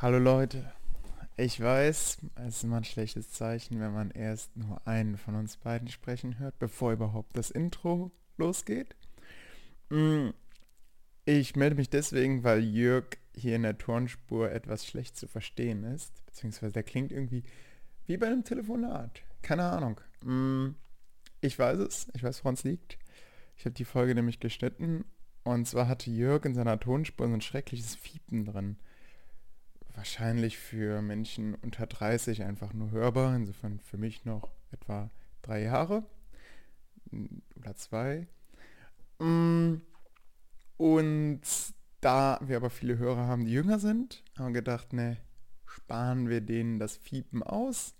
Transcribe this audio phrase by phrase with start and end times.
[0.00, 0.72] Hallo Leute,
[1.36, 5.56] ich weiß, es ist immer ein schlechtes Zeichen, wenn man erst nur einen von uns
[5.56, 8.94] beiden sprechen hört, bevor überhaupt das Intro losgeht.
[9.88, 10.28] Mm,
[11.24, 16.24] ich melde mich deswegen, weil Jörg hier in der Tonspur etwas schlecht zu verstehen ist,
[16.26, 17.42] beziehungsweise der klingt irgendwie
[18.06, 19.22] wie bei einem Telefonat.
[19.42, 20.00] Keine Ahnung.
[20.22, 20.76] Mm,
[21.40, 22.98] ich weiß es, ich weiß, woran es liegt.
[23.56, 25.06] Ich habe die Folge nämlich geschnitten
[25.42, 28.76] und zwar hatte Jörg in seiner Tonspur so ein schreckliches Fiepen drin
[29.98, 33.34] wahrscheinlich für Menschen unter 30 einfach nur hörbar.
[33.34, 35.10] Insofern für mich noch etwa
[35.42, 36.04] drei Jahre
[37.56, 38.28] oder zwei.
[39.18, 39.78] Mm,
[40.76, 41.40] und
[42.00, 45.16] da wir aber viele Hörer haben, die jünger sind, haben wir gedacht, ne,
[45.66, 47.96] sparen wir denen das Fiepen aus.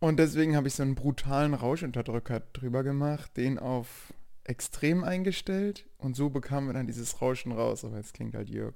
[0.00, 4.12] Und deswegen habe ich so einen brutalen Rauschunterdrücker drüber gemacht, den auf
[4.42, 7.84] extrem eingestellt und so bekamen wir dann dieses Rauschen raus.
[7.84, 8.74] Aber jetzt klingt halt Jörg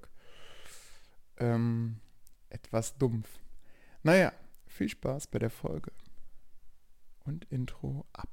[1.38, 1.96] ähm,
[2.50, 3.28] etwas dumpf.
[4.02, 4.32] Naja,
[4.66, 5.92] viel Spaß bei der Folge.
[7.24, 8.28] Und Intro ab.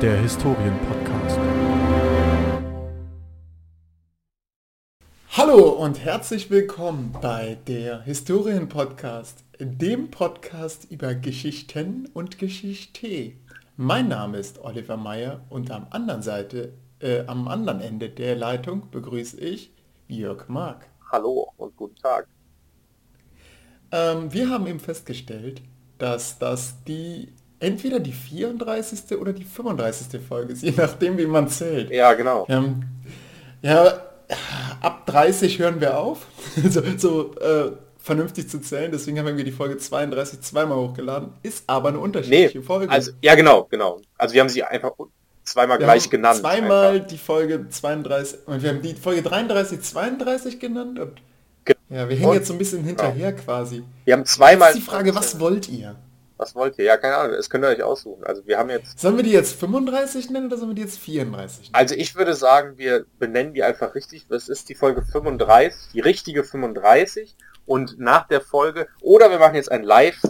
[0.00, 1.38] Der Historienpodcast.
[5.36, 13.32] Hallo und herzlich willkommen bei der Historienpodcast, dem Podcast über Geschichten und Geschichte.
[13.76, 18.90] Mein Name ist Oliver Meyer und am anderen Seite, äh, am anderen Ende der Leitung
[18.90, 19.72] begrüße ich
[20.08, 20.88] Jörg Mark.
[21.10, 22.26] Hallo und guten Tag.
[23.92, 25.62] Ähm, wir haben eben festgestellt,
[25.98, 29.16] dass das die entweder die 34.
[29.18, 30.20] oder die 35.
[30.20, 31.90] Folge ist, je nachdem wie man zählt.
[31.90, 32.44] Ja, genau.
[32.48, 32.84] Ähm,
[33.62, 34.02] ja,
[34.80, 36.26] ab 30 hören wir auf,
[36.68, 37.72] so, so äh,
[38.04, 38.92] vernünftig zu zählen.
[38.92, 41.30] Deswegen haben wir die Folge 32 zweimal hochgeladen.
[41.42, 42.90] Ist aber eine unterschiedliche nee, Folge.
[42.90, 44.00] Also, ja, genau, genau.
[44.18, 44.92] Also wir haben sie einfach
[45.42, 46.40] zweimal wir gleich genannt.
[46.40, 47.06] Zweimal einfach.
[47.08, 51.22] die Folge 32 und wir haben die Folge 33 32 genannt und
[51.88, 53.84] ja, wir hängen Und- jetzt so ein bisschen hinterher quasi.
[54.04, 54.68] Wir haben zweimal...
[54.68, 55.96] Jetzt ist die Frage, was wollt ihr?
[56.36, 56.84] Was wollt ihr?
[56.84, 58.24] Ja, keine Ahnung, das könnt ihr euch aussuchen.
[58.24, 58.98] Also wir haben jetzt...
[58.98, 61.74] Sollen wir die jetzt 35 nennen oder sollen wir die jetzt 34 nennen?
[61.74, 64.26] Also ich würde sagen, wir benennen die einfach richtig.
[64.28, 67.34] Das ist die Folge 35, die richtige 35.
[67.66, 68.88] Und nach der Folge...
[69.00, 70.20] Oder wir machen jetzt ein Live...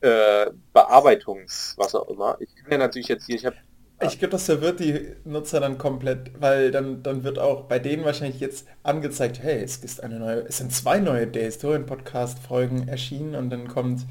[0.00, 1.74] Äh, Bearbeitungs...
[1.76, 2.36] Was auch immer.
[2.40, 3.36] Ich kann ja natürlich jetzt hier...
[3.36, 3.56] Ich habe
[4.02, 8.04] Ich glaube, das verwirrt die Nutzer dann komplett, weil dann, dann wird auch bei denen
[8.04, 13.34] wahrscheinlich jetzt angezeigt, hey, es ist eine neue, es sind zwei neue der Historien-Podcast-Folgen erschienen
[13.34, 14.02] und dann kommt,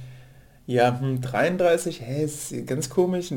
[0.65, 3.31] ja, hm, 33, hä, ist ganz komisch.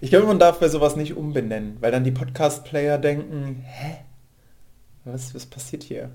[0.00, 3.98] Ich glaube, man darf bei sowas nicht umbenennen, weil dann die Podcast-Player denken, hä?
[5.04, 6.10] Was, was passiert hier?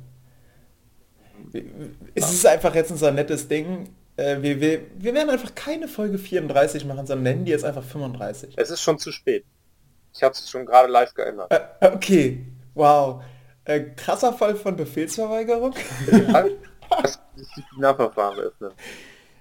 [2.16, 3.90] Es ist einfach jetzt unser nettes Ding.
[4.18, 7.84] Äh, Wir, wir, wir werden einfach keine Folge 34 machen, sondern nennen die jetzt einfach
[7.84, 8.54] 35.
[8.58, 9.46] Es ist schon zu spät.
[10.14, 11.52] Ich habe es schon gerade live geändert.
[11.52, 13.24] Äh, okay, wow.
[13.64, 15.74] Äh, krasser Fall von Befehlsverweigerung.
[17.04, 18.72] das Disziplinarverfahren öffnen.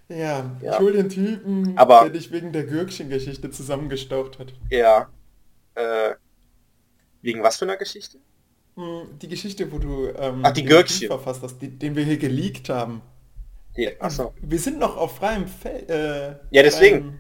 [0.09, 0.73] ja, Ja.
[0.75, 4.53] ich hol den Typen, Aber- der dich wegen der Gürkchen-Geschichte zusammengestaucht hat.
[4.71, 5.09] Ja.
[5.75, 6.15] Äh,
[7.23, 8.19] wegen was für einer Geschichte?
[8.77, 11.09] Hm, Die Geschichte, wo du ähm, Ach, die Gürkchen.
[11.09, 13.03] Verfasst hast, die, den wir hier geleakt haben.
[13.77, 14.35] Die, achso.
[14.41, 15.89] Wir sind noch auf freiem Feld.
[15.91, 17.19] Äh, Ja, deswegen.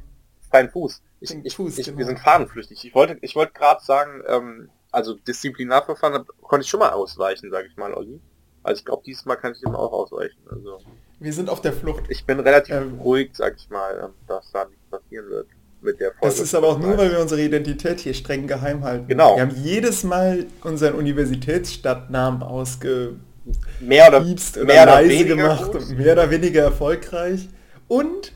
[0.50, 1.02] Freien Fuß.
[1.20, 1.98] Ich, ich, Fuß, ich, genau.
[1.98, 2.84] Wir sind fahnenflüchtig.
[2.84, 7.50] Ich wollte, ich wollte gerade sagen, ähm, also Disziplinarverfahren da konnte ich schon mal ausweichen,
[7.50, 8.20] sage ich mal, Olli.
[8.62, 10.38] Also ich glaube, diesmal kann ich dem auch ausweichen.
[10.50, 10.78] Also
[11.20, 12.04] Wir sind auf der Flucht.
[12.08, 12.98] ich bin relativ Ähm.
[13.00, 15.46] ruhig, sag ich mal, dass da nichts passieren wird
[15.82, 16.26] mit der Folge.
[16.26, 19.08] Das ist aber auch nur, weil wir unsere Identität hier streng geheim halten.
[19.08, 19.36] Genau.
[19.36, 23.16] Wir haben jedes Mal unseren Universitätsstadtnamen ausge
[23.80, 27.48] mehr oder, oder mehr oder weniger gemacht und mehr oder weniger erfolgreich.
[27.88, 28.32] Und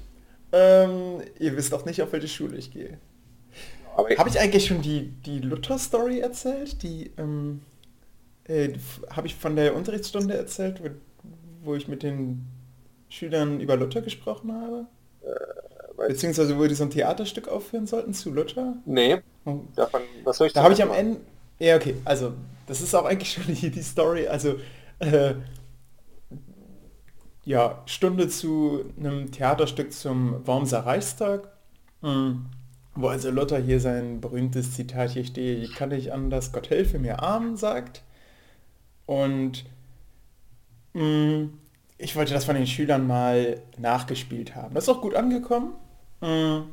[0.53, 2.99] ähm, ihr wisst auch nicht, auf welche Schule ich gehe.
[3.97, 6.83] Habe ich eigentlich schon die, die Luther-Story erzählt?
[6.83, 7.61] Die ähm,
[8.45, 8.71] äh,
[9.11, 10.89] habe ich von der Unterrichtsstunde erzählt, wo,
[11.63, 12.47] wo ich mit den
[13.09, 14.87] Schülern über Luther gesprochen habe?
[15.23, 15.74] weiß-
[16.07, 18.77] Beziehungsweise wo die so ein Theaterstück aufführen sollten zu Luther?
[18.85, 20.91] nee, Oh, davon, was soll ich da habe ich am?
[20.91, 21.21] Ende.
[21.59, 22.35] Ja, okay, also
[22.67, 24.27] das ist auch eigentlich schon die, die Story.
[24.29, 24.57] Also
[24.99, 25.35] äh,
[27.45, 31.49] ja, Stunde zu einem Theaterstück zum Wormser Reichstag,
[32.03, 32.37] mh,
[32.95, 36.99] wo also Luther hier sein berühmtes Zitat hier steht, ich kann nicht anders, Gott helfe
[36.99, 38.03] mir Armen sagt.
[39.07, 39.65] Und
[40.95, 41.49] mh,
[41.99, 44.75] ich wollte das von den Schülern mal nachgespielt haben.
[44.75, 45.75] Das ist auch gut angekommen.
[46.25, 46.65] Mh,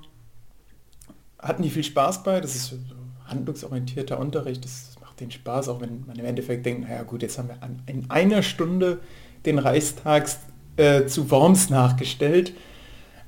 [1.39, 2.39] hatten die viel Spaß bei.
[2.39, 2.77] Das ist so
[3.25, 4.63] handlungsorientierter Unterricht.
[4.63, 7.61] Das macht den Spaß, auch wenn man im Endeffekt denkt, naja gut, jetzt haben wir
[7.61, 8.99] an, in einer Stunde
[9.45, 10.29] den Reichstag
[10.77, 12.53] äh, zu Worms nachgestellt.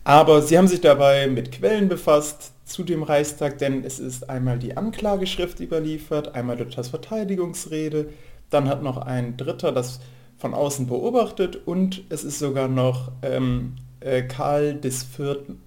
[0.03, 4.59] Aber sie haben sich dabei mit Quellen befasst zu dem Reichstag, denn es ist einmal
[4.59, 8.09] die Anklageschrift überliefert, einmal Luthers Verteidigungsrede,
[8.49, 9.99] dann hat noch ein Dritter das
[10.37, 15.61] von außen beobachtet und es ist sogar noch ähm, äh, Karl des Vierten,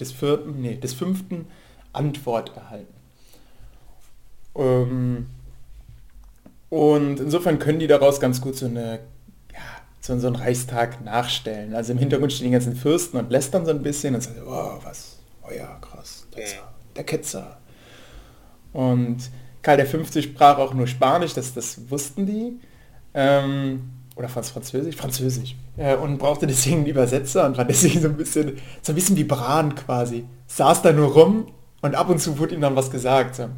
[0.00, 1.46] des Vierten, nee, des Fünften
[1.92, 2.94] Antwort erhalten.
[4.56, 5.26] Ähm,
[6.68, 9.00] und insofern können die daraus ganz gut so eine
[10.00, 11.74] so, so einen Reichstag nachstellen.
[11.74, 14.78] Also im Hintergrund stehen die ganzen Fürsten und lästern so ein bisschen und sagen, oh,
[14.82, 16.46] was, oh ja, krass, der,
[16.96, 17.58] der Ketzer.
[18.72, 19.18] Und
[19.62, 20.20] Karl V.
[20.20, 22.60] sprach auch nur Spanisch, das, das wussten die.
[23.12, 24.94] Ähm, oder fast Französisch?
[24.94, 25.56] Französisch.
[25.76, 29.16] Äh, und brauchte deswegen einen Übersetzer und war deswegen so ein bisschen, so ein bisschen
[29.16, 30.24] wie Bran quasi.
[30.46, 31.48] Saß da nur rum
[31.82, 33.34] und ab und zu wurde ihm dann was gesagt.
[33.34, 33.48] So.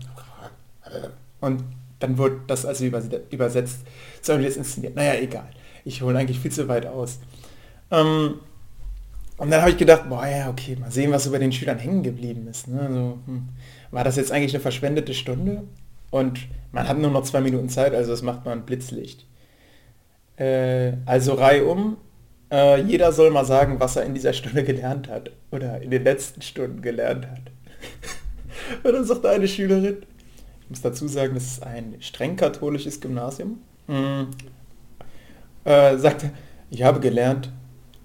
[1.41, 1.64] Und
[1.99, 3.81] dann wurde das also übersetzt.
[4.23, 4.97] So, wie das inszeniert.
[4.97, 5.49] Naja, egal
[5.85, 7.19] ich hole eigentlich viel zu weit aus.
[7.91, 8.35] Ähm,
[9.38, 12.03] und dann habe ich gedacht, boah ja, okay, mal sehen, was über den Schülern hängen
[12.03, 12.69] geblieben ist.
[12.69, 12.81] Ne?
[12.81, 13.49] Also, hm,
[13.91, 15.65] war das jetzt eigentlich eine verschwendete Stunde?
[16.11, 16.41] Und
[16.73, 19.26] man hat nur noch zwei Minuten Zeit, also das macht man Blitzlicht.
[20.43, 21.99] Äh, also reihum,
[22.50, 25.31] äh, jeder soll mal sagen, was er in dieser Stunde gelernt hat.
[25.53, 27.43] Oder in den letzten Stunden gelernt hat.
[28.85, 29.99] Und dann sagt eine Schülerin,
[30.62, 33.59] ich muss dazu sagen, das ist ein streng katholisches Gymnasium.
[33.87, 34.29] Hm,
[35.65, 36.31] äh, sagte,
[36.71, 37.50] ich habe gelernt,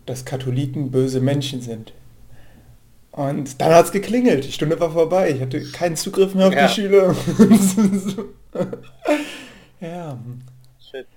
[0.05, 1.93] dass Katholiken böse Menschen sind.
[3.11, 6.53] Und dann hat es geklingelt, die Stunde war vorbei, ich hatte keinen Zugriff mehr auf
[6.53, 6.67] ja.
[6.67, 7.15] die Schüler.
[9.81, 10.19] ja.
[10.79, 11.07] Shit.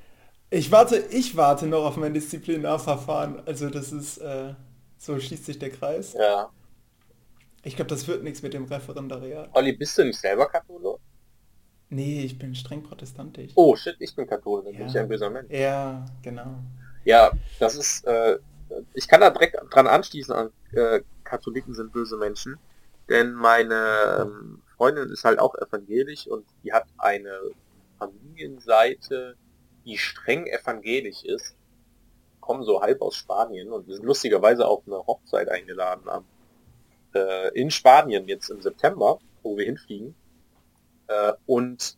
[0.50, 3.46] Ich warte, ich warte noch auf mein Disziplinarverfahren.
[3.46, 4.54] Also das ist, äh,
[4.98, 6.14] so schließt sich der Kreis.
[6.14, 6.50] Ja.
[7.62, 9.50] Ich glaube, das wird nichts mit dem Referendariat.
[9.52, 10.98] Olli, bist du nicht selber Katholik?
[11.90, 13.52] Nee, ich bin streng protestantisch.
[13.56, 14.78] Oh shit, ich bin katholisch, dann ja.
[14.78, 15.50] bin ich ein böser Mensch.
[15.50, 16.58] Ja, genau.
[17.04, 18.38] Ja, das ist, äh,
[18.94, 22.58] ich kann da direkt dran anschließen, an, äh, Katholiken sind böse Menschen,
[23.08, 27.40] denn meine ähm, Freundin ist halt auch evangelisch und die hat eine
[27.98, 29.36] Familienseite,
[29.84, 31.56] die streng evangelisch ist,
[32.40, 36.24] kommen so halb aus Spanien und sind lustigerweise auf eine Hochzeit eingeladen am,
[37.14, 40.14] äh, in Spanien jetzt im September, wo wir hinfliegen.
[41.06, 41.96] Äh, und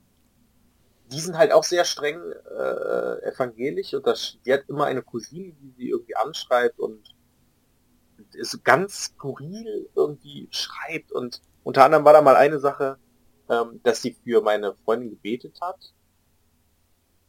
[1.12, 5.52] die sind halt auch sehr streng äh, evangelisch und das, die hat immer eine Cousine,
[5.60, 7.14] die sie irgendwie anschreibt und
[8.34, 12.98] ist ganz skurril irgendwie schreibt und unter anderem war da mal eine Sache,
[13.48, 15.92] ähm, dass sie für meine Freundin gebetet hat,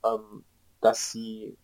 [0.06, 0.44] ähm,
[0.82, 1.58] dass sie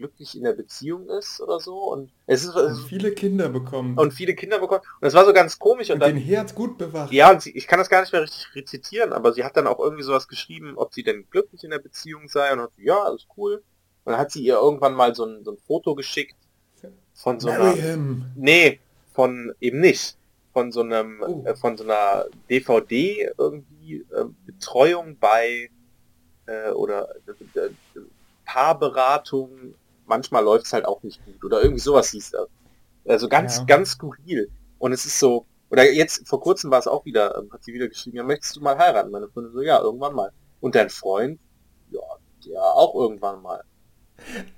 [0.00, 1.92] glücklich in der Beziehung ist oder so.
[1.92, 3.98] Und es ist und viele Kinder bekommen.
[3.98, 4.80] Und viele Kinder bekommen.
[4.80, 5.90] Und das war so ganz komisch.
[5.90, 7.12] Und, und dann, den Herz gut bewacht.
[7.12, 9.66] Ja, und sie, ich kann das gar nicht mehr richtig rezitieren, aber sie hat dann
[9.66, 12.52] auch irgendwie sowas geschrieben, ob sie denn glücklich in der Beziehung sei.
[12.52, 13.62] Und hat ja, alles cool.
[14.04, 16.36] Und dann hat sie ihr irgendwann mal so ein, so ein Foto geschickt
[17.12, 17.74] von so einer.
[18.34, 18.80] Nee,
[19.12, 20.16] von eben nicht.
[20.52, 21.44] Von so einem, oh.
[21.46, 25.70] äh, von so einer DVD irgendwie äh, Betreuung bei
[26.50, 27.70] äh, oder äh,
[28.44, 29.74] Paarberatung
[30.10, 32.48] manchmal läuft es halt auch nicht gut oder irgendwie sowas hieß das.
[33.08, 33.64] Also ganz, ja.
[33.64, 34.50] ganz skurril.
[34.78, 37.72] Und es ist so, oder jetzt vor kurzem war es auch wieder, ähm, hat sie
[37.72, 39.10] wieder geschrieben, ja, möchtest du mal heiraten?
[39.10, 40.32] Meine Freundin so, ja, irgendwann mal.
[40.60, 41.38] Und dein Freund,
[41.90, 42.00] ja,
[42.44, 43.62] der auch irgendwann mal.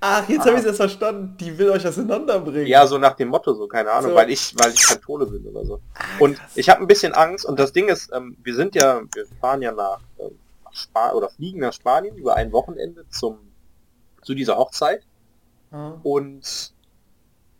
[0.01, 1.37] Ach, jetzt habe ich es verstanden.
[1.39, 2.67] Die will euch auseinanderbringen.
[2.67, 4.15] Ja, so nach dem Motto, so keine Ahnung, so.
[4.17, 5.79] weil ich, weil ich Kathole bin oder so.
[5.93, 7.45] Ach, und ich habe ein bisschen Angst.
[7.45, 10.37] Und das Ding ist, ähm, wir sind ja, wir fahren ja nach, ähm,
[10.73, 13.53] nach Spanien oder fliegen nach Spanien über ein Wochenende zum
[14.23, 15.05] zu dieser Hochzeit.
[15.71, 15.99] Mhm.
[16.03, 16.73] Und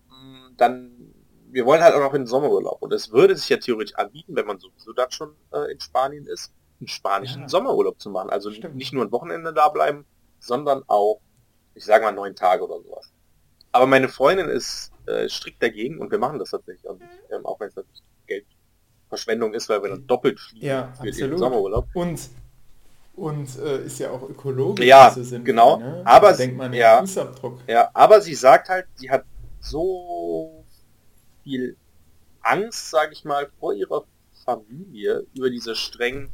[0.10, 1.14] mh, mm, dann,
[1.52, 2.82] wir wollen halt auch noch in den Sommerurlaub.
[2.82, 6.26] Und es würde sich ja theoretisch anbieten, wenn man sowieso dann schon äh, in Spanien
[6.26, 7.50] ist, einen spanischen ja.
[7.50, 8.30] Sommerurlaub zu machen.
[8.30, 8.76] Also Stimmt.
[8.76, 10.06] nicht nur ein Wochenende da bleiben,
[10.40, 11.22] sondern auch,
[11.76, 13.12] ich sage mal, neun Tage oder sowas.
[13.72, 16.88] Aber meine Freundin ist äh, strikt dagegen und wir machen das tatsächlich.
[16.88, 17.02] Und,
[17.32, 21.32] ähm, auch wenn es natürlich Geldverschwendung ist, weil wir dann doppelt fliegen ja, für absolut.
[21.32, 21.88] den Sommerurlaub.
[21.94, 22.30] Und
[23.16, 24.86] und äh, ist ja auch ökologisch.
[24.86, 25.78] Ja, Sinn, genau.
[25.78, 26.02] Ne?
[26.06, 27.60] Aber denkt man ja, Fußabdruck.
[27.68, 29.24] Ja, aber sie sagt halt, sie hat
[29.60, 30.64] so
[31.44, 31.78] viel
[32.42, 34.04] Angst, sage ich mal, vor ihrer
[34.46, 36.32] Familie über diese strengen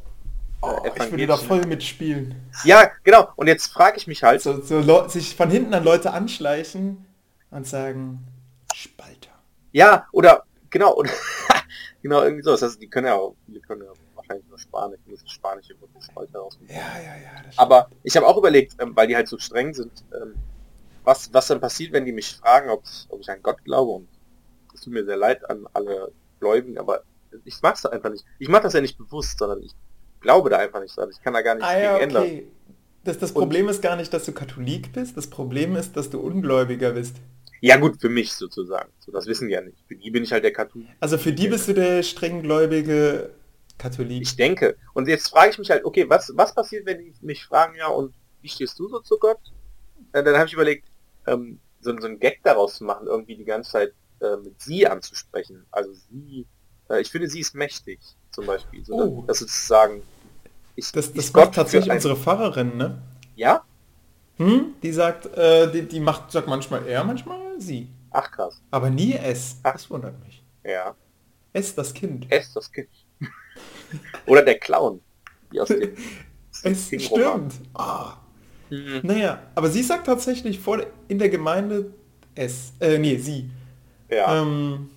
[0.62, 2.36] äh, oh, ich würde da voll mitspielen.
[2.65, 3.29] Ja, genau.
[3.36, 4.41] Und jetzt frage ich mich halt.
[4.41, 7.05] So, so sich von hinten an Leute anschleichen
[7.51, 8.27] und sagen,
[8.74, 9.31] Spalter.
[9.71, 11.12] Ja, oder genau, oder
[12.01, 12.51] genau, irgendwie so.
[12.51, 13.91] Das heißt, die können ja auch, die können ja
[14.29, 16.74] wahrscheinlich nur Spanisch, muss das Spanische Spalt herausfinden.
[16.74, 17.51] Ja, ja, ja.
[17.57, 20.36] Aber ich habe auch überlegt, ähm, weil die halt so streng sind, ähm,
[21.03, 23.91] was, was dann passiert, wenn die mich fragen, ob ich, ob ich an Gott glaube.
[23.91, 24.07] Und
[24.74, 27.03] es tut mir sehr leid an alle Gläubigen, aber
[27.45, 28.25] ich mach's einfach nicht.
[28.38, 29.71] Ich mache das ja nicht bewusst, sondern ich
[30.21, 31.09] glaube da einfach nicht dran.
[31.12, 32.27] Ich kann da gar nichts ah, ja, gegen okay.
[32.29, 32.51] ändern.
[33.05, 36.19] Das, das Problem ist gar nicht, dass du Katholik bist, das Problem ist, dass du
[36.19, 37.15] Ungläubiger bist.
[37.62, 38.89] Ja gut, für mich sozusagen.
[39.00, 39.77] So, das wissen die ja nicht.
[39.88, 40.88] Für die bin ich halt der Katholik.
[41.00, 43.31] Also für die bist du der strenggläubige
[43.79, 44.21] Katholik.
[44.21, 44.77] Ich denke.
[44.93, 47.88] Und jetzt frage ich mich halt, okay, was, was passiert, wenn die mich fragen, ja,
[47.88, 49.39] und wie stehst du so zu Gott?
[50.13, 50.88] Äh, dann habe ich überlegt,
[51.25, 54.86] ähm, so, so einen Gag daraus zu machen, irgendwie die ganze Zeit äh, mit sie
[54.88, 55.65] anzusprechen.
[55.71, 56.45] Also sie,
[56.89, 58.00] äh, ich finde, sie ist mächtig,
[58.31, 58.86] zum Beispiel.
[58.86, 59.24] So, Oh.
[59.25, 60.03] dass sozusagen,
[60.75, 63.01] ich, Das, das ich macht Gott tatsächlich unsere Pfarrerin, ne?
[63.36, 63.63] Ja?
[64.38, 64.75] Hm?
[64.83, 67.89] Die sagt, äh, die, die macht, sagt manchmal er, manchmal sie.
[68.12, 68.62] Ach krass.
[68.71, 69.57] Aber nie es.
[69.63, 69.74] Ach.
[69.74, 70.43] Das wundert mich.
[70.63, 70.95] Ja.
[71.53, 72.25] Es, das Kind.
[72.29, 72.89] Es, das Kind.
[74.25, 75.01] Oder der Clown.
[75.51, 75.81] Wie aus dem
[76.63, 77.50] Es King-Roman.
[77.51, 77.53] stimmt.
[77.75, 78.13] Ah.
[78.69, 79.00] Mhm.
[79.03, 81.91] Naja, aber sie sagt tatsächlich vor, in der Gemeinde
[82.36, 82.74] es.
[82.79, 83.50] Äh, nee, sie.
[84.10, 84.89] Ja, Ähm,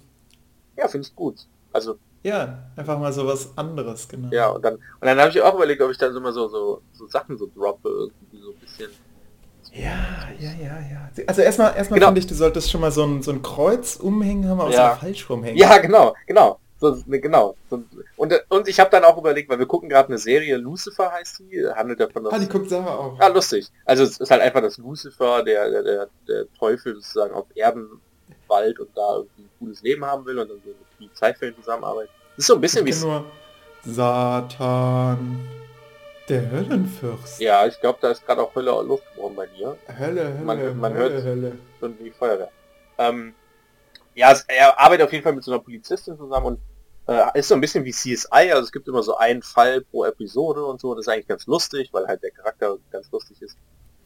[0.76, 1.46] ja finde ich gut.
[1.72, 4.28] Also, ja, einfach mal so was anderes, genau.
[4.30, 6.49] ja, und dann, und dann habe ich auch überlegt, ob ich dann so mal so,
[6.49, 8.90] so, so Sachen so droppe, irgendwie so ein bisschen.
[9.72, 11.11] Ja, ja, ja, ja.
[11.26, 12.08] Also erstmal, erstmal Genau.
[12.08, 14.88] finde ich, du solltest schon mal so ein, so ein Kreuz umhängen, haben aus Ja.
[14.90, 15.56] der falsch rumhängen.
[15.58, 16.58] Ja, genau, genau.
[16.82, 17.54] So, genau.
[17.70, 17.84] So,
[18.16, 21.38] und, und ich habe dann auch überlegt, weil wir gucken gerade eine Serie, Lucifer heißt
[21.38, 23.20] die, handelt davon, dass Ah, die guckt Sarah auch.
[23.20, 23.68] Ah, lustig.
[23.84, 27.88] Also es ist halt einfach das Lucifer, der, der, der, der Teufel sozusagen auf Erden
[28.48, 32.10] wald und da irgendwie ein cooles Leben haben will und dann so mit Zeitfällen zusammenarbeitet.
[32.36, 32.92] Das ist so ein bisschen wie...
[32.94, 33.24] Nur
[33.84, 35.46] Satan,
[36.28, 37.40] der Höllenfürst.
[37.40, 39.76] Ja, ich glaube, da ist gerade auch Hölle Luft geworden bei dir.
[39.98, 41.52] Hölle, Hölle, Man- man Hölle, hört- Hölle.
[41.80, 42.50] Und die Feuerwehr.
[42.98, 43.34] Ähm,
[44.14, 46.58] ja, es, er arbeitet auf jeden Fall mit so einer Polizistin zusammen und
[47.09, 50.04] äh, ist so ein bisschen wie CSI, also es gibt immer so einen Fall pro
[50.04, 53.56] Episode und so, das ist eigentlich ganz lustig, weil halt der Charakter ganz lustig ist.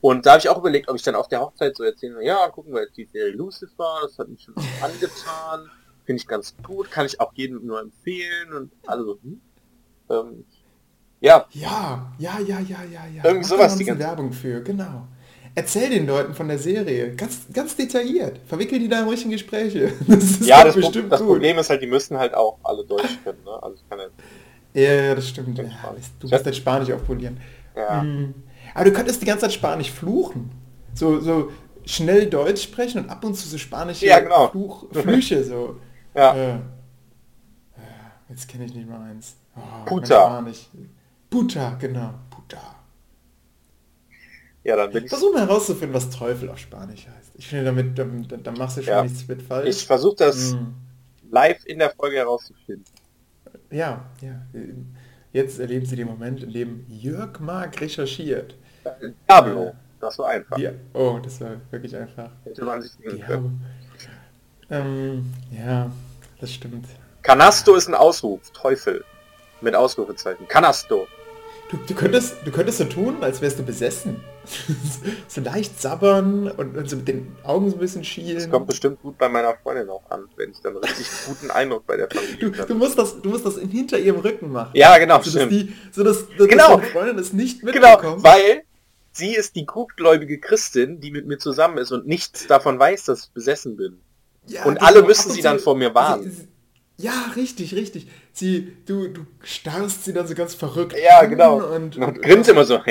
[0.00, 2.48] Und da habe ich auch überlegt, ob ich dann auf der Hochzeit so erzählen, ja,
[2.48, 5.70] gucken wir jetzt die Serie Lucifer, das hat mich schon angetan,
[6.04, 9.40] finde ich ganz gut, kann ich auch jedem nur empfehlen und also, hm?
[10.10, 10.44] ähm,
[11.20, 13.24] ja, Ja, ja, ja, ja, ja, ja.
[13.24, 15.08] Irgendwie sowas die ganze- Werbung für, genau.
[15.58, 18.38] Erzähl den Leuten von der Serie, ganz, ganz detailliert.
[18.46, 19.90] Verwickel die da in richtigen Gespräche.
[20.06, 21.28] Das ist ja, das, bestimmt das gut.
[21.30, 23.62] Problem ist halt, die müssen halt auch alle Deutsch können, ne?
[23.62, 25.56] Also ich kann ja, Ja, ja, das stimmt.
[25.56, 25.64] Ja,
[26.20, 27.38] du musst dein Spanisch aufpolieren.
[27.74, 28.02] ja.
[28.02, 28.34] Mhm.
[28.74, 30.50] Aber du könntest die ganze Zeit Spanisch fluchen.
[30.92, 31.50] So, so
[31.86, 34.48] schnell Deutsch sprechen und ab und zu so spanische Ja, genau.
[34.48, 35.76] Fluch, Flüche so.
[36.14, 36.34] Ja.
[36.34, 36.58] Äh, äh,
[38.28, 39.36] jetzt kenne ich nicht mal eins.
[39.56, 40.44] Oh, Puta.
[41.30, 42.10] Puta, genau.
[44.66, 47.30] Ja, dann bin ich Versuch mal herauszufinden, was Teufel auf Spanisch heißt.
[47.36, 49.02] Ich finde, damit, damit, dann machst du schon Ja.
[49.04, 49.68] nichts mit falsch.
[49.68, 50.74] Ich versuche das Mhm.
[51.30, 52.84] live in der Folge herauszufinden.
[53.70, 54.42] Ja, ja.
[55.32, 58.56] Jetzt erleben Sie den Moment, in dem Jörg Mark recherchiert.
[59.28, 60.58] Diablo, das war einfach.
[60.58, 60.70] Ja.
[60.94, 62.30] Oh, das war wirklich einfach.
[62.44, 62.92] Hätte man sich.
[64.70, 65.90] Ähm, ja,
[66.40, 66.86] das stimmt.
[67.22, 69.04] Canasto ist ein Ausruf, Teufel.
[69.60, 70.46] Mit Ausrufezeichen.
[70.48, 71.06] Canasto.
[71.68, 74.20] Du, du, könntest, du könntest so tun, als wärst du besessen.
[75.28, 78.50] so leicht sabbern und, und so mit den Augen so ein bisschen Das schielen.
[78.50, 81.96] kommt bestimmt gut bei meiner Freundin auch an, wenn ich dann richtig guten Eindruck bei
[81.96, 84.70] der Familie Du, du, musst das, du musst das in- hinter ihrem Rücken machen.
[84.74, 86.76] Ja, genau, so, dass die, so dass, dass Genau.
[86.76, 88.22] deine Freundin es nicht Genau, mitbekommt.
[88.22, 88.62] weil
[89.10, 93.24] sie ist die gutgläubige Christin, die mit mir zusammen ist und nichts davon weiß, dass
[93.24, 93.98] ich besessen bin.
[94.46, 96.22] Ja, Und genau, alle müssen sie dann vor mir warnen.
[96.22, 96.48] Sie, sie,
[96.98, 98.08] ja, richtig, richtig.
[98.32, 101.58] Sie, du, du starrst sie dann so ganz verrückt Ja, genau.
[101.74, 102.74] Und, Und grinst immer so.
[102.74, 102.86] ja,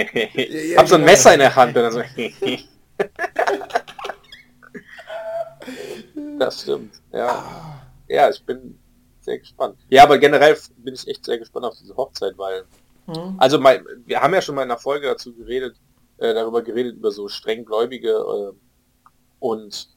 [0.77, 1.11] Hab so ein genau.
[1.11, 2.01] Messer in der Hand und dann so.
[6.39, 7.27] das stimmt, ja.
[7.27, 8.77] Ah, Ja, ich bin
[9.21, 9.77] sehr gespannt.
[9.89, 12.63] Ja, aber generell bin ich echt sehr gespannt auf diese Hochzeit, weil,
[13.07, 13.35] hm.
[13.39, 15.75] also mein, wir haben ja schon mal in einer Folge dazu geredet,
[16.17, 18.51] äh, darüber geredet, über so strenggläubige äh,
[19.39, 19.89] und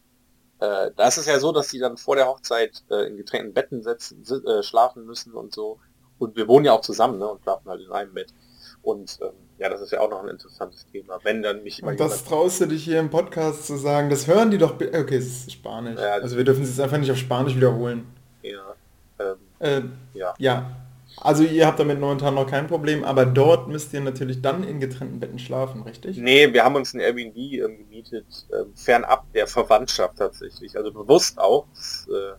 [0.61, 3.53] äh, da ist es ja so, dass die dann vor der Hochzeit äh, in getrennten
[3.53, 5.79] Betten setzen, äh, schlafen müssen und so.
[6.19, 8.35] Und wir wohnen ja auch zusammen, ne, und schlafen halt in einem Bett.
[8.83, 11.19] Und ähm, ja, das ist ja auch noch ein interessantes Thema.
[11.23, 14.51] Wenn dann mich Und das traust du dich hier im Podcast zu sagen, das hören
[14.51, 14.75] die doch...
[14.75, 16.01] Okay, es ist Spanisch.
[16.01, 18.07] Ja, also wir dürfen es jetzt einfach nicht auf Spanisch wiederholen.
[18.43, 18.75] ja,
[19.19, 19.83] ähm, Äh,
[20.19, 20.35] ja.
[20.39, 20.88] ja.
[21.21, 24.81] Also ihr habt damit momentan noch kein Problem, aber dort müsst ihr natürlich dann in
[24.81, 26.17] getrennten Betten schlafen, richtig?
[26.17, 30.77] Nee, wir haben uns ein Airbnb ähm, gemietet, ähm, fernab der Verwandtschaft tatsächlich.
[30.77, 31.67] Also bewusst auch.
[32.09, 32.37] Äh,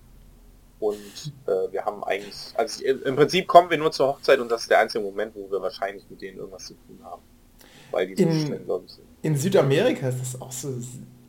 [0.79, 4.61] und äh, wir haben eigentlich, also im Prinzip kommen wir nur zur Hochzeit und das
[4.61, 7.21] ist der einzige Moment, wo wir wahrscheinlich mit denen irgendwas zu tun haben.
[7.91, 9.05] Weil die so In- streng gläubig sind.
[9.21, 10.73] In Südamerika ist das auch so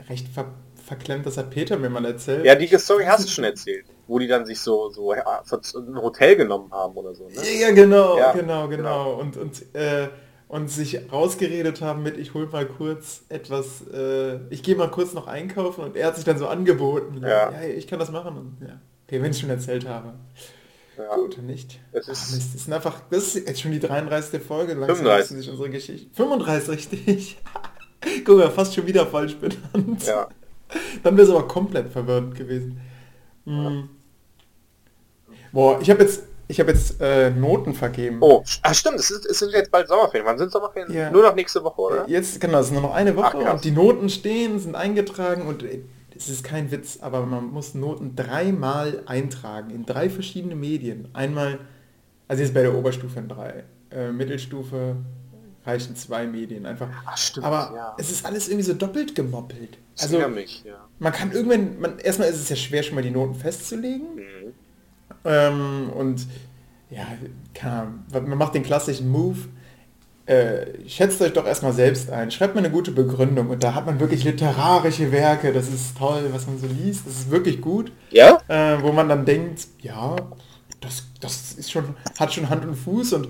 [0.09, 0.55] recht ver
[0.85, 2.45] verklemmt, das hat Peter mir mal erzählt.
[2.45, 3.87] Ja, die Story hast du schon erzählt.
[4.11, 7.61] Wo die dann sich so, so ja, ein Hotel genommen haben oder so, ne?
[7.61, 9.13] Ja, genau, Ja, genau, genau.
[9.13, 10.09] Und, und, äh,
[10.49, 15.13] und sich rausgeredet haben mit, ich hol mal kurz etwas, äh, ich gehe mal kurz
[15.13, 17.21] noch einkaufen und er hat sich dann so angeboten.
[17.23, 17.53] Ja.
[17.53, 18.37] ja ich kann das machen.
[18.37, 18.81] Und, ja.
[19.07, 20.15] Okay, wenn ich schon erzählt habe.
[20.99, 21.15] Ja.
[21.15, 21.79] Gut, nicht.
[21.93, 24.43] Es Ach, ist- Mist, das ist einfach, das ist jetzt schon die 33.
[24.43, 24.75] Folge.
[24.75, 25.37] Langsam 35.
[25.37, 26.11] müssen sich unsere Geschichte.
[26.17, 27.39] 35, richtig.
[28.25, 30.05] Guck mal, fast schon wieder falsch benannt.
[30.05, 30.29] Ja.
[31.05, 32.81] Dann wäre es aber komplett verwirrend gewesen.
[33.45, 33.89] Hm.
[35.53, 38.19] Boah, ich habe jetzt, ich habe jetzt äh, Noten vergeben.
[38.21, 40.27] Oh, ah, stimmt, es, ist, es sind jetzt bald Sommerferien.
[40.27, 40.93] Wann sind Sommerferien?
[40.93, 41.11] Ja.
[41.11, 42.09] Nur noch nächste Woche, oder?
[42.09, 45.47] Jetzt, genau, es ist nur noch eine Woche Ach, und die Noten stehen, sind eingetragen
[45.47, 45.81] und äh,
[46.17, 51.09] es ist kein Witz, aber man muss Noten dreimal eintragen in drei verschiedene Medien.
[51.15, 51.59] Einmal,
[52.29, 54.97] also jetzt bei der Oberstufe in drei, äh, Mittelstufe
[55.65, 56.89] reichen zwei Medien einfach.
[57.07, 57.97] Ach, stimmt, aber ja.
[57.99, 59.79] es ist alles irgendwie so doppelt gemoppelt.
[59.97, 60.87] Ich Also mich, ja.
[60.99, 64.17] man kann irgendwann, man, erstmal ist es ja schwer schon mal die Noten festzulegen.
[64.17, 64.55] Mhm.
[65.25, 66.27] Ähm, und
[66.91, 67.07] ja,
[67.63, 69.39] Ahnung, man macht den klassischen Move.
[70.27, 72.31] Äh, schätzt euch doch erstmal selbst ein.
[72.31, 73.49] Schreibt mal eine gute Begründung.
[73.51, 75.53] Und da hat man wirklich literarische Werke.
[75.53, 77.07] Das ist toll, was man so liest.
[77.07, 77.93] Das ist wirklich gut.
[78.11, 78.39] Ja?
[78.49, 80.17] Äh, wo man dann denkt, ja,
[80.81, 83.15] das, das ist schon, hat schon Hand und Fuß.
[83.15, 83.29] Und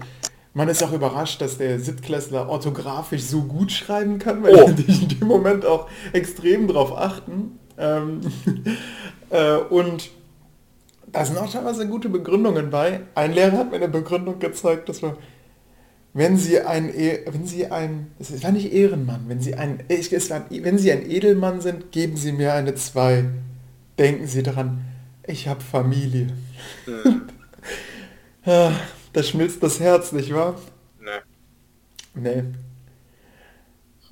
[0.53, 4.71] man ist auch überrascht, dass der Sittklässler orthografisch so gut schreiben kann, weil Oh.
[4.71, 7.59] die in dem Moment auch extrem drauf achten.
[7.79, 8.21] Ähm,
[9.31, 10.11] äh, und
[11.13, 13.01] da sind auch teilweise gute Begründungen bei.
[13.15, 15.17] Ein Lehrer hat mir eine Begründung gezeigt, dass wir,
[16.13, 20.13] wenn Sie ein, E- wenn Sie ein, es war nicht Ehrenmann, wenn Sie ein, ich-
[20.13, 23.25] es war, wenn Sie ein Edelmann sind, geben Sie mir eine 2.
[23.99, 24.85] Denken Sie daran,
[25.27, 26.29] ich habe Familie.
[26.87, 27.23] Mhm.
[29.13, 30.55] Da schmilzt das Herz, nicht wahr?
[31.01, 31.23] Ne,
[32.15, 32.45] Nee,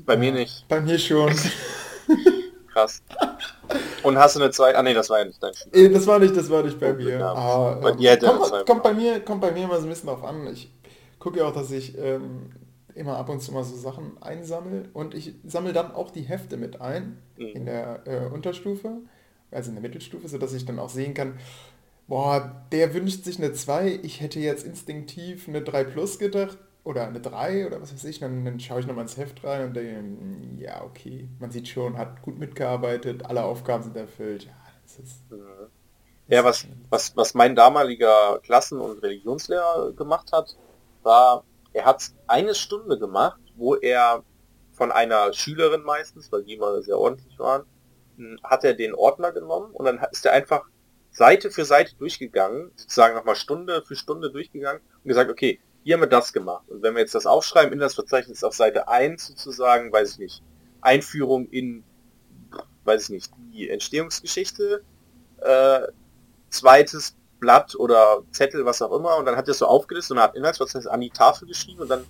[0.05, 0.67] bei mir nicht.
[0.69, 1.33] bei mir schon.
[2.73, 3.03] Krass.
[4.03, 4.79] Und hast du eine zweite?
[4.79, 5.53] Ah nee, das war ja nicht dein.
[5.73, 7.25] Eh, Das war nicht, das war nicht bei Glück mir.
[7.27, 10.47] Ah, Bei kommt, kommt bei mir, kommt bei mir immer so ein bisschen drauf an.
[10.53, 10.71] Ich
[11.19, 12.51] gucke ja auch, dass ich ähm,
[12.95, 16.57] immer ab und zu mal so Sachen einsammle und ich sammle dann auch die Hefte
[16.57, 17.47] mit ein Mhm.
[17.55, 18.91] in der äh, Unterstufe,
[19.53, 21.39] also in der Mittelstufe, sodass ich dann auch sehen kann,
[22.09, 26.59] boah, der wünscht sich eine 2, ich hätte jetzt instinktiv eine 3 plus gedacht
[26.89, 29.67] oder eine 3 oder was weiß ich, dann, dann schaue ich nochmal ins Heft rein
[29.69, 34.45] und denke, mm, ja, okay, man sieht schon, hat gut mitgearbeitet, alle Aufgaben sind erfüllt.
[34.47, 35.25] Ja, das ist,
[36.29, 40.57] Ja, was, was, was mein damaliger Klassen- und Religionslehrer gemacht hat,
[41.03, 44.25] war, er hat eine Stunde gemacht, wo er
[44.73, 47.65] von einer Schülerin meistens, weil die immer sehr ordentlich waren,
[48.19, 50.69] m, hat er den Ordner genommen und dann ist er einfach
[51.11, 56.03] Seite für Seite durchgegangen, sozusagen nochmal Stunde für Stunde durchgegangen und gesagt, okay, hier haben
[56.03, 56.69] wir das gemacht.
[56.69, 60.19] Und wenn wir jetzt das aufschreiben in das Verzeichnis auf Seite 1 sozusagen, weiß ich
[60.19, 60.43] nicht,
[60.83, 61.83] Einführung in,
[62.85, 64.83] weiß ich nicht, die Entstehungsgeschichte,
[65.39, 65.81] äh,
[66.51, 70.23] zweites Blatt oder Zettel, was auch immer, und dann hat er es so aufgelistet und
[70.23, 72.05] hat Inhaltsverzeichnis an die Tafel geschrieben und dann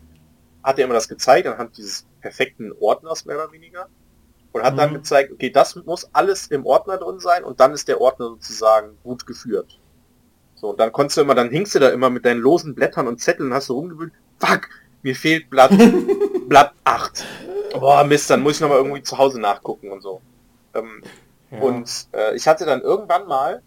[0.64, 3.86] hat er immer das gezeigt anhand dieses perfekten Ordners mehr oder weniger
[4.50, 4.94] und hat dann Mhm.
[4.94, 8.98] gezeigt, okay, das muss alles im Ordner drin sein und dann ist der Ordner sozusagen
[9.04, 9.78] gut geführt.
[10.60, 13.06] So, und dann konntest du immer, dann hingst du da immer mit deinen losen Blättern
[13.06, 14.68] und Zetteln, hast du rumgewühlt, fuck,
[15.02, 15.70] mir fehlt Blatt,
[16.48, 17.24] Blatt 8.
[17.74, 20.20] Boah, Mist, dann muss ich nochmal irgendwie zu Hause nachgucken und so.
[20.74, 21.02] Ähm,
[21.50, 21.60] ja.
[21.60, 23.62] und äh, ich hatte dann irgendwann mal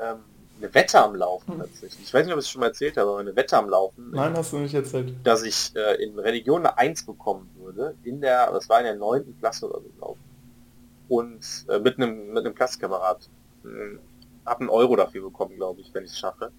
[0.00, 0.16] ähm,
[0.58, 1.58] eine Wette am Laufen Hm.
[1.60, 2.04] tatsächlich.
[2.04, 4.10] Ich weiß nicht, ob ich es schon mal erzählt habe, aber eine Wette am Laufen,
[4.12, 5.12] Nein, hast du nicht erzählt.
[5.24, 7.94] dass ich äh, in Religion eine 1 bekommen würde.
[8.04, 11.10] In der, das war in der neunten Klasse oder so, glaube ich.
[11.10, 13.28] Und äh, mit einem mit einem Klassenkamerad.
[14.44, 16.52] Hm, Hab einen Euro dafür bekommen, glaube ich, wenn ich es schaffe.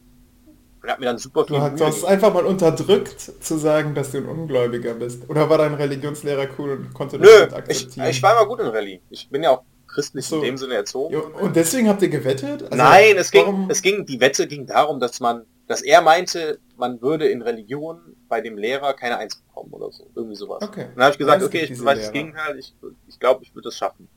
[0.81, 4.11] Und hab mir dann super viel Du hast, hast einfach mal unterdrückt zu sagen, dass
[4.11, 5.27] du ein Ungläubiger bist.
[5.29, 8.07] Oder war dein Religionslehrer cool und konnte das Nö, nicht ich, akzeptieren?
[8.09, 9.01] ich war immer gut in Rallye.
[9.09, 10.37] Ich bin ja auch christlich So.
[10.37, 11.15] in dem Sinne erzogen.
[11.15, 12.63] Und deswegen habt ihr gewettet?
[12.63, 16.59] Also, Nein, es ging, es ging, die Wette ging darum, dass man, dass er meinte,
[16.77, 20.05] man würde in Religion bei dem Lehrer keine Eins bekommen oder so.
[20.13, 20.61] Irgendwie sowas.
[20.61, 20.85] Okay.
[20.85, 22.11] Und dann habe ich gesagt, es okay, ich weiß das.
[22.11, 22.75] Gegenteil, ich,
[23.07, 24.07] ich glaube, ich würde das schaffen.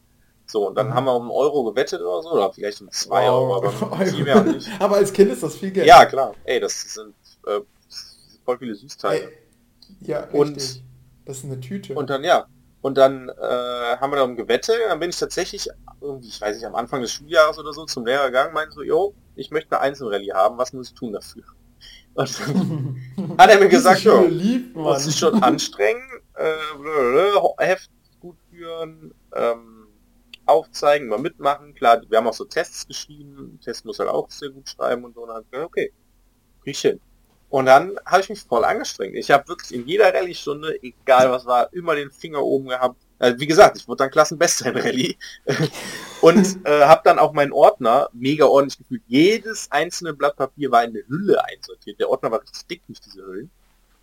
[0.50, 0.94] So, und dann Mhm.
[0.94, 3.28] haben wir um einen Euro gewettet oder so, oder vielleicht um zwei.
[3.28, 3.70] Euro, aber
[4.06, 4.68] viel mehr nicht.
[4.80, 5.87] Aber als Kind ist das viel Geld.
[5.87, 6.34] Ja, klar.
[6.44, 7.14] Ey, das sind
[7.46, 7.61] äh,
[8.44, 9.24] voll viele Süßteile.
[9.24, 9.38] Ey,
[10.00, 10.82] ja, Und- richtig.
[11.26, 11.94] Das ist eine Tüte.
[11.94, 12.46] Und dann, ja.
[12.80, 15.68] Und dann äh, haben wir darum gewettet, dann bin ich tatsächlich,
[16.00, 18.82] irgendwie, ich weiß nicht, am Anfang des Schuljahres oder so zum Lehrer gegangen, meinte so,
[18.82, 21.42] jo, ich möchte eine Einzelrallye haben, was muss ich tun dafür?
[22.14, 24.72] Und dann hat er mir gesagt, man.
[24.74, 26.00] muss ich schon anstrengen,
[26.34, 29.77] äh, Heft gut führen, ähm,
[30.48, 34.50] aufzeigen, mal mitmachen, klar, wir haben auch so Tests geschrieben, Test muss halt auch sehr
[34.50, 35.92] gut schreiben und so, und dann ich gesagt, okay,
[36.62, 37.00] krieg hin.
[37.50, 39.16] Und dann habe ich mich voll angestrengt.
[39.16, 43.00] Ich habe wirklich in jeder Rallye-Stunde, egal was war, immer den Finger oben gehabt.
[43.18, 45.16] Also wie gesagt, ich wurde dann Klassenbester in Rallye.
[46.20, 49.02] und äh, habe dann auch meinen Ordner mega ordentlich gefühlt.
[49.06, 51.98] Jedes einzelne Blatt Papier war in eine Hülle einsortiert.
[51.98, 53.50] Der Ordner war richtig dick durch diese Hüllen.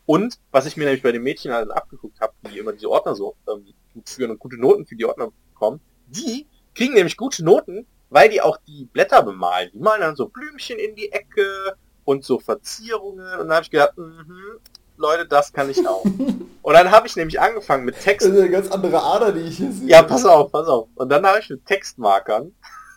[0.07, 3.15] Und was ich mir nämlich bei den Mädchen halt abgeguckt habe, die immer diese Ordner
[3.15, 7.43] so ähm, gut führen und gute Noten für die Ordner bekommen, die kriegen nämlich gute
[7.43, 9.69] Noten, weil die auch die Blätter bemalen.
[9.73, 13.39] Die malen dann so Blümchen in die Ecke und so Verzierungen.
[13.39, 14.59] Und da habe ich gedacht, mhm,
[14.97, 16.05] Leute, das kann ich auch.
[16.61, 18.27] Und dann habe ich nämlich angefangen mit Text.
[18.27, 19.87] Das ist eine ganz andere Ader, die ich hier sehe.
[19.87, 20.87] Ja, pass auf, pass auf.
[20.95, 22.55] Und dann habe ich mit Textmarkern,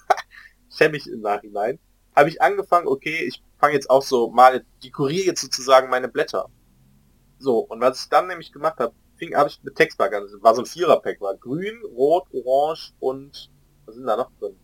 [0.74, 1.78] schäme ich im Nachhinein,
[2.16, 6.48] habe ich angefangen, okay, ich fange jetzt auch so mal, dekoriere jetzt sozusagen meine Blätter.
[7.38, 10.54] So, und was ich dann nämlich gemacht habe, fing, habe ich mit Textmarkern, das war
[10.54, 13.50] so ein Vierer-Pack, war grün, rot, orange und,
[13.86, 14.56] was sind da noch drin?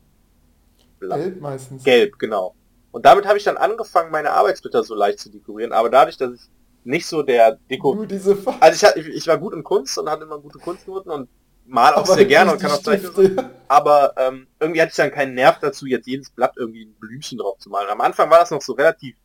[0.99, 1.17] Blau.
[1.17, 1.85] Gelb meistens.
[1.85, 2.55] Gelb, genau.
[2.93, 6.33] Und damit habe ich dann angefangen, meine Arbeitsblätter so leicht zu dekorieren, aber dadurch, dass
[6.33, 6.51] ich
[6.85, 7.95] nicht so der Deko...
[7.95, 8.63] Nur diese Farbe.
[8.63, 11.29] Also ich, ich, war gut in Kunst und hatte immer gute Kunstnoten und
[11.67, 13.41] mal auch sehr gerne und kann auch zeichnen.
[13.69, 17.39] Aber ähm, irgendwie hatte ich dann keinen Nerv dazu, jetzt jedes Blatt irgendwie ein Blümchen
[17.39, 17.89] drauf zu malen.
[17.89, 19.17] Am Anfang war das noch so relativ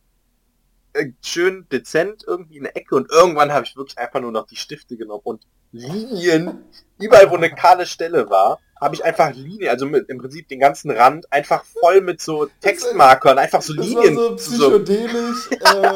[1.22, 4.56] schön dezent irgendwie in der Ecke und irgendwann habe ich wirklich einfach nur noch die
[4.56, 6.64] Stifte genommen und Linien,
[6.98, 10.58] überall wo eine kahle Stelle war, habe ich einfach Linien, also mit, im Prinzip den
[10.58, 14.16] ganzen Rand einfach voll mit so Textmarkern, einfach so Das Linien.
[14.16, 15.50] war so so, psychedelisch.
[15.52, 15.94] äh,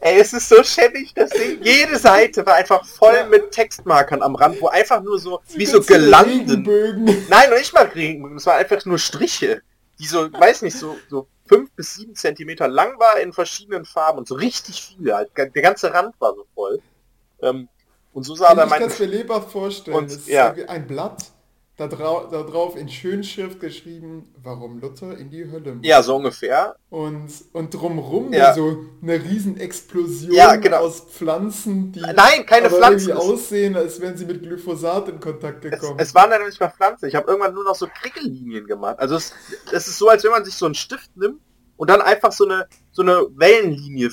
[0.00, 1.58] ey, es ist so schäbig, das Ding.
[1.62, 5.78] Jede Seite war einfach voll mit Textmarkern am Rand, wo einfach nur so, wie so.
[5.78, 7.26] Regenbögen.
[7.28, 9.62] Nein, noch nicht mal Regenbogen, es war einfach nur Striche,
[9.98, 14.18] die so, weiß nicht, so, so fünf bis sieben Zentimeter lang war in verschiedenen Farben
[14.18, 16.80] und so richtig viele, halt, der ganze Rand war so voll.
[17.40, 17.68] Ähm,
[18.12, 19.96] und so sah dann ich mein, kann es mir lebhaft vorstellen.
[19.96, 20.48] Und, das ist ja.
[20.48, 21.24] irgendwie ein Blatt,
[21.88, 25.86] da, da drauf in Schönschrift geschrieben, warum Luther in die Hölle muss.
[25.86, 26.76] ja, so ungefähr.
[26.90, 28.54] Und, und drumrum Ja.
[28.54, 30.78] so eine riesen Explosion Ja, genau.
[30.78, 33.10] aus Pflanzen, die Nein, keine aber Pflanzen.
[33.10, 35.98] irgendwie Es, aussehen, als wären sie mit Glyphosat in Kontakt es, gekommen.
[35.98, 37.06] es waren dann nicht mal Pflanzen.
[37.08, 38.98] Ich habe irgendwann nur noch so Krickellinien gemacht.
[38.98, 39.32] Also es,
[39.72, 41.40] es ist so, als wenn man sich so einen Stift nimmt
[41.76, 44.10] und dann einfach so eine, so eine Wellenlinie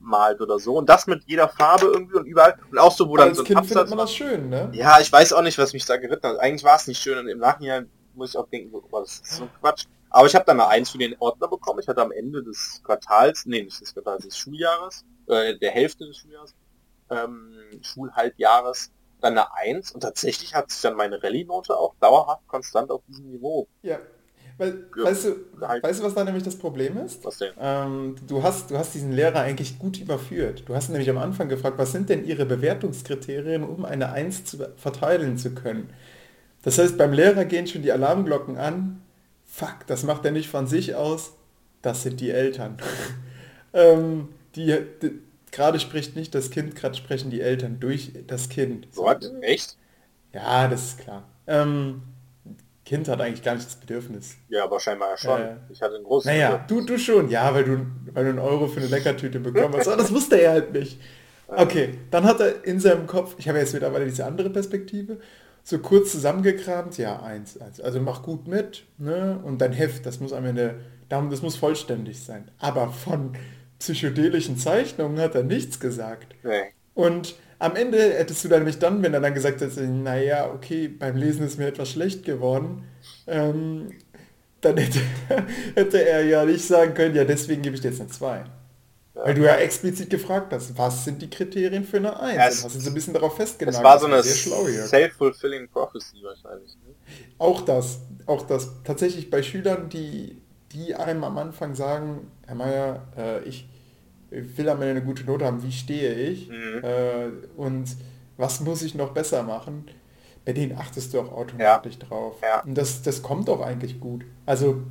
[0.00, 0.76] malt oder so.
[0.76, 2.58] Und das mit jeder Farbe irgendwie und überall.
[2.70, 4.70] Und auch so, wo dann Als so ein Kind findet Absatz man das schön, ne?
[4.72, 6.38] Ja, ich weiß auch nicht, was mich da geritten hat.
[6.38, 9.20] Eigentlich war es nicht schön und im Nachhinein muss ich auch denken, so, oh, das
[9.20, 9.86] ist so Quatsch.
[10.10, 11.78] Aber ich habe dann eine Eins für den Ordner bekommen.
[11.80, 16.06] Ich hatte am Ende des Quartals, nee, nicht des Quartals, des Schuljahres, äh, der Hälfte
[16.06, 16.54] des Schuljahres,
[17.10, 22.90] ähm, Schulhalbjahres, dann eine Eins und tatsächlich hat sich dann meine Rallye-Note auch dauerhaft konstant
[22.90, 23.98] auf diesem Niveau Ja.
[24.60, 27.24] Weil, Ja, weißt, du, weißt du, was da nämlich das Problem ist?
[27.24, 27.54] Was denn?
[27.58, 30.64] Ähm, du, hast, du hast diesen Lehrer eigentlich gut überführt.
[30.66, 34.58] Du hast nämlich am Anfang gefragt, was sind denn Ihre Bewertungskriterien, um eine Eins zu
[34.76, 35.88] verteilen zu können?
[36.62, 39.00] Das heißt, beim Lehrer gehen schon die Alarmglocken an.
[39.46, 41.32] Fuck, das macht er nicht von sich aus.
[41.80, 42.76] Das sind die Eltern.
[43.72, 45.12] ähm, die, die,
[45.52, 48.88] gerade spricht nicht das Kind, gerade sprechen die Eltern durch das Kind.
[48.92, 49.30] So, What?
[49.40, 49.76] Echt?
[50.32, 51.24] Ja, das ist klar.
[51.46, 52.02] Ähm,
[52.90, 54.34] Kind hat eigentlich gar nicht das Bedürfnis.
[54.48, 55.40] Ja, aber scheinbar ja schon.
[55.40, 58.40] Äh, ich hatte ein großes Naja, du, du schon, ja, weil du, weil du einen
[58.40, 59.86] Euro für eine Leckertüte bekommen hast.
[59.86, 61.00] Aber das wusste er halt nicht.
[61.46, 65.20] Okay, dann hat er in seinem Kopf, ich habe jetzt mittlerweile diese andere Perspektive,
[65.62, 67.80] so kurz zusammengekramt, ja, eins, eins.
[67.80, 69.38] Also mach gut mit, ne?
[69.44, 72.50] Und dein Heft, das muss am Ende, darum, das muss vollständig sein.
[72.58, 73.34] Aber von
[73.78, 76.34] psychedelischen Zeichnungen hat er nichts gesagt.
[76.42, 76.72] Nee.
[76.94, 80.88] Und am Ende hättest du dann nämlich dann, wenn er dann gesagt hätte, naja, okay,
[80.88, 82.84] beim Lesen ist mir etwas schlecht geworden,
[83.28, 83.92] ähm,
[84.60, 85.00] dann hätte,
[85.76, 88.44] hätte er ja nicht sagen können, ja, deswegen gebe ich dir jetzt eine 2.
[89.14, 92.36] Weil du ja explizit gefragt hast, was sind die Kriterien für eine 1?
[92.36, 93.78] Ja, es- hast du so ein bisschen darauf festgenagelt.
[93.78, 94.22] Es war so eine
[94.88, 96.76] self-fulfilling prophecy wahrscheinlich.
[96.76, 96.94] Ne?
[97.38, 98.70] Auch das, auch das.
[98.84, 100.40] Tatsächlich bei Schülern, die,
[100.72, 103.68] die einem am Anfang sagen, Herr Meier, äh, ich
[104.30, 106.82] will am Ende eine gute Note haben, wie stehe ich Mhm.
[106.82, 107.96] äh, und
[108.36, 109.84] was muss ich noch besser machen,
[110.44, 112.36] bei denen achtest du auch automatisch drauf.
[112.42, 112.62] Ja.
[112.62, 114.24] Und das, das kommt auch eigentlich gut.
[114.46, 114.82] Also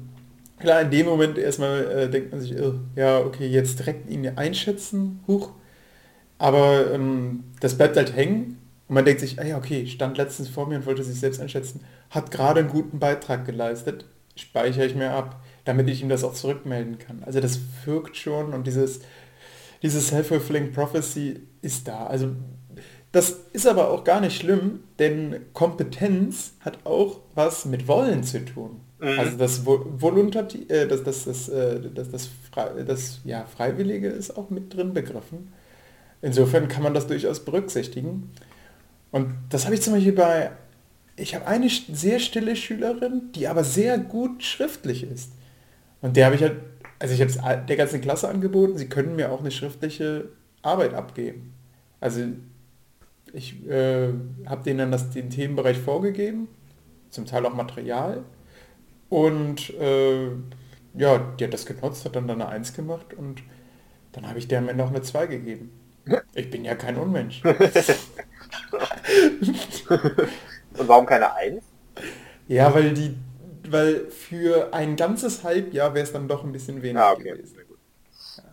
[0.59, 2.53] klar, in dem Moment erstmal äh, denkt man sich,
[2.95, 5.51] ja, okay, jetzt direkt ihn einschätzen, huch.
[6.37, 10.47] Aber ähm, das bleibt halt hängen und man denkt sich, ah ja, okay, stand letztens
[10.49, 14.95] vor mir und wollte sich selbst einschätzen, hat gerade einen guten Beitrag geleistet, speichere ich
[14.95, 17.23] mir ab, damit ich ihm das auch zurückmelden kann.
[17.25, 19.01] Also das wirkt schon und dieses,
[19.81, 22.07] dieses Self-Fulfilling Prophecy ist da.
[22.07, 22.29] Also
[23.11, 28.43] das ist aber auch gar nicht schlimm, denn Kompetenz hat auch was mit Wollen zu
[28.45, 28.81] tun.
[28.99, 29.19] Mhm.
[29.19, 34.09] Also das Vo- Voluntati äh, das, das, das, äh, das, das, Frei- das ja, Freiwillige
[34.09, 35.51] ist auch mit drin begriffen.
[36.21, 38.31] Insofern kann man das durchaus berücksichtigen.
[39.11, 40.51] Und das habe ich zum Beispiel bei,
[41.15, 45.31] ich habe eine sehr stille Schülerin, die aber sehr gut schriftlich ist.
[46.01, 46.57] Und der habe ich halt,
[46.99, 50.29] also ich habe es der ganzen Klasse angeboten, sie können mir auch eine schriftliche
[50.61, 51.53] Arbeit abgeben.
[51.99, 52.21] Also
[53.33, 54.09] ich äh,
[54.45, 56.47] habe denen dann das, den Themenbereich vorgegeben,
[57.09, 58.23] zum Teil auch Material.
[59.09, 60.27] Und äh,
[60.95, 63.41] ja, die hat das genutzt, hat dann, dann eine Eins gemacht und
[64.11, 65.71] dann habe ich der am Ende auch eine 2 gegeben.
[66.33, 67.43] Ich bin ja kein Unmensch.
[70.77, 71.63] Und warum keine Eins?
[72.47, 73.15] Ja, weil die,
[73.69, 77.31] weil für ein ganzes Halbjahr wäre es dann doch ein bisschen wenig Ah, okay.
[77.31, 77.57] gewesen.
[77.67, 77.77] Gut.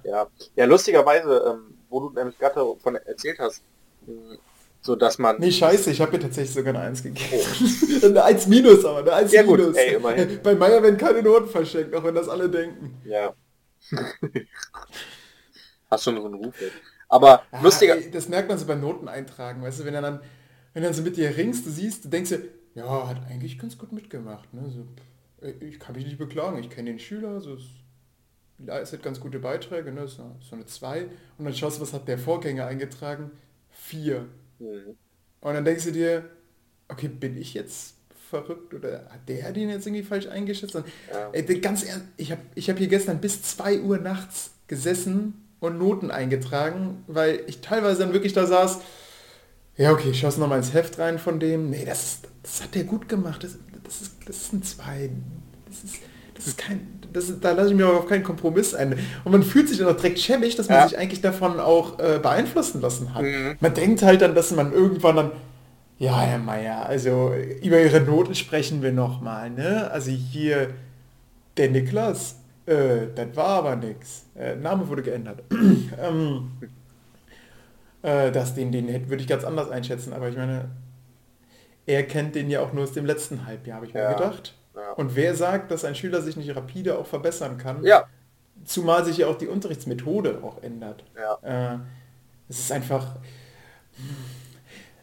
[0.04, 0.26] Ja.
[0.54, 3.62] ja, lustigerweise, ähm, wo du nämlich gerade davon erzählt hast,
[4.06, 4.36] mh,
[4.80, 5.38] so dass man...
[5.40, 7.42] Nee, scheiße, ich habe mir tatsächlich sogar eine 1 gegeben.
[8.04, 9.76] eine 1 minus, aber eine 1 Ja, gut, minus.
[9.76, 10.40] ey, immerhin.
[10.42, 13.00] Bei Meier werden keine Noten verschenkt, auch wenn das alle denken.
[13.04, 13.34] Ja.
[15.90, 16.54] Hast schon so einen Ruf.
[17.08, 17.96] Aber Ja, lustiger...
[17.96, 20.20] ey, das merkt man so beim Noten eintragen, weißt du, wenn er dann,
[20.74, 22.42] wenn er dann so mit dir ringst, du siehst, du denkst dir,
[22.76, 24.70] ja, hat eigentlich ganz gut mitgemacht, ne?
[24.70, 24.86] So,
[25.40, 27.64] ey, ich kann mich nicht beklagen, ich kenne den Schüler, so es
[28.58, 30.06] leistet ganz gute Beiträge, ne?
[30.06, 31.06] So, so eine 2
[31.38, 33.30] und dann schaust du, was hat der Vorgänger eingetragen?
[33.70, 34.26] 4.
[34.58, 34.96] Mhm.
[35.40, 36.30] Und dann denkst du dir,
[36.88, 37.94] okay, bin ich jetzt
[38.30, 40.76] verrückt oder hat der den jetzt irgendwie falsch eingeschätzt?
[40.76, 41.30] Und, Ja.
[41.32, 45.78] ey, ganz ehrlich, ich habe ich hab hier gestern bis 2 Uhr nachts gesessen und
[45.78, 48.80] Noten eingetragen, weil ich teilweise dann wirklich da saß,
[49.76, 52.74] ja okay, ich schaue nochmal ins Heft rein von dem, nee, das, ist, das hat
[52.74, 55.10] der gut gemacht, das, das, ist, das ist ein 2,
[55.68, 55.96] das ist,
[56.34, 58.98] das ist kein, das ist, da lasse ich mir auch auf keinen Kompromiss ein.
[59.24, 60.88] Und man fühlt sich dann auch direkt schäbig, dass man Ja.
[60.88, 63.22] sich eigentlich davon auch äh, beeinflussen lassen hat.
[63.22, 63.56] Mhm.
[63.60, 65.30] Man denkt halt dann, dass man irgendwann dann,
[65.98, 69.90] ja, Herr Meier, also über Ihre Noten sprechen wir nochmal, ne?
[69.90, 70.74] Also hier,
[71.56, 72.36] der Niklas,
[72.66, 74.24] äh, das war aber nix.
[74.38, 75.42] Äh, Name wurde geändert.
[75.50, 76.50] ähm,
[78.06, 80.70] äh, das, den, den hätte- würde ich ganz anders einschätzen, aber ich meine,
[81.86, 84.08] er kennt den ja auch nur aus dem letzten Halbjahr, habe ich Ja.
[84.10, 84.54] mir gedacht.
[84.74, 84.92] Ja.
[84.92, 87.84] Und wer sagt, dass ein Schüler sich nicht rapide auch verbessern kann?
[87.84, 88.04] ja.
[88.64, 91.04] Zumal sich ja auch die Unterrichtsmethode auch ändert.
[91.14, 91.74] Ja.
[91.74, 91.78] Äh,
[92.48, 93.16] es ist einfach.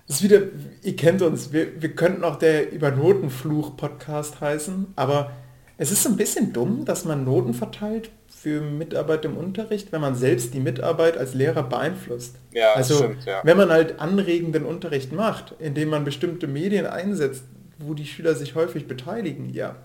[0.07, 0.41] Es ist wieder,
[0.81, 5.31] ihr kennt uns, wir, wir könnten auch der über Notenfluch-Podcast heißen, aber
[5.77, 10.15] es ist ein bisschen dumm, dass man Noten verteilt für Mitarbeit im Unterricht, wenn man
[10.15, 12.35] selbst die Mitarbeit als Lehrer beeinflusst.
[12.51, 13.41] Ja, also stimmt, ja.
[13.43, 17.43] wenn man halt anregenden Unterricht macht, indem man bestimmte Medien einsetzt,
[17.79, 19.75] wo die Schüler sich häufig beteiligen, ja.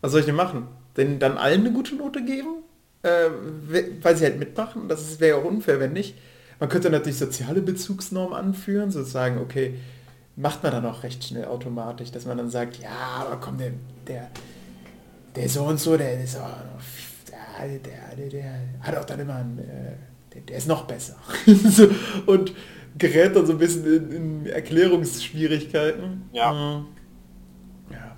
[0.00, 0.68] Was soll ich denn machen?
[0.96, 2.62] Denn dann allen eine gute Note geben?
[3.02, 3.28] Äh,
[3.68, 4.88] we- weil sie halt mitmachen?
[4.88, 6.16] Das wäre ja auch unfair, wenn nicht.
[6.60, 9.74] Man könnte natürlich soziale Bezugsnormen anführen, sozusagen, okay,
[10.36, 12.90] macht man dann auch recht schnell automatisch, dass man dann sagt, ja,
[13.20, 13.72] aber komm, der,
[14.06, 14.30] der,
[15.36, 16.48] der so und so, der ist auch,
[17.30, 19.96] der, der, der, der hat auch dann immer einen, äh,
[20.32, 21.16] der, der ist noch besser.
[21.46, 21.88] so,
[22.26, 22.54] und
[22.98, 26.28] gerät dann so ein bisschen in, in Erklärungsschwierigkeiten.
[26.32, 26.52] Ja.
[26.52, 26.86] Mm.
[27.90, 28.16] ja.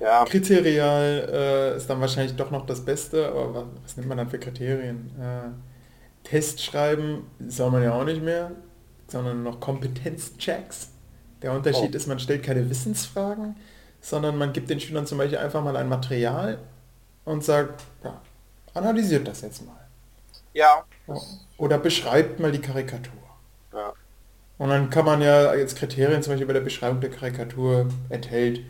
[0.00, 0.24] Ja.
[0.24, 4.28] Kriterial äh, ist dann wahrscheinlich doch noch das Beste, aber was, was nimmt man dann
[4.28, 5.10] für Kriterien?
[5.18, 5.48] Äh,
[6.24, 8.52] Test schreiben soll man ja auch nicht mehr,
[9.06, 10.90] sondern noch Kompetenzchecks.
[11.42, 11.96] Der Unterschied Oh.
[11.96, 13.56] ist, man stellt keine Wissensfragen,
[14.00, 16.58] sondern man gibt den Schülern zum Beispiel einfach mal ein Material
[17.24, 18.20] und sagt, ja,
[18.74, 19.74] analysiert das jetzt mal.
[20.54, 20.84] Ja.
[21.56, 23.12] Oder beschreibt mal die Karikatur.
[23.72, 23.92] Ja.
[24.58, 28.60] Und dann kann man ja als Kriterien zum Beispiel bei der Beschreibung der Karikatur enthält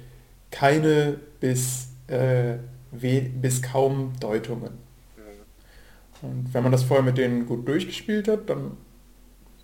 [0.50, 2.57] keine bis, äh,
[2.90, 4.78] bis kaum Deutungen.
[5.16, 6.28] Mhm.
[6.28, 8.76] Und wenn man das vorher mit denen gut durchgespielt hat, dann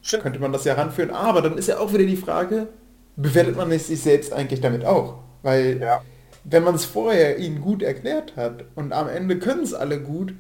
[0.02, 0.22] Stimmt.
[0.22, 1.10] könnte man das ja ranführen.
[1.10, 2.68] Aber dann ist ja auch wieder die Frage,
[3.16, 5.18] bewertet man sich selbst eigentlich damit auch?
[5.42, 6.03] Weil Ja.
[6.44, 10.35] wenn man es vorher ihnen gut erklärt hat und am Ende können es alle gut,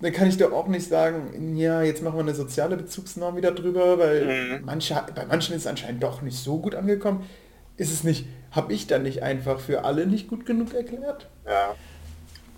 [0.00, 3.52] dann kann ich doch auch nicht sagen, ja, jetzt machen wir eine soziale Bezugsnorm wieder
[3.52, 4.24] drüber, weil
[4.58, 4.64] Mhm.
[4.64, 7.24] manche, bei manchen ist es anscheinend doch nicht so gut angekommen.
[7.76, 11.28] Ist es nicht, habe ich dann nicht einfach für alle nicht gut genug erklärt?
[11.46, 11.74] Ja.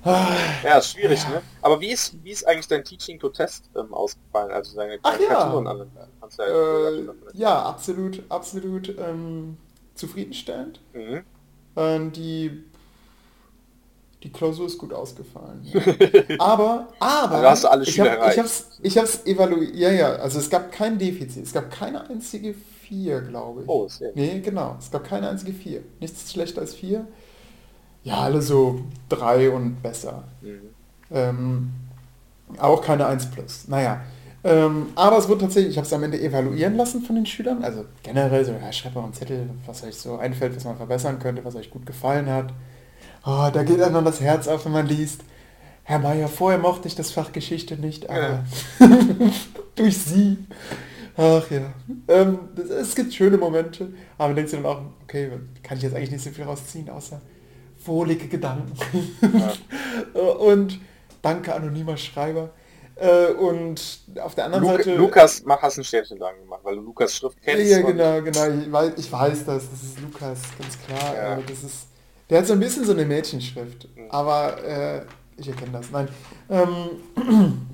[0.03, 0.29] Ah,
[0.65, 1.31] Ja, ist schwierig, Ja.
[1.31, 1.43] ne?
[1.63, 4.51] Aber wie ist, wie ist eigentlich dein Teaching to Test ähm, ausgefallen?
[4.53, 5.27] Also deine Ach ja.
[5.29, 5.87] Karikaturen alle?
[6.27, 9.57] Kannst du ja äh, ja, absolut, absolut ähm,
[9.95, 10.81] zufriedenstellend.
[10.93, 11.23] Mhm.
[11.77, 12.65] Ähm, die,
[14.23, 15.65] die Klausur ist gut ausgefallen.
[16.39, 18.35] aber, aber, Also hast du alle ich Schüler erreicht.
[18.35, 22.09] ich hab's, ich hab's evaluiert, ja, ja, also es gab kein Defizit, es gab keine
[22.09, 23.69] einzige vier, glaube ich.
[23.69, 24.11] Oh, sehr.
[24.15, 25.83] Nee, genau, es gab keine einzige vier.
[26.01, 27.07] Nichts schlechter als vier.
[28.03, 30.25] Ja, alle so drei und besser.
[30.41, 30.71] Mhm.
[31.11, 31.71] Ähm,
[32.59, 33.69] auch keine 1 plus.
[33.69, 34.01] Naja.
[34.47, 37.65] Ähm, aber es wurde tatsächlich, ich habe es am Ende evaluieren lassen von den Schülern.
[37.65, 41.19] Also generell so, ja, schreibt mal einen Zettel, was euch so einfällt, was man verbessern
[41.19, 42.53] könnte, was euch gut gefallen hat.
[43.25, 45.23] Oh, da geht einem dann das Herz auf, wenn man liest.
[45.83, 48.45] Herr Meier, vorher mochte ich das Fach Geschichte nicht, aber
[49.75, 50.39] durch Sie.
[51.17, 51.73] Ach ja.
[52.07, 52.39] Ähm,
[52.81, 55.31] es gibt schöne Momente, aber man denkt sich dann auch, okay,
[55.65, 57.21] kann ich jetzt eigentlich nicht so viel rausziehen, außer
[57.85, 58.73] wohlige Gedanken.
[60.39, 60.79] und
[61.23, 62.51] danke, anonymer Schreiber.
[62.97, 64.95] Äh, und auf der anderen Lu Seite...
[64.97, 67.71] Lukas, mach hast ein Sternchen dran gemacht, weil du Lukas Schrift kennst.
[67.71, 68.49] Ja, genau, genau.
[68.49, 69.71] Ich weiß, ich weiß das.
[69.71, 71.15] Das ist Lukas, ganz klar.
[71.15, 71.39] Ja.
[71.39, 71.87] Äh, Das ist,
[72.31, 73.87] der hat so ein bisschen so eine Mädchenschrift.
[73.97, 74.11] Mhm.
[74.11, 75.03] Aber äh,
[75.37, 75.91] ich erkenne das.
[75.91, 76.09] Nein.
[76.49, 77.69] Ähm,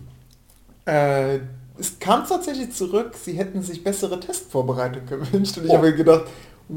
[0.87, 1.39] äh,
[1.79, 5.57] es kam tatsächlich zurück, sie hätten sich bessere Testvorbereitung gewünscht.
[5.57, 5.77] Und ich Oh.
[5.79, 6.25] habe gedacht,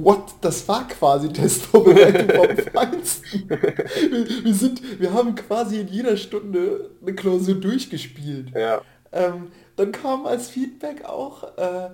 [0.03, 0.35] what?
[0.41, 3.49] Das war quasi Testvorbereitung vom Feinsten.
[3.49, 8.51] Wir, wir, sind, wir haben quasi in jeder Stunde eine Klausur durchgespielt.
[8.55, 8.81] Ja.
[9.11, 11.89] Ähm, dann kam als Feedback auch äh,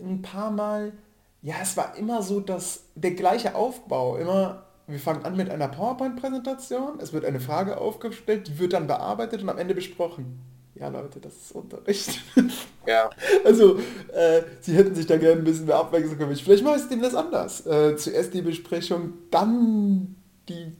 [0.00, 0.92] ein paar Mal,
[1.42, 5.68] ja, es war immer so, dass der gleiche Aufbau, immer, wir fangen an mit einer
[5.68, 10.40] PowerPoint-Präsentation, es wird eine Frage aufgestellt, die wird dann bearbeitet und am Ende besprochen.
[10.80, 12.20] Ja, Leute, das ist Unterricht.
[12.86, 13.10] Ja.
[13.44, 13.78] Also,
[14.14, 16.34] äh, sie hätten sich da gerne ein bisschen mehr abwechseln können.
[16.34, 17.66] Vielleicht mache ich es demnächst anders.
[17.66, 20.16] Äh, zuerst die Besprechung, dann
[20.48, 20.72] die,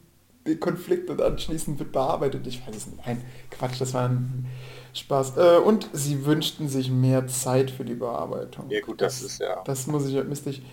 [0.47, 2.47] die Konflikt und anschließend wird bearbeitet.
[2.47, 3.05] Ich weiß es nicht.
[3.05, 4.47] Nein, Quatsch, das war ein
[4.93, 5.37] Spaß.
[5.37, 8.71] Äh, und sie wünschten sich mehr Zeit für die Bearbeitung.
[8.71, 9.61] Ja gut, das, ist ja.
[9.65, 10.63] Das muss ich, müsste ich.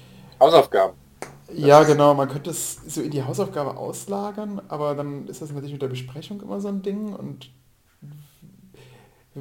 [0.41, 0.95] Hausaufgaben.
[1.53, 5.73] Ja, genau, man könnte es so in die Hausaufgabe auslagern, aber dann ist das natürlich
[5.73, 7.51] mit der Besprechung immer so ein Ding und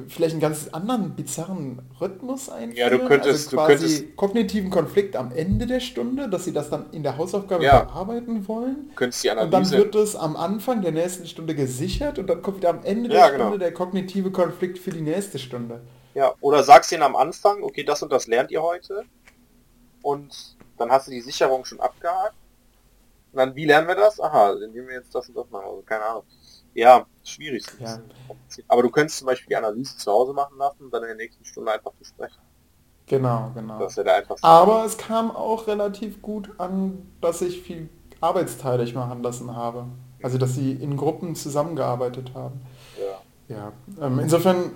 [0.08, 2.76] vielleicht einen ganz anderen bizarren Rhythmus einführen.
[2.76, 6.52] Ja, du könntest- also du quasi könntest- kognitiven Konflikt am Ende der Stunde, dass sie
[6.52, 7.84] das dann in der Hausaufgabe Ja.
[7.84, 8.88] bearbeiten wollen.
[8.90, 9.78] Du könntest die Und dann Analyse.
[9.78, 13.18] wird es am Anfang der nächsten Stunde gesichert und dann kommt wieder am Ende der
[13.18, 13.56] Ja, Stunde genau.
[13.58, 15.80] der kognitive Konflikt für die nächste Stunde.
[16.14, 19.04] Ja, oder sagst ihnen am Anfang, okay, das und das lernt ihr heute.
[20.02, 22.34] Und dann hast du die Sicherung schon abgehakt.
[23.32, 24.20] Und dann, wie lernen wir das?
[24.20, 25.64] Aha, indem wir jetzt das und das machen.
[25.66, 26.22] Also, keine Ahnung.
[26.76, 27.64] Ja, schwierig.
[27.80, 28.00] Ja.
[28.68, 31.16] Aber du könntest zum Beispiel die Analyse zu Hause machen lassen und dann in der
[31.16, 32.38] nächsten Stunde einfach besprechen.
[33.06, 33.78] Genau, genau.
[33.78, 34.46] Das wäre der einfachste.
[34.46, 37.88] Aber es kam auch relativ gut an, dass ich viel
[38.20, 39.86] arbeitsteilig machen lassen habe.
[40.22, 42.60] Also dass sie in Gruppen zusammengearbeitet haben.
[42.98, 43.56] Ja.
[43.56, 43.72] Ja,
[44.04, 44.72] ähm, insofern,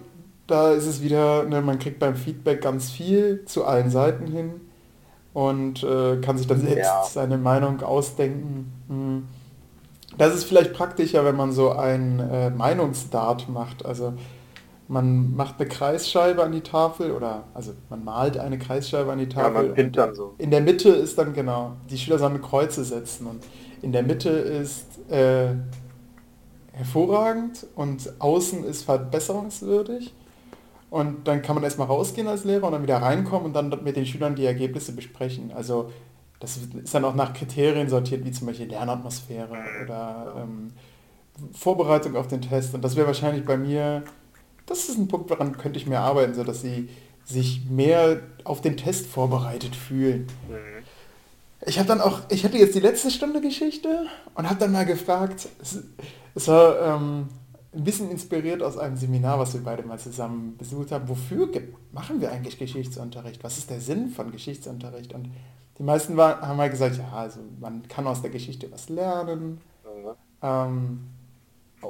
[0.46, 4.60] da ist es wieder, ne, man kriegt beim Feedback ganz viel zu allen Seiten hin
[5.34, 7.04] und äh, kann sich dann selbst Ja.
[7.04, 8.72] seine Meinung ausdenken.
[8.88, 9.28] Hm.
[10.18, 13.84] Das ist vielleicht praktischer, wenn man so ein äh, Meinungsdart macht.
[13.86, 14.14] Also
[14.88, 19.24] man macht eine Kreisscheibe an die Tafel oder also man malt eine Kreisscheibe an die
[19.24, 19.52] Ja, Tafel.
[19.66, 20.34] man pinnt dann so.
[20.38, 23.44] In der Mitte ist dann genau, die Schüler sollen Kreuze setzen und
[23.82, 25.54] in der Mitte ist äh,
[26.72, 30.14] hervorragend und außen ist verbesserungswürdig.
[30.90, 33.94] Und dann kann man erstmal rausgehen als Lehrer und dann wieder reinkommen und dann mit
[33.94, 35.52] den Schülern die Ergebnisse besprechen.
[35.54, 35.90] Also
[36.40, 40.72] das ist dann auch nach Kriterien sortiert, wie zum Beispiel Lernatmosphäre oder ähm,
[41.52, 42.74] Vorbereitung auf den Test.
[42.74, 44.02] Und das wäre wahrscheinlich bei mir,
[44.66, 46.88] das ist ein Punkt, woran könnte ich mehr arbeiten, so dass sie
[47.26, 50.26] sich mehr auf den Test vorbereitet fühlen.
[50.48, 50.84] Mhm.
[51.66, 54.86] Ich habe dann auch, ich hatte jetzt die letzte Stunde Geschichte und habe dann mal
[54.86, 55.82] gefragt, es,
[56.34, 57.28] es war ähm,
[57.74, 61.06] ein bisschen inspiriert aus einem Seminar, was wir beide mal zusammen besucht haben.
[61.06, 61.50] Wofür
[61.92, 63.44] machen wir eigentlich Geschichtsunterricht?
[63.44, 65.12] Was ist der Sinn von Geschichtsunterricht?
[65.12, 65.28] Und
[65.80, 69.62] die meisten war, haben halt gesagt, ja, also man kann aus der Geschichte was lernen
[69.84, 70.16] Mhm.
[70.42, 71.08] ähm,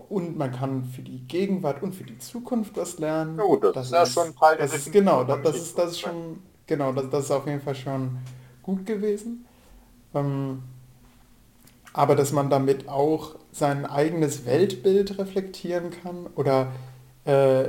[0.09, 3.39] und man kann für die Gegenwart und für die Zukunft was lernen.
[3.39, 6.01] Ja gut, das ist ja schon Teil das ist, Genau, das, das ist das ist
[6.01, 8.19] schon, genau, das, das ist auf jeden Fall schon
[8.63, 9.47] gut gewesen.
[10.15, 10.63] Ähm,
[11.93, 16.73] aber dass man damit auch sein eigenes Weltbild reflektieren kann oder
[17.25, 17.65] äh,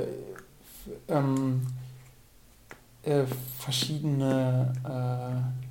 [1.08, 1.62] ähm,
[3.02, 3.24] äh,
[3.58, 5.61] verschiedene äh,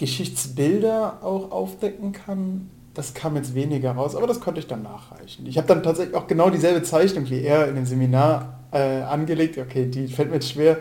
[0.00, 5.46] Geschichtsbilder auch aufdecken kann, das kam jetzt weniger raus, aber das konnte ich dann nachreichen.
[5.46, 9.58] Ich habe dann tatsächlich auch genau dieselbe Zeichnung wie er in dem Seminar äh, angelegt.
[9.58, 10.78] Okay, die fällt mir jetzt schwer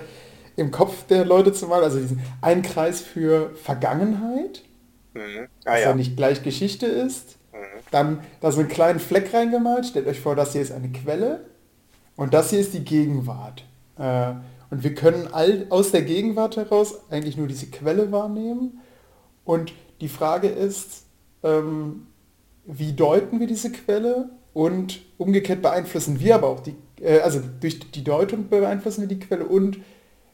[0.56, 1.84] im Kopf der Leute zu malen.
[1.84, 4.64] Also diesen einen Kreis für Vergangenheit,
[5.14, 5.48] Mhm.
[5.66, 5.96] Ah ja ja.
[5.96, 7.38] nicht gleich Geschichte ist.
[7.52, 7.58] Mhm.
[7.92, 9.88] Dann da so einen kleinen Fleck reingemalt.
[9.88, 11.46] Stellt euch vor, das hier ist eine Quelle
[12.16, 13.66] und das hier ist die Gegenwart.
[13.98, 14.34] Äh,
[14.70, 18.80] und wir können all, aus der Gegenwart heraus eigentlich nur diese Quelle wahrnehmen.
[19.50, 21.06] Und die Frage ist,
[21.42, 22.06] ähm,
[22.66, 24.30] wie deuten wir diese Quelle?
[24.54, 29.18] Und umgekehrt beeinflussen wir aber auch die, äh, also durch die Deutung beeinflussen wir die
[29.18, 29.80] Quelle und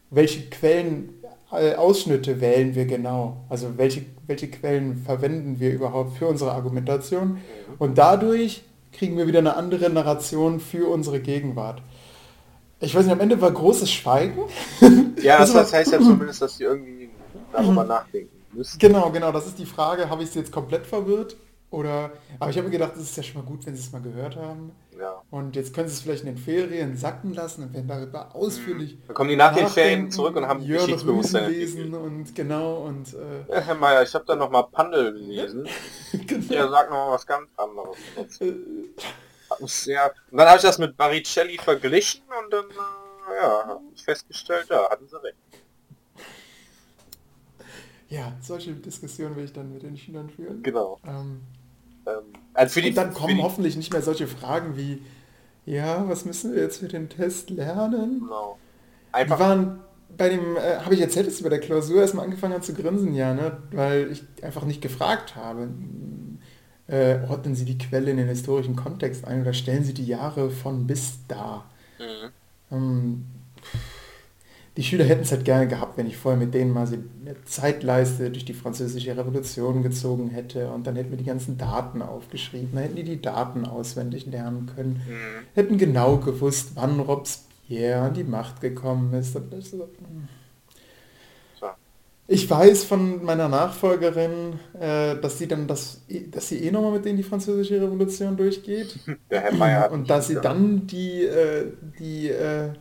[0.09, 1.13] welche Quellen,
[1.53, 3.37] äh, Ausschnitte wählen wir genau?
[3.47, 7.37] Also welche, welche Quellen verwenden wir überhaupt für unsere Argumentation?
[7.79, 11.81] Und dadurch kriegen wir wieder eine andere Narration für unsere Gegenwart.
[12.81, 14.39] Ich weiß nicht, am Ende war großes Schweigen.
[15.21, 17.07] Ja, das, Also- das heißt ja zumindest, dass die irgendwie
[17.53, 18.79] darüber nachdenken müssen.
[18.79, 21.35] Genau, genau, das ist die Frage, habe ich sie jetzt komplett verwirrt?
[21.71, 23.91] Oder, aber ich habe mir gedacht, das ist ja schon mal gut, wenn sie es
[23.91, 24.71] mal gehört haben.
[24.97, 25.21] Ja.
[25.29, 28.97] Und jetzt können sie es vielleicht in den Ferien sacken lassen und werden darüber ausführlich
[29.07, 33.13] Dann kommen die nach den Ferien zurück und haben Jörn Geschichtsbewusstsein lesen und genau und
[33.13, 35.67] äh, Ja, Herr Meier, ich habe da noch mal Pandel gelesen.
[36.13, 36.47] genau.
[36.47, 37.97] Der sagt noch mal was ganz anderes.
[38.39, 38.53] Äh,
[39.59, 43.81] mich Sehr, und dann habe ich das mit Baricelli verglichen und dann äh, ja, habe
[43.93, 45.35] ich festgestellt, ja, hatten sie recht.
[48.09, 50.63] Ja, solche Diskussionen will ich dann mit den Schülern führen.
[50.63, 50.99] Genau.
[51.05, 51.41] Ähm,
[52.07, 55.01] Ähm, also die, und dann kommen die, hoffentlich nicht mehr solche Fragen wie,
[55.65, 58.27] ja, was müssen wir jetzt für den Test lernen?
[58.27, 58.59] Genau.
[59.25, 59.81] Die Einfach, waren
[60.17, 62.73] bei dem, äh, habe ich erzählt, dass sie bei der Klausur erstmal angefangen hat zu
[62.73, 63.63] grinsen, ja, ne?
[63.71, 65.69] weil ich einfach nicht gefragt habe.
[66.87, 70.51] Äh, ordnen Sie die Quelle in den historischen Kontext ein oder stellen Sie die Jahre
[70.51, 71.65] von bis da?
[71.99, 72.31] Mhm.
[72.71, 73.25] Ähm,
[74.77, 78.29] die Schüler hätten es halt gerne gehabt, wenn ich vorher mit denen mal eine Zeitleiste
[78.29, 82.83] durch die französische Revolution gezogen hätte und dann hätten wir die ganzen Daten aufgeschrieben, dann
[82.83, 85.45] hätten die die Daten auswendig lernen können, Mhm.
[85.55, 89.35] hätten genau gewusst, wann Robespierre an die Macht gekommen ist.
[92.27, 96.01] Ich weiß von meiner Nachfolgerin, äh, dass sie dann das,
[96.31, 98.99] dass sie eh nochmal mit denen die französische Revolution durchgeht
[99.29, 102.73] Der Herr hat und dass sie dann die, äh, die äh,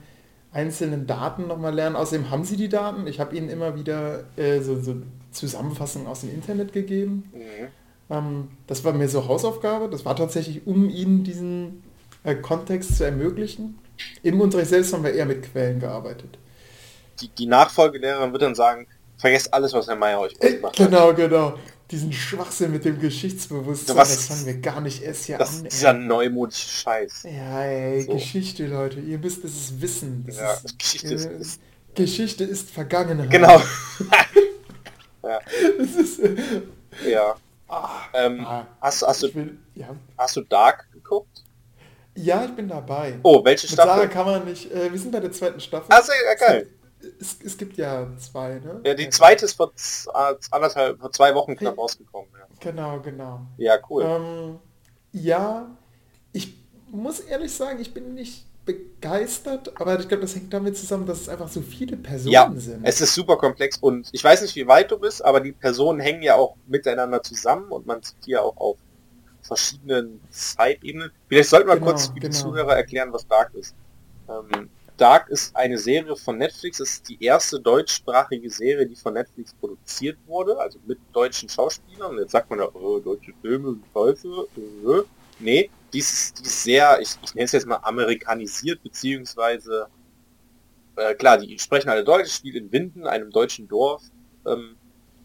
[0.55, 1.97] einzelnen Daten nochmal lernen.
[1.97, 3.07] Außerdem haben sie die Daten.
[3.07, 4.97] Ich habe ihnen immer wieder äh, so, so
[5.33, 7.31] Zusammenfassungen aus dem Internet gegeben.
[7.35, 7.69] Mhm.
[8.11, 9.91] Ähm, das war mir so Hausaufgabe.
[9.91, 11.83] Das war tatsächlich, um ihnen diesen
[12.23, 13.79] äh, Kontext zu ermöglichen.
[14.23, 16.39] Im Unterricht selbst haben wir eher mit Quellen gearbeitet.
[17.21, 18.87] Die, die Nachfolgelehrerin wird dann sagen,
[19.17, 20.87] vergesst alles, was Herr Meier euch gemacht hat.
[20.91, 21.55] genau, genau.
[21.91, 25.67] Diesen Schwachsinn mit dem Geschichtsbewusstsein, Was- das fangen wir gar nicht erst hier Das an.
[25.67, 27.25] ist dieser neumodische Scheiß.
[27.25, 28.15] Ja, ey, So.
[28.15, 29.01] Geschichte, Leute.
[29.01, 30.25] Ihr müsst es wissen.
[30.27, 31.61] Das Ja, ist, Geschichte ist- äh, ist-
[31.95, 33.31] Geschichte ist Vergangenheit.
[33.31, 33.61] Genau.
[35.23, 36.37] Das ist, äh,
[37.07, 37.35] Ja.
[37.69, 39.89] ah, Ähm, ah, hast, hast, du, will, ja.
[40.19, 41.43] hast du Dark geguckt?
[42.15, 43.19] ja, ich bin dabei.
[43.23, 44.09] Oh, welche Mit Sarah Staffel?
[44.11, 44.71] kann man nicht.
[44.71, 45.87] Äh, wir sind bei der zweiten Staffel.
[45.89, 46.67] Ah, sehr ja, geil.
[47.21, 48.81] Es, es gibt ja zwei, ne?
[48.85, 49.73] Ja, die zweite ist vor,
[50.51, 52.29] anderthalb, vor zwei Wochen knapp rausgekommen.
[52.39, 53.41] Ja, Genau, genau.
[53.57, 54.05] ja cool.
[54.07, 54.59] Ähm,
[55.13, 55.67] ja,
[56.33, 56.55] ich
[56.91, 61.21] muss ehrlich sagen, ich bin nicht begeistert, aber ich glaube, das hängt damit zusammen, dass
[61.21, 62.81] es einfach so viele Personen Ja, sind.
[62.85, 66.01] es ist super komplex und ich weiß nicht, wie weit du bist, aber die Personen
[66.01, 68.79] hängen ja auch miteinander zusammen und man sieht die ja auch auf
[69.43, 71.11] verschiedenen Zeitebenen.
[71.29, 72.33] Vielleicht sollten wir Genau, kurz für die genau.
[72.33, 73.75] Zuhörer erklären, was Dark ist.
[74.29, 76.79] Ähm, Dark ist eine Serie von Netflix.
[76.79, 82.17] Es ist die erste deutschsprachige Serie, die von Netflix produziert wurde, also mit deutschen Schauspielern.
[82.19, 84.29] Jetzt sagt man ja, oh, deutsche Filme, scheiße.
[84.57, 85.03] Äh.
[85.41, 89.89] Nee, die ist, die ist sehr, ich, ich nenne es jetzt mal amerikanisiert, beziehungsweise,
[90.97, 94.03] äh, klar, die sprechen alle Deutsch, spielt in Winden, einem deutschen Dorf.
[94.47, 94.77] Ähm,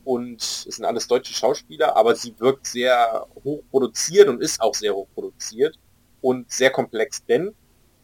[0.04, 4.74] und es sind alles deutsche Schauspieler, aber sie wirkt sehr hoch produziert und ist auch
[4.74, 5.78] sehr hoch produziert
[6.22, 7.54] und sehr komplex, denn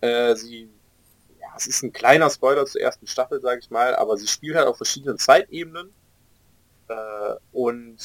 [0.02, 0.70] äh, sie,
[1.58, 4.68] es ist ein kleiner Spoiler zur ersten Staffel, sage ich mal, aber sie spielt halt
[4.68, 5.90] auf verschiedenen Zeitebenen
[6.88, 6.94] äh,
[7.52, 7.98] und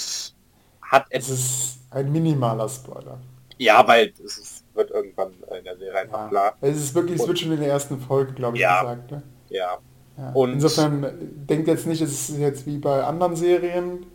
[0.83, 3.19] hat es ist ein minimaler Spoiler.
[3.59, 6.29] ja, weil es ist, wird irgendwann in der Serie einfach Ja.
[6.29, 8.81] klar, Es ist wirklich, es wird schon in der ersten Folge, glaube ich, Ja.
[8.83, 9.11] gesagt.
[9.11, 9.23] Ne?
[9.51, 9.79] ja,
[10.17, 10.31] Ja.
[10.33, 14.07] Und- Insofern äh, denkt jetzt nicht, es ist jetzt wie bei anderen Serien,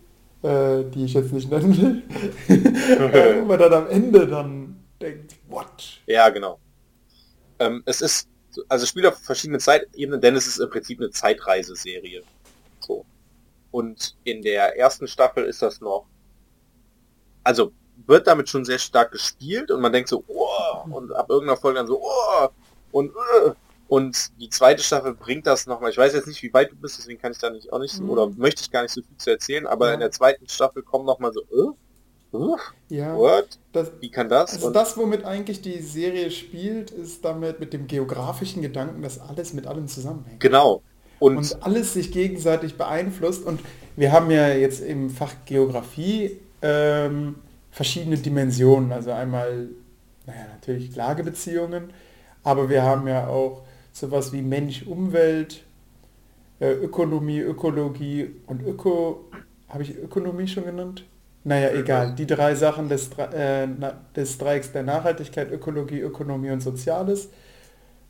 [0.43, 2.03] äh, die ich jetzt nicht nennen will,
[2.49, 5.99] äh, wo man dann am Ende dann denkt, what?
[6.07, 6.59] ja, genau.
[7.59, 8.27] Ähm, es ist,
[8.69, 12.23] also spielt auf verschiedenen Zeitebenen, denn es ist im Prinzip eine Zeitreiseserie.
[12.79, 13.05] So.
[13.71, 16.05] Und in der ersten Staffel ist das noch,
[17.43, 17.71] also
[18.07, 21.79] wird damit schon sehr stark gespielt und man denkt so, oh, und ab irgendeiner Folge
[21.79, 22.47] dann so, oh,
[22.91, 23.51] und, äh,
[23.87, 25.91] und die zweite Staffel bringt das nochmal.
[25.91, 27.93] Ich weiß jetzt nicht, wie weit du bist, deswegen kann ich da nicht auch nicht
[27.93, 28.09] so, Mhm.
[28.09, 29.93] oder möchte ich gar nicht so viel zu erzählen, aber Ja.
[29.93, 31.71] in der zweiten Staffel kommen nochmal so, äh,
[32.89, 33.59] äh, Ja, what?
[33.73, 34.53] das, Wie kann das?
[34.53, 39.19] also Und- das, womit eigentlich die Serie spielt, ist damit mit dem geografischen Gedanken, dass
[39.19, 40.39] alles mit allem zusammenhängt.
[40.39, 40.81] genau.
[41.17, 43.45] Und, und alles sich gegenseitig beeinflusst.
[43.45, 43.61] Und
[43.95, 47.35] wir haben ja jetzt im Fach Geografie ähm,
[47.71, 48.91] verschiedene Dimensionen.
[48.91, 49.69] Also einmal,
[50.25, 51.93] naja, natürlich Lagebeziehungen,
[52.43, 53.61] aber wir haben ja auch
[53.93, 55.63] sowas wie Mensch, Umwelt,
[56.59, 59.25] äh, Ökonomie, Ökologie und Öko.
[59.69, 61.05] Habe ich Ökonomie schon genannt?
[61.45, 62.15] Naja, egal.
[62.15, 63.67] Die drei Sachen des, äh,
[64.15, 67.29] des Dreiecks der Nachhaltigkeit, Ökologie, Ökonomie und Soziales,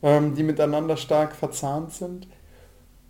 [0.02, 2.28] ähm, die miteinander stark verzahnt sind.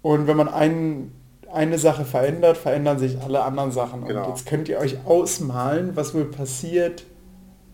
[0.02, 1.12] Und wenn man ein,
[1.54, 4.06] eine Sache verändert, verändern sich alle anderen Sachen.
[4.06, 4.24] Genau.
[4.24, 7.04] Und jetzt könnt ihr euch ausmalen, was wohl passiert,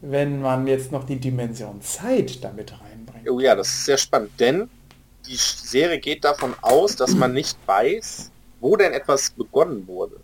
[0.01, 3.29] wenn man jetzt noch die Dimension Zeit damit reinbringt.
[3.29, 4.69] Oh ja, das ist sehr spannend, denn
[5.25, 8.29] die Serie geht davon aus, dass man nicht weiß,
[8.59, 10.19] wo denn etwas begonnen wurde.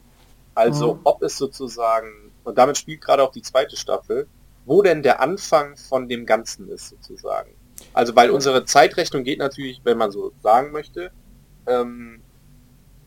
[0.57, 1.01] Also Mhm.
[1.03, 4.27] ob es sozusagen, und damit spielt gerade auch die zweite Staffel,
[4.65, 7.55] wo denn der Anfang von dem Ganzen ist sozusagen.
[7.93, 11.11] Also weil unsere Zeitrechnung geht natürlich, wenn man so sagen möchte,
[11.67, 12.23] ähm,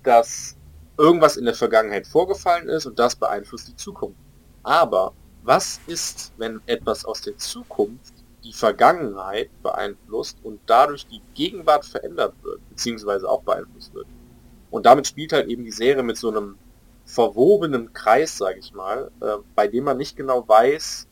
[0.05, 0.57] dass
[0.97, 4.21] irgendwas in der Vergangenheit vorgefallen ist und das beeinflusst die Zukunft.
[4.63, 11.85] Aber was ist, wenn etwas aus der Zukunft die Vergangenheit beeinflusst und dadurch die Gegenwart
[11.85, 14.07] verändert wird, beziehungsweise auch beeinflusst wird?
[14.71, 16.61] Und damit spielt halt eben die Serie mit so einem
[17.11, 21.07] verwobenen Kreis, sage ich mal, äh, bei dem man nicht genau weiß,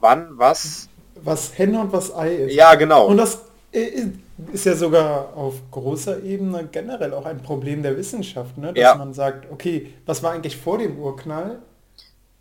[0.00, 0.88] wann was.
[1.22, 2.54] Was Henne und was Ei ist.
[2.54, 3.06] Ja, genau.
[3.06, 3.42] Und das
[3.72, 4.06] äh,
[4.52, 8.72] ist ja sogar auf großer Ebene generell auch ein Problem der Wissenschaft, ne?
[8.72, 8.94] dass Ja.
[8.94, 11.58] man sagt, okay, was war eigentlich vor dem Urknall?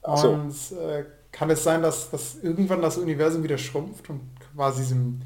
[0.02, 0.30] Ach so.
[0.30, 4.22] Und äh, kann es sein, dass, dass irgendwann das Universum wieder schrumpft und
[4.56, 5.22] quasi diesem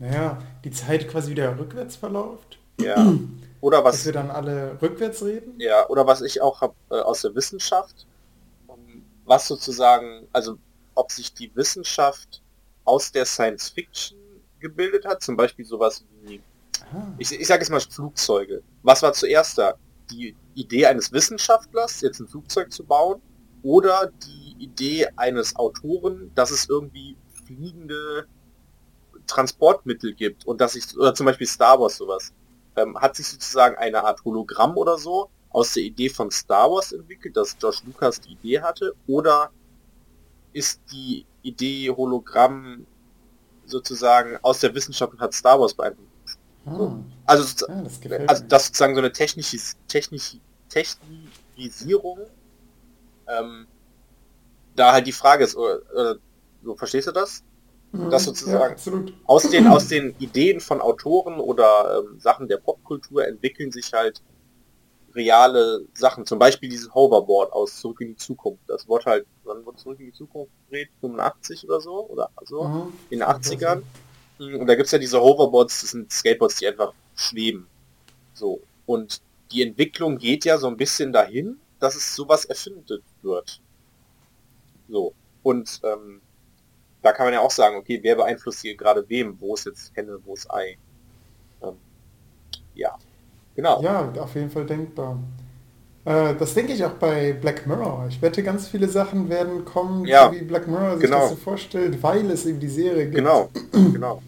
[0.00, 2.58] naja, die Zeit quasi wieder rückwärts verläuft.
[2.82, 3.14] Ja.
[3.60, 5.60] Oder Dass was, wir dann alle rückwärts reden.
[5.60, 8.06] ja, oder was ich auch habe äh, aus der Wissenschaft,
[8.70, 10.56] ähm, was sozusagen, also
[10.94, 12.40] ob sich die Wissenschaft
[12.86, 14.16] aus der Science Fiction
[14.60, 16.40] gebildet hat, zum Beispiel sowas wie,
[16.92, 18.62] Ah, ich, ich sage jetzt mal Flugzeuge.
[18.82, 19.74] Was war zuerst da?
[20.10, 23.20] Die Idee eines Wissenschaftlers, jetzt ein Flugzeug zu bauen,
[23.62, 27.14] oder die Idee eines Autoren, dass es irgendwie
[27.44, 28.26] fliegende
[29.26, 32.32] Transportmittel gibt und dass sich, oder zum Beispiel Star Wars sowas,
[32.76, 36.92] ähm, hat sich sozusagen eine Art Hologramm oder so aus der Idee von Star Wars
[36.92, 39.50] entwickelt, dass George Lucas die Idee hatte, oder
[40.52, 42.86] ist die Idee Hologramm
[43.66, 46.38] sozusagen aus der Wissenschaft und hat Star Wars beeinflusst?
[46.66, 49.58] ah, Also, ja, das gefällt also dass sozusagen so eine technische
[49.88, 50.36] technisch,
[50.68, 52.20] Technisierung,
[53.26, 53.66] ähm,
[54.76, 56.16] da halt die Frage ist, oder, oder,
[56.62, 57.42] so, verstehst du das?
[57.92, 59.12] Mhm, das sozusagen- Ja.
[59.26, 64.22] Aus den, aus den Ideen von Autoren oder ähm, Sachen der Popkultur entwickeln sich halt
[65.14, 66.24] reale Sachen.
[66.24, 68.62] Zum Beispiel dieses Hoverboard aus Zurück in die Zukunft.
[68.68, 70.88] Das wurde halt, wann wurde Zurück in die Zukunft gedreht?
[71.00, 72.06] 85 oder so?
[72.08, 72.64] Oder so?
[72.64, 72.92] Mhm.
[73.10, 73.82] in den 80ern.
[74.38, 77.66] Und da gibt's ja diese Hoverboards, das sind Skateboards, die einfach schweben.
[78.34, 78.60] So.
[78.86, 79.20] Und
[79.52, 83.60] die Entwicklung geht ja so ein bisschen dahin, dass es sowas erfindet wird.
[84.88, 85.12] So.
[85.42, 86.20] Und ähm,
[87.02, 89.40] da kann man ja auch sagen, okay, wer beeinflusst hier gerade wem?
[89.40, 90.76] Wo ist jetzt Henne, wo ist Ei?
[91.62, 91.76] Ähm,
[92.74, 92.96] ja.
[93.54, 93.82] Genau.
[93.82, 95.18] Ja, auf jeden Fall denkbar.
[96.04, 98.06] Äh, das denke ich auch bei Black Mirror.
[98.08, 101.20] Ich wette, ganz viele Sachen werden kommen, Ja, wie Black Mirror sich genau.
[101.20, 103.16] das so vorstellt, weil es eben die Serie gibt.
[103.16, 103.50] Genau.
[103.72, 104.22] genau.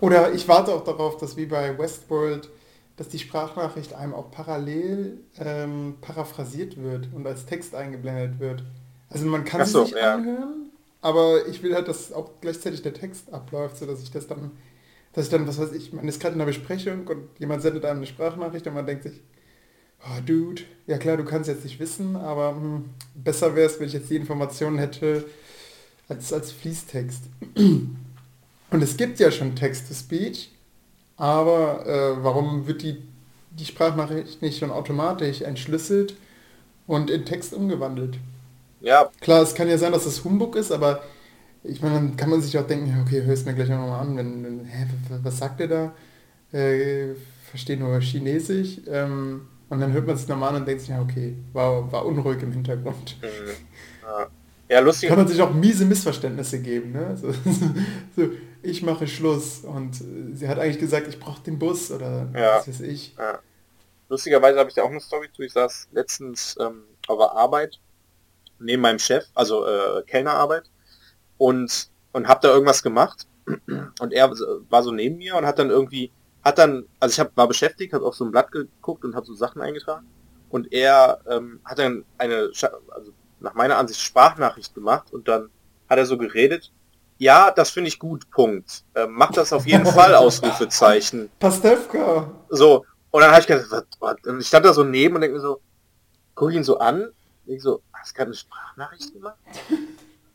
[0.00, 2.48] Oder ich warte auch darauf, dass wie bei Westworld,
[2.96, 8.62] dass die Sprachnachricht einem auch parallel ähm, paraphrasiert wird und als Text eingeblendet wird.
[9.10, 10.14] Also man kann so, sie sich ja.
[10.14, 10.63] anhören,
[11.04, 14.52] aber ich will halt, dass auch gleichzeitig der Text abläuft, sodass ich das dann,
[15.12, 17.84] dass ich dann, was weiß ich, man ist gerade in einer Besprechung und jemand sendet
[17.84, 19.20] einem eine Sprachnachricht und man denkt sich,
[20.00, 22.84] oh Dude, ja klar, du kannst jetzt nicht wissen, aber hm,
[23.14, 25.26] besser wäre es, wenn ich jetzt die Informationen hätte
[26.08, 27.24] als, als Fließtext.
[27.54, 30.52] Und es gibt ja schon Text-to-Speech,
[31.18, 33.02] aber äh, warum wird die,
[33.50, 36.16] die Sprachnachricht nicht schon automatisch entschlüsselt
[36.86, 38.18] und in Text umgewandelt?
[38.84, 41.02] Ja, Klar, es kann ja sein, dass das Humbug ist, aber
[41.62, 44.16] ich meine, dann kann man sich auch denken, okay, hör es mir gleich nochmal an,
[44.16, 44.86] wenn, wenn hä,
[45.22, 45.94] was sagt der da?
[46.56, 47.14] Äh,
[47.48, 48.80] verstehe nur Chinesisch.
[48.86, 52.04] Ähm, und dann hört man es normal an und denkt sich, ja, okay, war, war
[52.04, 53.16] unruhig im Hintergrund.
[53.22, 53.50] mhm.
[54.02, 54.26] ja.
[54.68, 55.08] ja, lustig.
[55.08, 57.16] Kann man sich auch miese Missverständnisse geben, ne?
[57.16, 57.32] So,
[58.16, 58.30] so,
[58.62, 62.58] ich mache Schluss und äh, sie hat eigentlich gesagt, ich brauche den Bus oder Ja.
[62.58, 63.14] was weiß ich.
[63.18, 63.38] Ja.
[64.10, 65.42] Lustigerweise habe ich da auch eine Story zu.
[65.42, 67.80] Ich saß letztens ähm, auf der Arbeit
[68.58, 70.70] neben meinem Chef, also äh, Kellnerarbeit,
[71.38, 73.26] und und habe da irgendwas gemacht.
[74.00, 74.30] Und er
[74.70, 76.10] war so neben mir und hat dann irgendwie,
[76.42, 79.26] hat dann, also ich hab, war beschäftigt, hat auf so ein Blatt geguckt und habe
[79.26, 80.06] so Sachen eingetragen.
[80.48, 82.50] Und er ähm, hat dann eine,
[82.88, 85.50] also nach meiner Ansicht Sprachnachricht gemacht und dann
[85.90, 86.72] hat er so geredet.
[87.18, 88.84] Ja, das finde ich gut, Punkt.
[88.94, 91.30] Ähm, mach das auf jeden Fall, Ausrufezeichen.
[91.40, 92.30] Pastewka!
[92.48, 95.42] So, und dann habe ich gedacht, was, ich stand da so neben und denke mir
[95.42, 95.60] so,
[96.34, 97.10] guck ihn so an,
[97.46, 99.38] denk so, hast gerade eine Sprachnachricht gemacht?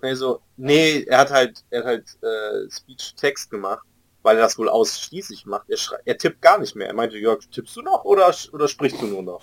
[0.02, 3.86] Er so, nee, er hat halt, er hat halt äh, Speech-Text gemacht,
[4.22, 5.70] weil er das wohl ausschließlich macht.
[5.70, 6.88] Er, er tippt gar nicht mehr.
[6.88, 9.42] Er meinte, Jörg, tippst du noch oder, oder sprichst du nur noch?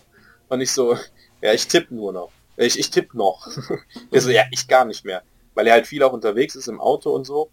[0.48, 0.96] Und ich so,
[1.42, 2.32] ja, ich tippe nur noch.
[2.56, 3.46] Ich, ich tippe noch.
[4.10, 5.22] er so, ja, ich gar nicht mehr.
[5.54, 7.50] Weil er halt viel auch unterwegs ist im Auto und so.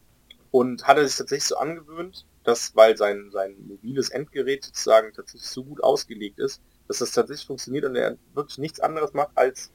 [0.51, 5.49] Und hat er sich tatsächlich so angewöhnt, dass, weil sein, sein mobiles Endgerät sozusagen tatsächlich
[5.49, 9.71] so gut ausgelegt ist, dass das tatsächlich funktioniert und er wirklich nichts anderes macht, als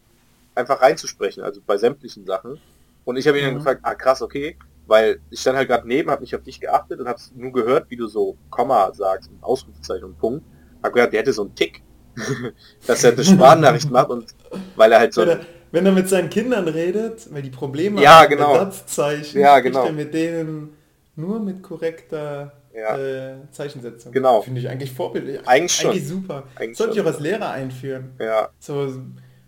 [0.59, 2.61] einfach reinzusprechen, also bei sämtlichen Sachen.
[3.05, 3.59] Und ich habe ihn dann Mhm.
[3.59, 4.57] gefragt, ah krass, okay,
[4.87, 7.91] weil ich stand halt gerade neben, habe nicht auf dich geachtet und habe nur gehört,
[7.91, 10.45] wie du so Komma sagst, und Ausrufezeichen und Punkt.
[10.83, 11.83] Hab gehört, der hätte so einen Tick,
[12.87, 14.35] dass er eine Sprachnachricht macht und
[14.77, 15.41] weil er halt so Wenn er,
[15.71, 18.55] wenn er mit seinen Kindern redet, weil die Probleme Ja, haben genau.
[18.55, 19.87] Satzzeichen, Ja, genau.
[19.87, 20.77] er mit denen
[21.17, 22.97] nur mit korrekter Ja.
[22.97, 24.13] äh, Zeichensetzung.
[24.13, 24.41] Genau.
[24.43, 25.41] Finde ich eigentlich vorbildlich.
[25.47, 25.91] Eigentlich schon.
[25.91, 26.45] Eigentlich super.
[26.57, 27.07] Eigentlich Sollte ich schon.
[27.07, 28.13] auch als Lehrer einführen.
[28.21, 28.93] ja, So,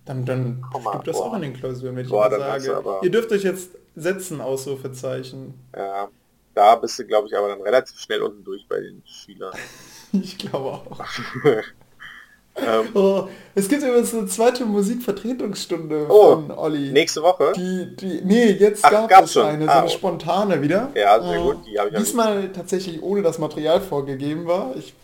[0.05, 1.27] dann, dann Komma, gibt das boah.
[1.27, 5.55] auch in den Klausuren, wenn ich Boah, sage, aber- ihr dürft euch jetzt setzen, Ausrufezeichen.
[5.77, 6.09] ja,
[6.55, 9.53] da bist du, glaube ich, aber dann relativ schnell unten durch bei den Schülern.
[10.13, 11.01] Ich glaube auch.
[12.57, 16.91] ähm, Oh, es gibt übrigens eine zweite Musikvertretungsstunde Oh, von Olli.
[16.91, 17.53] nächste Woche?
[17.55, 19.47] Die, die, nee, jetzt Ach, gab es schon.
[19.47, 19.91] eine, so Ah, eine oh.
[19.91, 20.91] spontane wieder.
[20.97, 24.75] Ja, sehr Äh, gut, die ich Diesmal tatsächlich ohne das Material vorgegeben war.
[24.77, 24.95] Ich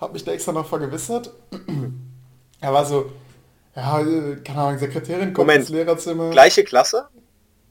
[0.00, 1.32] habe mich da extra noch vergewissert.
[2.60, 3.06] Er war so,
[3.76, 5.60] ja, äh, keine Ahnung, Sekretärin kommt Moment.
[5.60, 6.30] ins Lehrerzimmer.
[6.30, 7.06] Gleiche Klasse?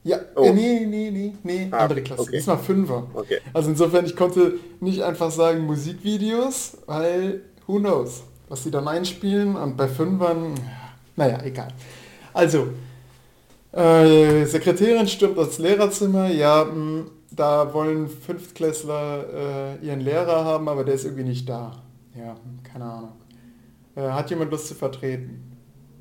[0.04, 0.42] Ja, Oh.
[0.44, 2.22] äh, nee, nee, nee, nee, Ah, andere Klasse.
[2.22, 2.32] okay.
[2.36, 3.06] Diesmal Fünfer.
[3.14, 3.38] Okay.
[3.54, 9.54] Also insofern, ich konnte nicht einfach sagen Musikvideos, weil who knows, was sie dann einspielen
[9.54, 10.54] und bei Fünfern,
[11.14, 11.68] naja, egal.
[12.32, 12.68] Also,
[13.72, 20.84] äh, Sekretärin stürmt ins Lehrerzimmer, ja, mh, da wollen Fünftklässler äh, ihren Lehrer haben, aber
[20.84, 21.80] der ist irgendwie nicht da.
[22.14, 23.12] Ja, hm, keine Ahnung.
[23.94, 25.51] Äh, hat jemand Lust zu vertreten?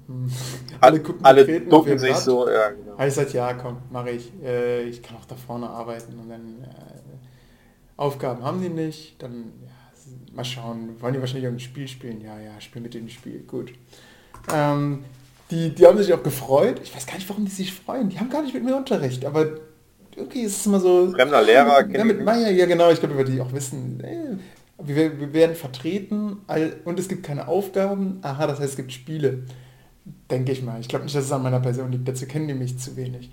[0.08, 0.32] Hm.
[0.80, 2.24] Alle, gucken alle ducken sich Blatt.
[2.24, 2.93] so, ja, genau.
[2.93, 4.32] Habe ich gesagt, ja, komm, mache ich.
[4.43, 9.22] Äh, ich kann auch da vorne arbeiten und dann äh, Aufgaben haben die nicht.
[9.22, 11.02] Dann ja, mal schauen.
[11.02, 12.22] Wollen die wahrscheinlich irgendein Spiel spielen?
[12.22, 13.39] Ja, ja, spiel mit dem Spiel.
[13.39, 13.74] Gut.
[14.54, 15.04] Ähm,
[15.52, 16.80] die, die haben sich auch gefreut.
[16.84, 18.10] Ich weiß gar nicht, warum die sich freuen.
[18.10, 19.47] Die haben gar nicht mit mir Unterricht, aber
[20.16, 21.12] irgendwie ist es immer so.
[21.12, 22.24] Fremder Lehrer, Ja, mit.
[22.24, 24.02] Meier, ja genau, ich glaube, über die auch wissen.
[24.04, 24.38] Äh,
[24.84, 28.20] wir, wir werden vertreten all, und es gibt keine Aufgaben.
[28.24, 29.43] Aha, das heißt, es gibt Spiele.
[30.32, 30.79] Denke ich mal.
[30.79, 32.07] Ich glaube nicht, dass es an meiner Person liegt.
[32.07, 33.29] Dazu kennen die mich zu wenig.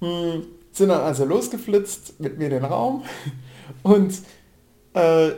[0.00, 3.02] Hm, sind dann also losgeflitzt mit mir in den Raum
[3.82, 4.14] und
[4.94, 5.30] äh,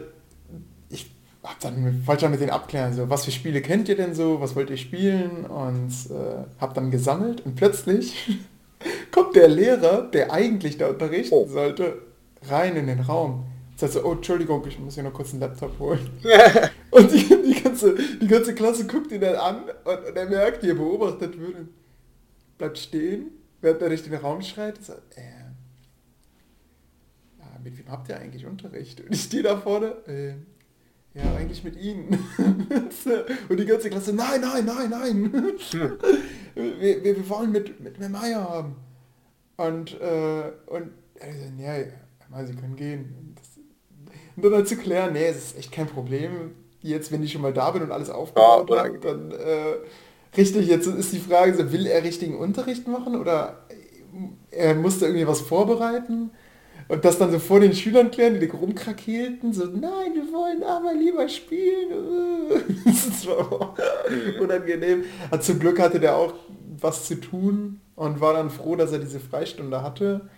[0.90, 1.10] ich
[1.42, 4.40] hab dann, wollte dann mit denen abklären, so, was für Spiele kennt ihr denn so,
[4.40, 8.14] was wollt ihr spielen und äh, hab dann gesammelt und plötzlich
[9.10, 11.46] kommt der Lehrer, der eigentlich da unterrichten Oh.
[11.48, 12.02] sollte,
[12.48, 13.46] rein in den Raum.
[13.80, 16.06] Sagt so, oh, Entschuldigung, ich muss hier noch kurz einen Laptop holen.
[16.90, 20.62] Und die, die, ganze, die ganze Klasse guckt ihn dann an und, und er merkt,
[20.62, 21.68] wie er beobachtet und
[22.58, 23.30] bleibt stehen,
[23.62, 25.22] während er durch den Raum schreit und sagt, äh,
[27.64, 29.00] mit wem habt ihr eigentlich Unterricht?
[29.00, 30.34] Und ich stehe da vorne, äh,
[31.14, 32.18] ja, eigentlich mit Ihnen.
[33.48, 35.32] und die ganze Klasse, nein, nein, nein, nein.
[36.54, 38.76] wir, wir, wir wollen mit, mit Herrn Meier haben.
[39.56, 43.34] Und, äh, und er sagt, ja, ja, Sie können gehen.
[43.36, 43.49] Das,
[44.44, 46.52] und dann halt zu klären, nee, es ist echt kein Problem.
[46.82, 50.66] Jetzt, wenn ich schon mal da bin und alles aufgebaut oder- habe, dann äh, richtig,
[50.68, 53.58] jetzt ist die Frage, so, will er richtigen Unterricht machen oder
[54.50, 56.30] er musste irgendwie was vorbereiten?
[56.88, 60.92] Und das dann so vor den Schülern klären, die rumkrakelten, so, nein, wir wollen aber
[60.94, 61.88] lieber spielen.
[62.84, 63.76] Das war
[64.40, 65.04] unangenehm.
[65.30, 66.34] Aber zum Glück hatte der auch
[66.80, 70.28] was zu tun und war dann froh, dass er diese Freistunde hatte.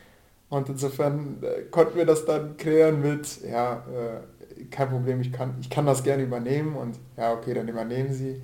[0.53, 5.55] Und insofern äh, konnten wir das dann klären mit, ja, äh, kein Problem, ich kann,
[5.62, 6.76] ich kann das gerne übernehmen.
[6.76, 8.42] Und ja, okay, dann übernehmen sie.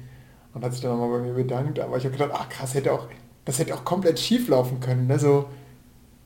[0.55, 1.79] Und hat sich dann nochmal bei mir bedankt.
[1.79, 3.09] Aber ich habe gedacht, ach krass, hätte auch,
[3.45, 5.07] das hätte auch komplett schief laufen können.
[5.07, 5.19] Ne?
[5.19, 5.51] So,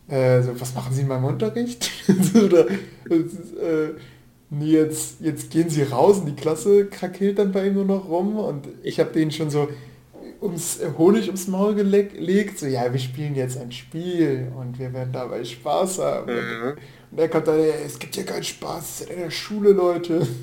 [0.06, 1.90] äh, so, was machen Sie in meinem Unterricht?
[2.36, 2.66] Oder,
[3.06, 3.94] ist, äh,
[4.50, 8.08] nee, jetzt, jetzt gehen Sie raus und die Klasse krakelt dann bei ihm nur noch
[8.08, 9.66] rum und ich habe denen schon so
[10.42, 14.78] ums äh, Honig ums Maul geleg- gelegt, so ja, wir spielen jetzt ein Spiel und
[14.78, 16.32] wir werden dabei Spaß haben.
[16.34, 16.72] Mhm.
[17.10, 20.26] Und er kommt dann, es gibt ja keinen Spaß, es ist in der Schule, Leute.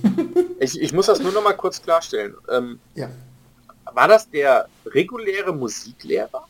[0.62, 2.34] Ich, ich muss das nur noch mal kurz klarstellen.
[2.52, 3.08] Ähm, ja,
[3.94, 6.46] war das der reguläre Musiklehrer?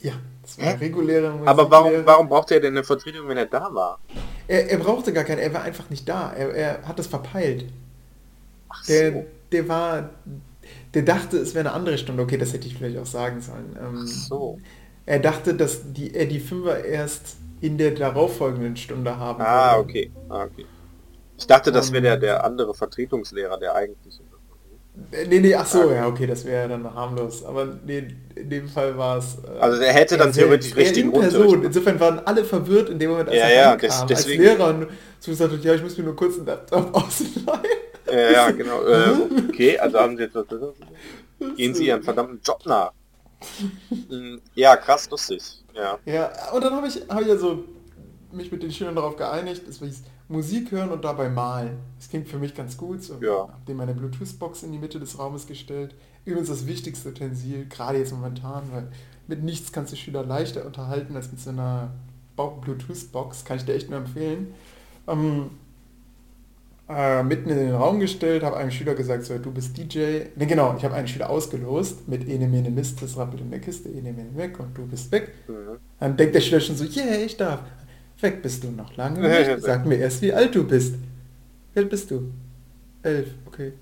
[0.00, 0.70] ja, das war Hä?
[0.74, 2.06] ein regulärer Aber warum, Musiklehrer.
[2.06, 3.98] warum braucht er denn eine Vertretung, wenn er da war?
[4.46, 6.32] Er, er brauchte gar keinen, er war einfach nicht da.
[6.34, 7.64] Er, er hat es verpeilt.
[8.68, 9.26] Ach Der, so.
[9.50, 10.10] der war,
[10.94, 12.22] der dachte, es wäre eine andere Stunde.
[12.22, 13.76] Okay, das hätte ich vielleicht auch sagen sollen.
[13.80, 14.58] Ähm, Ach so.
[15.06, 19.80] Er dachte, dass die, er die Fünfer erst in der darauffolgenden Stunde haben Ah, würde.
[19.80, 20.12] okay.
[20.28, 20.66] Ah, okay.
[21.38, 22.02] Ich dachte, das wäre Ähm.
[22.02, 24.20] der, der andere Vertretungslehrer, der eigentlich.
[25.12, 27.44] Äh, Nee, nee, ach so, ja, okay, das wäre dann harmlos.
[27.44, 29.36] Aber nee, in dem Fall war es...
[29.44, 31.62] äh, Also er hätte dann theoretisch er in Person.
[31.64, 34.68] Insofern waren alle verwirrt in dem Moment, als Ja, er ja, reinkam, des- als Lehrer
[34.70, 34.86] und
[35.20, 37.62] so gesagt hat, ja, ich muss mir nur kurz einen Laptop ausleihen.
[38.12, 38.82] Ja, ja, genau.
[38.84, 39.12] Äh,
[39.48, 40.46] okay, also haben sie jetzt was
[41.56, 42.92] Gehen Sie Ihrem verdammten Job nach.
[43.90, 45.42] Mm, Ja, krass lustig.
[45.74, 45.98] Ja.
[46.04, 47.64] Ja, und dann habe ich, hab ich also
[48.32, 51.78] mich mit den Schülern darauf geeinigt, es hieß Musik hören und dabei malen.
[51.96, 53.02] Das klingt für mich ganz gut.
[53.02, 53.14] So.
[53.20, 53.48] Ja.
[53.48, 55.94] Habe dem meine Bluetooth-Box in die Mitte des Raumes gestellt.
[56.24, 58.88] Übrigens das wichtigste Utensil, gerade jetzt momentan, weil
[59.26, 61.90] mit nichts kannst du Schüler leichter unterhalten als mit so einer
[62.36, 63.44] Bo- Bluetooth-Box.
[63.44, 64.54] Kann ich dir echt nur empfehlen.
[65.06, 65.50] Ähm,
[66.88, 70.22] äh, mitten in den Raum gestellt, habe einem Schüler gesagt, so, du bist DJ.
[70.36, 73.60] Ne, genau, ich habe einen Schüler ausgelost mit Ene Mene Mist, das rappelt in der
[73.60, 75.32] Kiste, Ene Mene weg und du bist weg.
[75.46, 75.78] Mhm.
[76.00, 77.60] Dann denkt der Schüler schon so, yeah, ich darf.
[78.20, 79.62] Weg bist du noch lange nicht.
[79.62, 80.94] Sag mir erst, wie alt du bist.
[81.72, 82.32] Wie alt bist du?
[83.02, 83.72] Elf, okay.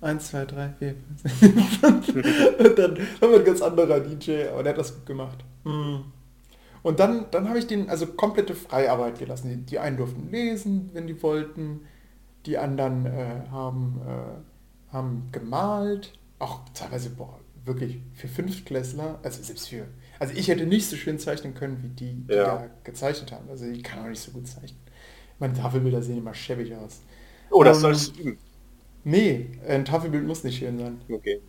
[0.00, 0.94] Eins, zwei, drei, vier,
[1.80, 2.08] fünf.
[2.58, 5.44] und dann haben wir ein ganz anderer DJ, aber der hat das gut gemacht.
[5.64, 6.04] Hm.
[6.82, 9.48] Und dann, dann habe ich denen also komplette Freiarbeit gelassen.
[9.50, 11.80] Die, die einen durften lesen, wenn die wollten.
[12.46, 16.12] Die anderen äh, haben, äh, haben gemalt.
[16.38, 19.86] Auch teilweise, boah, wirklich für Fünftklässler, also selbst für,
[20.18, 22.44] also ich hätte nicht so schön zeichnen können, wie die, die Ja.
[22.44, 23.48] da gezeichnet haben.
[23.50, 24.80] Also ich kann auch nicht so gut zeichnen.
[25.38, 27.00] Meine Tafelbilder sehen immer schäbig aus.
[27.50, 28.38] Oh, das Ähm, sollst du üben.
[29.04, 31.00] Nee, ein Tafelbild muss nicht schön sein.
[31.10, 31.40] Okay.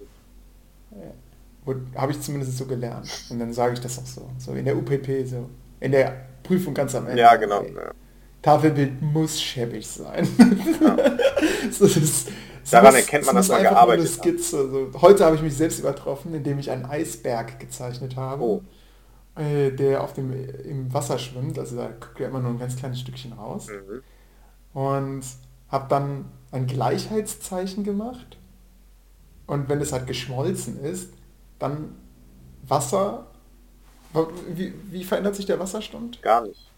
[1.95, 3.09] Habe ich zumindest so gelernt.
[3.29, 4.29] Und dann sage ich das auch so.
[4.39, 5.49] So in der UPP so.
[5.79, 7.21] In der Prüfung ganz am Ende.
[7.21, 7.61] Ja, genau.
[7.61, 7.73] Ey.
[7.75, 7.93] Ja.
[8.41, 10.25] Tafelbild muss schäbig sein.
[11.71, 12.25] so, das,
[12.71, 14.69] Daran muss- erkennt man, dass man gearbeitet eine Skizze.
[14.69, 18.61] So, heute habe ich mich selbst übertroffen, indem ich einen Eisberg gezeichnet habe, Oh.
[19.35, 20.31] äh, der auf dem
[20.63, 21.59] im Wasser schwimmt.
[21.59, 23.67] Also da guckt ja immer nur ein ganz kleines Stückchen raus.
[23.67, 24.01] Mhm.
[24.79, 25.23] Und
[25.69, 28.37] habe dann ein Gleichheitszeichen gemacht.
[29.47, 31.13] Und wenn es halt geschmolzen ist,
[31.59, 31.95] dann
[32.67, 33.27] Wasser.
[34.53, 36.21] Wie, wie verändert sich der Wasserstand?
[36.21, 36.70] Gar nicht.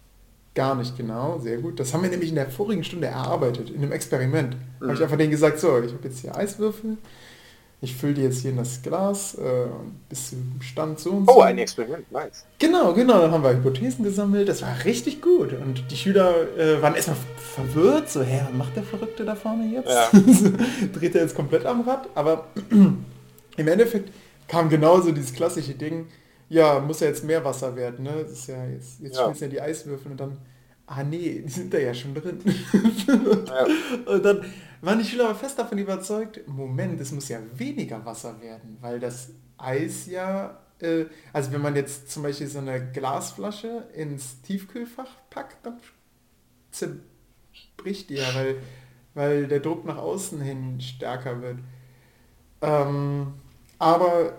[0.55, 1.79] Gar nicht genau, sehr gut.
[1.79, 4.55] Das haben wir nämlich in der vorigen Stunde erarbeitet, in einem Experiment.
[4.79, 4.93] Habe Mhm.
[4.93, 6.97] ich einfach denen gesagt, so, ich habe jetzt hier Eiswürfel,
[7.81, 9.41] ich fülle die jetzt hier in das Glas äh,
[10.07, 11.37] bis zum Stand so und so.
[11.37, 12.45] Oh, ein Experiment, nice.
[12.59, 15.53] Genau, genau, dann haben wir Hypothesen gesammelt, das war richtig gut.
[15.53, 19.65] Und die Schüler äh, waren erstmal verwirrt, so, hä, was macht der Verrückte da vorne
[19.73, 19.89] jetzt?
[19.89, 20.09] Ja.
[20.93, 22.07] Dreht er jetzt komplett am Rad?
[22.15, 24.11] Aber im Endeffekt
[24.47, 26.05] kam genauso dieses klassische Ding,
[26.53, 28.21] ja, muss ja jetzt mehr Wasser werden, ne?
[28.21, 29.31] Das ist ja jetzt, jetzt Ja.
[29.31, 30.37] ja die Eiswürfel und dann,
[30.85, 32.39] ah nee, die sind da ja schon drin.
[33.47, 33.65] Ja.
[34.13, 34.45] Und dann
[34.81, 38.99] waren die Schüler aber fest davon überzeugt, Moment, es muss ja weniger Wasser werden, weil
[38.99, 45.09] das Eis ja, äh, also wenn man jetzt zum Beispiel so eine Glasflasche ins Tiefkühlfach
[45.29, 45.79] packt, dann
[46.71, 48.57] zerbricht die ja, weil,
[49.15, 51.59] weil der Druck nach außen hin stärker wird.
[52.61, 53.33] Ähm,
[53.79, 54.33] aber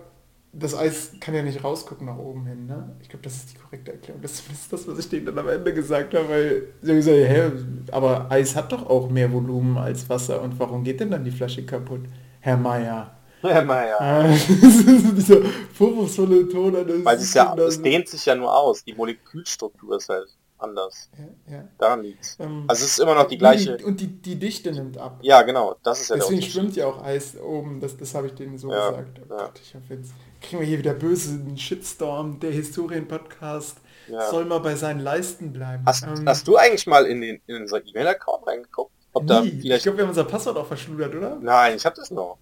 [0.57, 2.95] das Eis kann ja nicht rausgucken nach oben hin, ne?
[3.01, 4.21] Ich glaube, das ist die korrekte Erklärung.
[4.21, 7.17] Das ist das, was ich denen dann am Ende gesagt habe, weil sie haben gesagt,
[7.17, 7.51] hä,
[7.91, 11.31] aber Eis hat doch auch mehr Volumen als Wasser und warum geht denn dann die
[11.31, 12.01] Flasche kaputt?
[12.39, 13.11] Herr Meier.
[13.41, 14.25] Naja.
[14.25, 15.41] Äh, dieser
[15.73, 18.83] vorwurfsvolle Ton eines Weil es ist ja, es dehnt sich ja nur aus.
[18.83, 20.27] Die Molekülstruktur ist halt
[20.57, 21.09] anders.
[21.17, 21.63] Ja, ja.
[21.77, 22.37] Daran liegt's.
[22.39, 23.77] Ähm, Also es ist immer noch die gleiche.
[23.77, 25.19] Die, und die, die Dichte nimmt ab.
[25.21, 25.75] Ja, genau.
[25.83, 28.71] Das ist ja Deswegen schwimmt ja auch Eis oben, das, das habe ich denen so
[28.71, 29.21] Ja, gesagt.
[29.23, 29.35] Oh.
[29.35, 30.13] Gott, ich hoffe jetzt
[30.45, 32.39] kriegen wir hier wieder bösen Shitstorm.
[32.39, 33.77] Der Historien-Podcast
[34.07, 34.29] Ja.
[34.29, 35.83] soll mal bei seinen Leisten bleiben.
[35.85, 38.91] Hast, Ähm, hast du eigentlich mal in, den, in unser E-Mail-Account reingeguckt?
[39.13, 39.49] Ob da nie.
[39.49, 39.83] Ich vielleicht...
[39.83, 41.37] glaube, wir haben unser Passwort auch verschludert, oder?
[41.41, 42.37] Nein, ich habe das noch.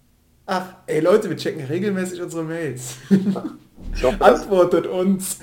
[0.46, 2.96] Ach, ey Leute, wir checken regelmäßig unsere Mails.
[3.96, 5.38] Ich hoffe, Antwortet uns.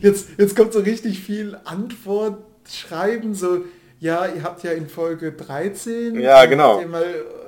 [0.00, 3.64] Jetzt, jetzt kommt so richtig viel Antwort schreiben, so,
[3.98, 6.18] ja, ihr habt ja in Folge 13.
[6.20, 6.82] Ja, genau.
[6.86, 7.04] Mal,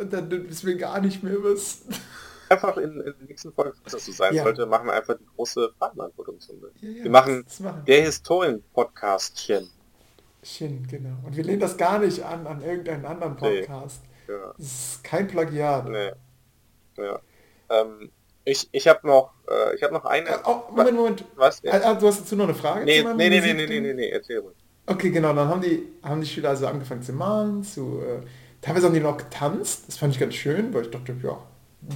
[0.09, 1.83] dann wissen wir gar nicht mehr was.
[2.49, 4.43] Einfach in, in der nächsten Folge, falls das so sein Ja.
[4.45, 6.71] sollte, machen wir einfach die große Fragenbeantwortungsrunde.
[6.81, 7.83] Ja, ja, wir machen machen.
[7.87, 9.69] der Historien-Podcastchen.
[10.43, 11.17] Shin, genau.
[11.25, 13.61] Und wir lehnen das gar nicht an, an irgendeinen anderen Nee.
[13.61, 14.03] Podcast.
[14.29, 14.53] Ja.
[14.57, 15.89] Das ist kein Plagiat.
[15.89, 16.13] Nee.
[16.99, 17.21] Ja.
[17.69, 18.11] Ähm,
[18.45, 20.29] ich ich habe noch, äh, ich habe noch eine.
[20.29, 21.25] Äh, oh, Moment, Moment.
[21.35, 21.63] Was?
[21.67, 22.85] Ah, ah, du hast dazu noch eine Frage?
[22.85, 24.57] Nee, zu nee, nee, nee, nee, nee, nee, nee, erzähl ruhig.
[24.87, 28.21] Okay, genau, dann haben die, haben die Schüler also angefangen zu malen, zu, äh,
[28.63, 31.37] teilweise haben die noch getanzt, das fand ich ganz schön, weil ich dachte, ja,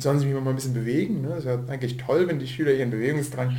[0.00, 1.28] sollen sie mich mal ein bisschen bewegen, ne?
[1.28, 3.56] Das ist ja eigentlich toll, wenn die Schüler ihren Bewegungsdrang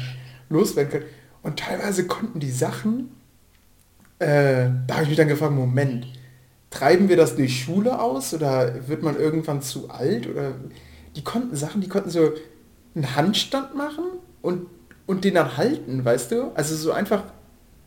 [0.50, 1.06] loswerden können.
[1.44, 3.12] Und teilweise konnten die Sachen,
[4.20, 6.08] äh, da habe ich mich dann gefragt, Moment,
[6.70, 10.54] treiben wir das durch Schule aus oder wird man irgendwann zu alt oder
[11.16, 12.32] die konnten Sachen, die konnten so
[12.96, 14.06] einen Handstand machen
[14.42, 14.68] und,
[15.06, 16.52] und den dann halten, weißt du?
[16.54, 17.24] Also so einfach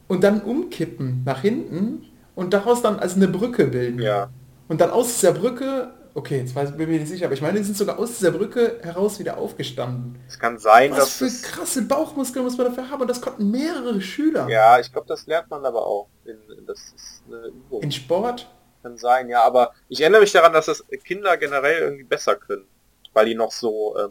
[0.07, 2.03] und dann umkippen nach hinten
[2.35, 4.01] und daraus dann als eine Brücke bilden.
[4.01, 4.29] Ja.
[4.69, 7.43] Und dann aus dieser Brücke, okay, jetzt weiß, bin ich mir nicht sicher, aber ich
[7.43, 10.19] meine, die sind sogar aus dieser Brücke heraus wieder aufgestanden.
[10.29, 13.21] Es kann sein, Was dass für es, krasse Bauchmuskeln muss man dafür haben und das
[13.21, 14.49] konnten mehrere Schüler.
[14.49, 16.09] Ja, ich glaube, das lernt man aber auch.
[16.25, 16.37] In,
[16.67, 17.83] das ist eine Übung.
[17.83, 18.49] In Sport?
[18.83, 22.65] Kann sein, ja, aber ich erinnere mich daran, dass das Kinder generell irgendwie besser können.
[23.15, 24.11] Weil die noch so, ähm,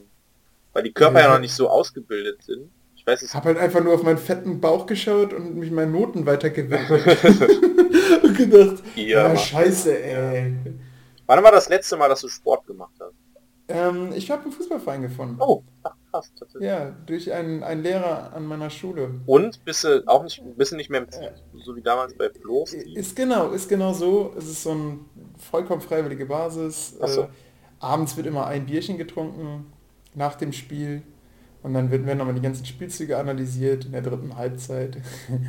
[0.73, 1.33] weil die Körper ja Ja.
[1.33, 2.71] noch nicht so ausgebildet sind.
[2.95, 5.91] Ich weiß es Hab halt einfach nur auf meinen fetten Bauch geschaut und mich meinen
[5.91, 6.89] Noten weitergewidmet.
[8.23, 9.37] und gedacht, Ja, ja, Mann.
[9.37, 10.53] scheiße, ey.
[11.25, 13.13] Wann war das letzte Mal, dass du Sport gemacht hast?
[13.69, 15.37] Ähm, ich habe einen Fußballverein gefunden.
[15.39, 16.69] Oh, ach, krass, tatsächlich.
[16.69, 19.21] Ja, durch einen, einen Lehrer an meiner Schule.
[19.25, 21.29] Und bist du auch nicht, bist nicht mehr im Team,
[21.63, 22.43] so wie damals bei Team?
[22.95, 24.33] Ist genau, ist genau so.
[24.37, 24.99] Es ist so eine
[25.37, 26.97] vollkommen freiwillige Basis.
[26.99, 27.21] So.
[27.21, 27.27] Äh,
[27.79, 29.71] abends wird immer ein Bierchen getrunken
[30.13, 31.01] nach dem Spiel.
[31.61, 34.97] Und dann werden nochmal die ganzen Spielzüge analysiert in der dritten Halbzeit.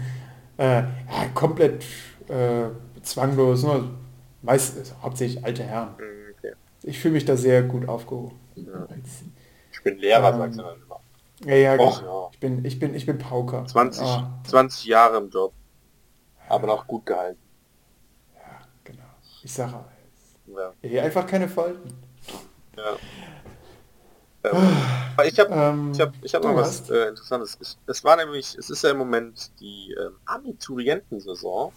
[0.57, 0.89] äh, ja,
[1.35, 1.85] komplett
[2.29, 2.69] äh,
[3.03, 3.65] zwanglos.
[3.65, 3.91] Ne?
[4.45, 5.95] Meist, also hauptsächlich alte Herren.
[5.99, 6.05] Hm,
[6.39, 6.53] Okay.
[6.83, 8.39] Ich fühle mich da sehr gut aufgehoben.
[8.57, 8.87] Ja.
[9.73, 11.01] Ich bin Lehrer, Ähm, sagst du dann immer.
[11.47, 12.23] Ja, ja, Och, genau.
[12.25, 12.31] ja.
[12.33, 13.65] Ich bin, ich bin, ich bin Pauker.
[13.67, 15.53] 20, Ah, 20 Jahre im Job.
[16.49, 17.41] Aber noch gut gehalten.
[18.35, 19.03] ja, genau.
[19.43, 19.83] Ich sage
[20.47, 20.73] Ja.
[20.83, 21.89] hier einfach keine Falten.
[22.77, 22.97] ja.
[24.47, 24.61] Ähm,
[25.27, 27.57] ich habe Ähm, ich hab, ich hab noch was äh, Interessantes.
[27.63, 31.73] Es, es war nämlich, es ist ja im Moment die ähm, Abiturientensaison.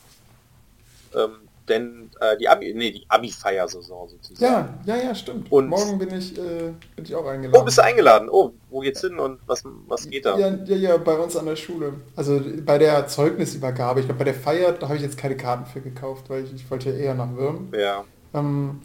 [1.16, 4.80] Ähm, denn äh, die Abi, nee, die Abi-Feiersaison sozusagen.
[4.86, 5.52] Ja, ja, ja, stimmt.
[5.52, 7.60] Und- Morgen bin ich, äh, bin ich auch eingeladen.
[7.62, 8.30] Oh, bist du eingeladen?
[8.32, 10.38] Oh, wo geht's hin und was, was geht da?
[10.38, 11.94] Ja, ja, ja, bei uns an der Schule.
[12.16, 14.00] Also bei der Zeugnisübergabe.
[14.00, 16.54] Ich glaube, bei der Feier, da habe ich jetzt keine Karten für gekauft, weil ich,
[16.54, 17.70] ich wollte eher nach Würm.
[17.78, 18.04] Ja.
[18.34, 18.82] Ähm,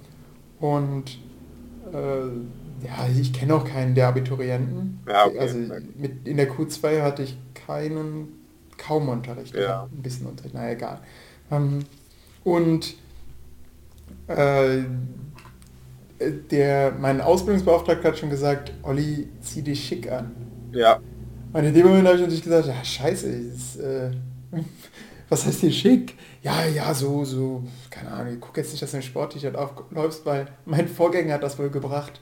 [0.61, 1.05] und
[1.93, 5.01] äh, ja, ich kenne auch keinen der Abiturienten.
[5.09, 5.39] Ja, okay.
[5.39, 5.59] Also
[5.97, 8.41] mit, in der Q2 hatte ich keinen,
[8.78, 9.55] kaum Unterricht.
[9.55, 9.85] Ja.
[9.93, 11.01] Ein bisschen Unterricht, naja, egal.
[11.51, 11.85] Ähm,
[12.45, 12.95] und
[14.28, 14.82] äh,
[16.51, 20.32] der, mein Ausbildungsbeauftragter hat schon gesagt, Olli, zieh dich schick an.
[20.72, 21.01] Ja.
[21.53, 24.11] Und in dem Moment habe ich natürlich gesagt, ja scheiße, ist, äh,
[25.28, 26.16] was heißt hier schick?
[26.43, 30.47] Ja, ja, so, so, keine Ahnung, guck jetzt nicht, dass du ein Sport-T-Shirt aufläufst, weil
[30.64, 32.20] mein Vorgänger hat das wohl gebracht.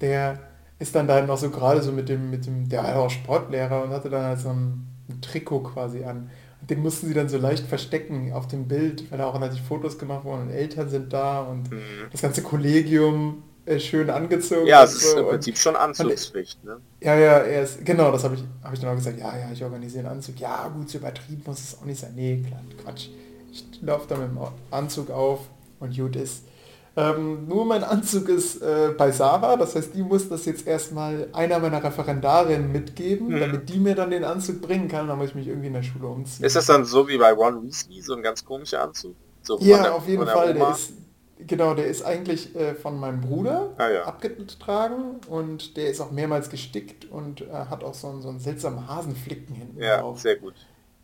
[0.00, 0.38] Der
[0.78, 3.84] ist dann da noch so gerade so mit dem, mit dem, der war auch Sportlehrer
[3.84, 6.30] und hatte dann halt so ein, ein Trikot quasi an.
[6.64, 9.60] Und den mussten sie dann so leicht verstecken auf dem Bild, weil da auch natürlich
[9.62, 11.82] Fotos gemacht wurden und Eltern sind da und Mhm.
[12.10, 14.66] das ganze Kollegium äh, schön angezogen.
[14.66, 15.18] Ja, und es ist so.
[15.18, 16.78] im Und- Prinzip schon Anzugspflicht, ne?
[17.02, 19.50] ja, ja, er ist, genau, das habe ich, habe ich dann auch gesagt, ja, ja,
[19.52, 20.38] ich organisiere einen Anzug.
[20.40, 22.12] Ja, gut, so übertrieben muss es auch nicht sein.
[22.14, 23.08] Nee, klar, Quatsch.
[23.52, 24.38] Ich laufe da mit dem
[24.70, 25.40] Anzug auf
[25.80, 26.44] und gut ist.
[26.96, 31.28] Ähm, nur mein Anzug ist äh, bei Sarah, das heißt, die muss das jetzt erstmal
[31.32, 33.40] einer meiner Referendarinnen mitgeben, Mhm.
[33.40, 35.82] damit die mir dann den Anzug bringen kann, dann muss ich mich irgendwie in der
[35.82, 36.44] Schule umziehen.
[36.46, 39.16] Ist das dann so wie bei Ron Weasley, so ein ganz komischer Anzug?
[39.42, 40.92] So ja, der- auf jeden der Fall, der ist,
[41.44, 44.04] genau, der ist eigentlich äh, von meinem Bruder Ah, ja.
[44.04, 48.38] abgetragen und der ist auch mehrmals gestickt und äh, hat auch so einen, so einen
[48.38, 50.20] seltsamen Hasenflicken hinten Ja, drauf.
[50.20, 50.54] sehr gut.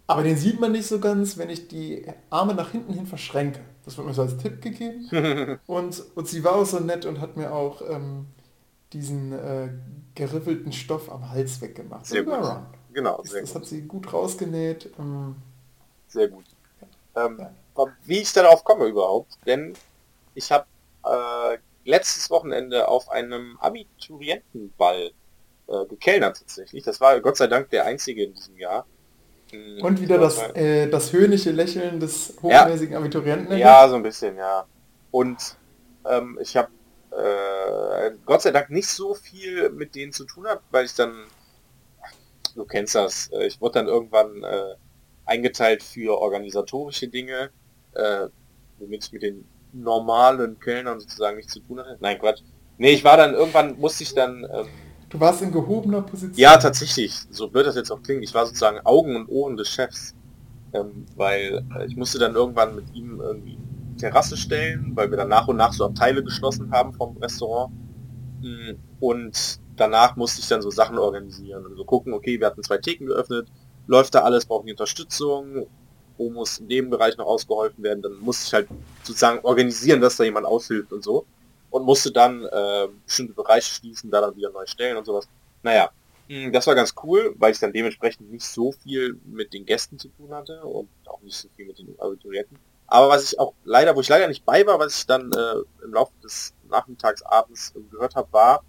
[0.07, 3.61] Aber den sieht man nicht so ganz, wenn ich die Arme nach hinten hin verschränke.
[3.85, 5.09] Das wird mir so als Tipp gegeben.
[5.67, 8.27] und, und sie war auch so nett und hat mir auch ähm,
[8.93, 9.71] diesen äh,
[10.15, 12.07] geriffelten Stoff am Hals weggemacht.
[12.07, 12.35] Sehr gut.
[12.35, 12.67] around.
[12.93, 13.63] Genau, Das, sehr das gut.
[13.63, 14.91] hat sie gut rausgenäht.
[14.99, 15.37] Ähm,
[16.09, 16.45] Sehr gut.
[17.17, 17.51] Ähm, Ja.
[18.05, 19.75] Wie ich darauf komme überhaupt, denn
[20.35, 20.67] ich habe
[21.05, 25.13] äh, letztes Wochenende auf einem Abiturientenball
[25.69, 26.85] äh, gekellnert tatsächlich.
[26.85, 28.87] Das war Gott sei Dank der einzige in diesem Jahr.
[29.53, 33.57] Mm, und wieder das, äh, das höhnische Lächeln des hochnäsigen Abiturienten.
[33.57, 34.67] Ja, so ein bisschen, ja.
[35.11, 35.57] Und
[36.09, 36.69] ähm, ich habe
[37.11, 41.25] äh, Gott sei Dank nicht so viel mit denen zu tun habe, weil ich dann,
[42.55, 44.75] du kennst das, äh, ich wurde dann irgendwann äh,
[45.25, 47.51] eingeteilt für organisatorische Dinge,
[47.95, 48.27] äh,
[48.79, 51.97] womit ich mit den normalen Kellnern sozusagen nichts zu tun hatte.
[52.01, 52.43] Nein, Quatsch.
[52.79, 54.69] Nee, ich war dann, irgendwann musste ich dann, ähm,
[55.11, 56.39] Du warst in gehobener Position.
[56.39, 58.23] ja, tatsächlich, so wird das jetzt auch klingen.
[58.23, 60.15] Ich war sozusagen Augen und Ohren des Chefs,
[60.73, 63.59] ähm, weil äh, ich musste dann irgendwann mit ihm irgendwie
[63.99, 67.73] Terrasse stellen, weil wir dann nach und nach so Abteile geschlossen haben vom Restaurant.
[68.41, 72.63] Mm, Und danach musste ich dann so Sachen organisieren und so gucken, okay, wir hatten
[72.63, 73.49] zwei Theken geöffnet,
[73.87, 75.67] läuft da alles, brauchen die Unterstützung,
[76.19, 78.69] wo muss in dem Bereich noch ausgeholfen werden, dann musste ich halt
[79.03, 81.27] sozusagen organisieren, dass da jemand aushilft und so.
[81.71, 85.29] Und musste dann äh, bestimmte Bereiche schließen, da dann wieder neu stellen und sowas.
[85.63, 85.91] Naja,
[86.29, 89.99] mh, das war ganz cool, weil ich dann dementsprechend nicht so viel mit den Gästen
[89.99, 92.59] zu tun hatte und auch nicht so viel mit den Abiturienten.
[92.89, 95.85] Aber was ich auch leider, wo ich leider nicht bei war, was ich dann äh,
[95.85, 98.65] im Laufe des Nachmittags, abends gehört habe, war,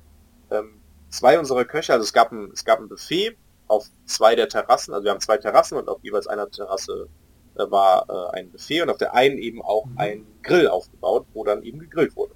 [0.52, 0.80] ähm,
[1.10, 3.36] zwei unserer Köche, also es gab ein, es gab ein Buffet
[3.68, 7.08] auf zwei der Terrassen, also wir haben zwei Terrassen und auf jeweils einer Terrasse
[7.56, 11.44] äh, war äh, ein Buffet und auf der einen eben auch ein Grill aufgebaut, wo
[11.44, 12.36] dann eben gegrillt wurde.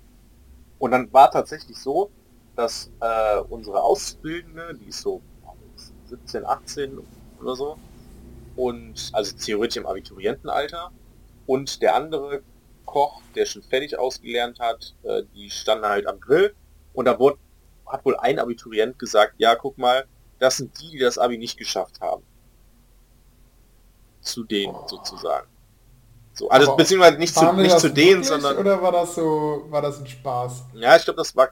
[0.80, 2.12] Und dann war tatsächlich so,
[2.56, 5.22] dass äh, unsere Auszubildende, die ist so
[6.08, 7.00] 17, 18
[7.42, 7.78] oder so,
[8.56, 10.92] und also theoretisch im Abiturientenalter,
[11.48, 12.42] und der andere
[12.86, 16.56] Koch, der schon fertig ausgelernt hat, äh, die standen halt am Grill
[16.94, 17.38] und da wurde,
[17.86, 20.06] hat wohl ein Abiturient gesagt, ja, guck mal,
[20.40, 22.24] das sind die, die das Abi nicht geschafft haben.
[24.22, 25.48] Zu denen sozusagen.
[26.38, 29.82] So, also Aber beziehungsweise nicht zu, nicht zu denen, sondern Oder war das so, war
[29.82, 30.64] das ein Spaß?
[30.74, 31.52] ja, ich glaube, das war,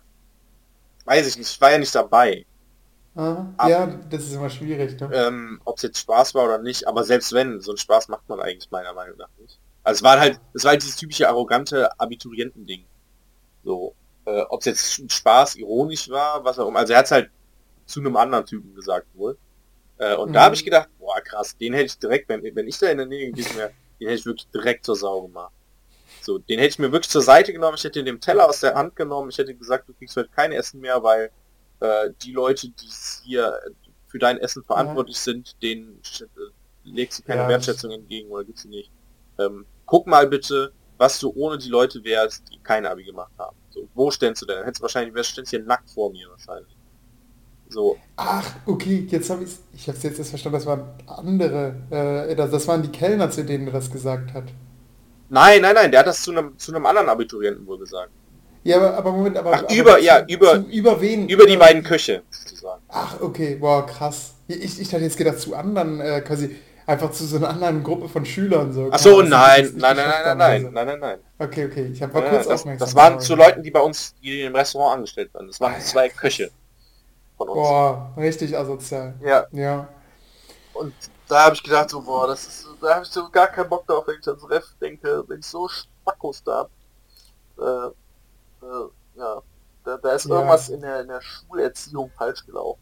[1.06, 2.46] weiß ich nicht, ich war ja nicht dabei,
[3.16, 3.54] Aha.
[3.58, 5.00] Ab- Ja, das ist immer schwierig.
[5.00, 5.10] Ne?
[5.12, 8.28] ähm, ob es jetzt Spaß war oder nicht, aber selbst wenn, so einen Spaß macht
[8.30, 9.60] man eigentlich meiner Meinung nach nicht.
[9.84, 12.88] Also es war halt, es war halt dieses typische arrogante Abiturientending.
[13.64, 16.80] So, äh, ob es jetzt Spaß ironisch war, was auch immer.
[16.80, 17.32] Also er hat es halt
[17.88, 19.40] zu einem anderen Typen gesagt wohl.
[19.98, 20.46] Äh, und da Mhm.
[20.46, 23.08] habe ich gedacht, boah krass, den hätte ich direkt, wenn, wenn ich da in der
[23.08, 23.74] Nähe gewesen wäre,
[24.04, 25.54] den hätte ich wirklich direkt zur Sau gemacht.
[26.22, 28.76] So, den hätte ich mir wirklich zur Seite genommen, ich hätte den Teller aus der
[28.76, 31.32] Hand genommen, ich hätte gesagt, du kriegst heute kein Essen mehr, weil
[31.80, 32.88] äh, die Leute, die
[33.24, 33.60] hier
[34.08, 36.26] für dein Essen verantwortlich sind, denen äh,
[36.84, 38.92] legst du keine Ja, Wertschätzung entgegen oder gibt's sie nicht.
[39.40, 43.58] Ähm, guck mal bitte, was du ohne die Leute wärst, die kein Abi gemacht haben.
[43.72, 44.58] So, wo ständst du denn?
[44.58, 46.76] Dann hättest du wahrscheinlich, wärst ständst hier nackt vor mir wahrscheinlich.
[47.74, 51.74] So, Ach, okay, jetzt habe ich ich habe es jetzt erst verstanden, das waren andere,
[51.90, 54.44] äh, das, das waren die Kellner, zu denen er das gesagt hat.
[55.30, 58.12] Nein, nein, nein, der hat das zu einem, zu einem anderen Abiturienten wohl gesagt.
[58.64, 59.54] Ja, aber, aber Moment, aber...
[59.54, 61.28] Ach, aber über, zu, ja, über- Zu, über wen?
[61.28, 62.82] Über die beiden Köche, sozusagen.
[62.90, 64.36] Ach, okay, wow, krass.
[64.48, 66.56] Ich, ich hatte jetzt gedacht, zu anderen, äh, quasi,
[66.86, 68.72] einfach zu so einer anderen Gruppe von Schülern.
[68.72, 68.90] So.
[68.92, 71.18] Ach so, nein, das nein, nein, nein, nein, oder nein, nein, nein.
[71.40, 71.46] so.
[71.46, 72.86] Okay, okay, ich habe Ja, kurz das, aufmerksam.
[72.86, 75.48] das waren zu Leuten, die bei uns die im Restaurant angestellt waren.
[75.48, 76.52] Das waren zwei Köche
[77.46, 77.68] von uns.
[77.68, 79.16] Boah, richtig asozial.
[79.22, 79.88] Ja, Ja.
[80.74, 80.94] und
[81.28, 83.86] da habe ich gedacht, so, boah, das ist, da habe ich so gar keinen Bock
[83.88, 86.72] drauf, wenn ich ans Ref denke, wenn ich so Spackos da hab.
[87.60, 89.42] Äh, äh, ja,
[89.84, 90.36] da, da ist Ja.
[90.36, 92.80] irgendwas in der, in der Schulerziehung falsch gelaufen.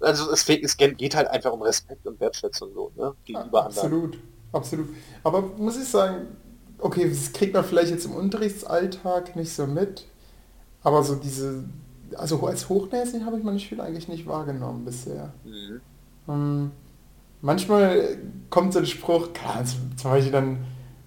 [0.00, 3.14] Also es, es geht halt einfach um Respekt und Wertschätzung so, ne?
[3.24, 3.86] Gegenüber anderen.
[3.92, 4.18] Absolut,
[4.52, 4.88] absolut.
[5.24, 6.36] Aber muss ich sagen,
[6.78, 10.06] okay, das kriegt man vielleicht jetzt im Unterrichtsalltag nicht so mit,
[10.82, 11.64] aber so diese,
[12.16, 15.32] also als hochnäsig habe ich meine Schüler eigentlich nicht wahrgenommen bisher.
[15.44, 15.80] Mhm.
[16.28, 16.70] Ähm,
[17.40, 18.18] manchmal
[18.50, 20.64] kommt so ein Spruch, klar, also zum Beispiel dann,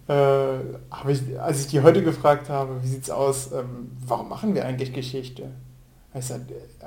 [0.08, 0.60] äh,
[0.92, 4.66] habe ich, als ich die heute gefragt habe, wie sieht's aus, ähm, warum machen wir
[4.66, 5.52] eigentlich Geschichte?
[6.14, 6.86] Ich sag, äh,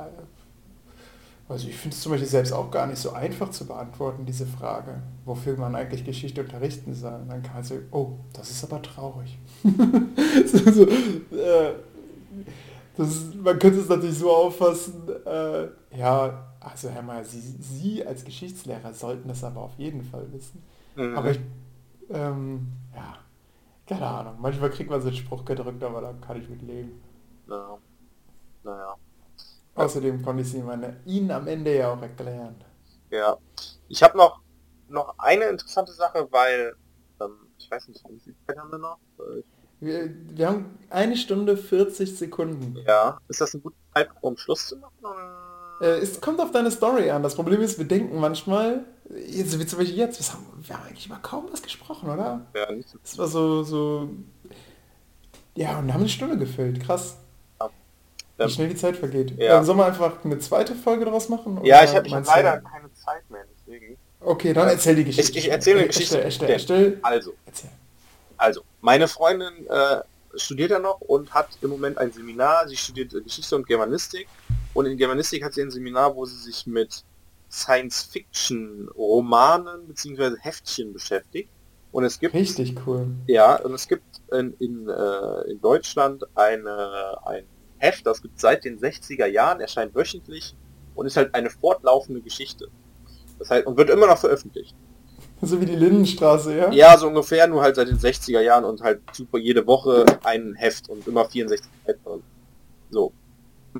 [1.48, 4.46] also ich finde es zum Beispiel selbst auch gar nicht so einfach zu beantworten, diese
[4.46, 7.14] Frage, wofür man eigentlich Geschichte unterrichten soll.
[7.14, 9.38] Und dann kann man sagen, oh, das ist aber traurig.
[10.46, 11.74] so, so, äh,
[12.96, 18.24] das man könnte es natürlich so auffassen, äh, ja, also Herr Mayer, Sie, Sie als
[18.24, 20.62] Geschichtslehrer sollten das aber auf jeden Fall wissen.
[20.96, 21.16] Mhm.
[21.16, 21.40] Aber ich,
[22.10, 23.16] ähm, ja,
[23.86, 27.02] keine Ahnung, manchmal kriegt man so einen Spruch gedrückt, aber da kann ich mit leben.
[27.48, 27.78] ja.
[28.64, 28.94] Naja.
[29.74, 32.54] Außerdem konnte ich sie meine, Ihnen am Ende ja auch erklären.
[33.10, 33.36] Ja.
[33.88, 34.40] Ich habe noch,
[34.88, 36.74] noch eine interessante Sache, weil,
[37.20, 38.98] ähm, ich weiß nicht, wie viel Zeit haben wir noch?
[39.18, 39.42] Äh,
[39.82, 42.76] Wir, wir haben eine Stunde 40 Sekunden.
[42.86, 43.18] Ja.
[43.28, 44.94] Ist das ein guter Zeitpunkt, um Schluss zu machen?
[45.80, 47.22] Äh, es kommt auf deine Story an.
[47.24, 48.84] Das Problem ist, wir denken manchmal,
[49.26, 52.42] jetzt wie zum Beispiel jetzt, wir haben, wir haben eigentlich über kaum was gesprochen, oder?
[52.54, 52.98] Ja, nicht so.
[53.02, 54.08] Es war so, so,
[55.56, 56.80] ja, und haben eine Stunde gefüllt.
[56.80, 57.16] Krass.
[58.38, 59.36] Wie Ähm, schnell die Zeit vergeht.
[59.38, 59.58] ja.
[59.58, 61.60] Ähm, sollen wir einfach eine zweite Folge daraus machen?
[61.64, 63.96] Ja, ich habe meinst du- leider keine Zeit mehr, deswegen.
[64.20, 65.32] Okay, dann erzähl die Geschichte.
[65.32, 66.22] Ich- ich erzähle eine Erstell, Geschichte.
[66.22, 67.70] Erstell, erstell, Also, erzähl.
[68.36, 70.02] also, meine Freundin äh,
[70.34, 72.68] studiert ja noch und hat im Moment ein Seminar.
[72.68, 74.28] Sie studiert Geschichte und Germanistik.
[74.74, 77.04] Und in Germanistik hat sie ein Seminar, wo sie sich mit
[77.50, 80.36] Science-Fiction-Romanen bzw.
[80.40, 81.48] Heftchen beschäftigt.
[81.92, 83.06] Und es gibt Richtig cool.
[83.26, 87.44] Ja, und es gibt in, in, äh, in Deutschland eine, ein
[87.78, 90.56] Heft, das gibt seit den 60er Jahren, erscheint wöchentlich
[90.94, 92.68] und ist halt eine fortlaufende Geschichte.
[93.38, 94.74] Das heißt, und wird immer noch veröffentlicht.
[95.44, 96.70] So wie die Lindenstraße, ja?
[96.70, 100.54] Ja, so ungefähr, nur halt seit den 60er Jahren und halt super jede Woche ein
[100.54, 102.22] Heft und immer 64 Seiten.
[102.90, 103.12] So.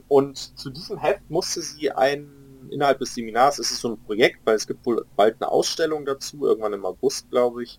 [0.08, 2.28] Und zu diesem Heft musste sie ein,
[2.70, 6.04] innerhalb des Seminars, es ist so ein Projekt, weil es gibt wohl bald eine Ausstellung
[6.04, 7.78] dazu, irgendwann im August, glaube ich.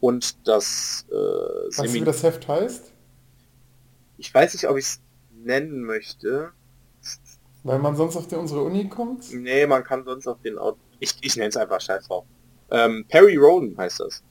[0.00, 2.06] Und das äh, Weißt du, wie Seminar...
[2.06, 2.92] das Heft heißt?
[4.18, 5.00] Ich weiß nicht, ob ich es
[5.42, 6.50] nennen möchte.
[7.62, 9.32] Weil man sonst auf die, unsere Uni kommt?
[9.32, 10.76] Nee, man kann sonst auf den Auto...
[11.00, 12.26] Ich, ich nenne es einfach Scheiß drauf.
[12.72, 14.22] Ähm, Perry Roden heißt das.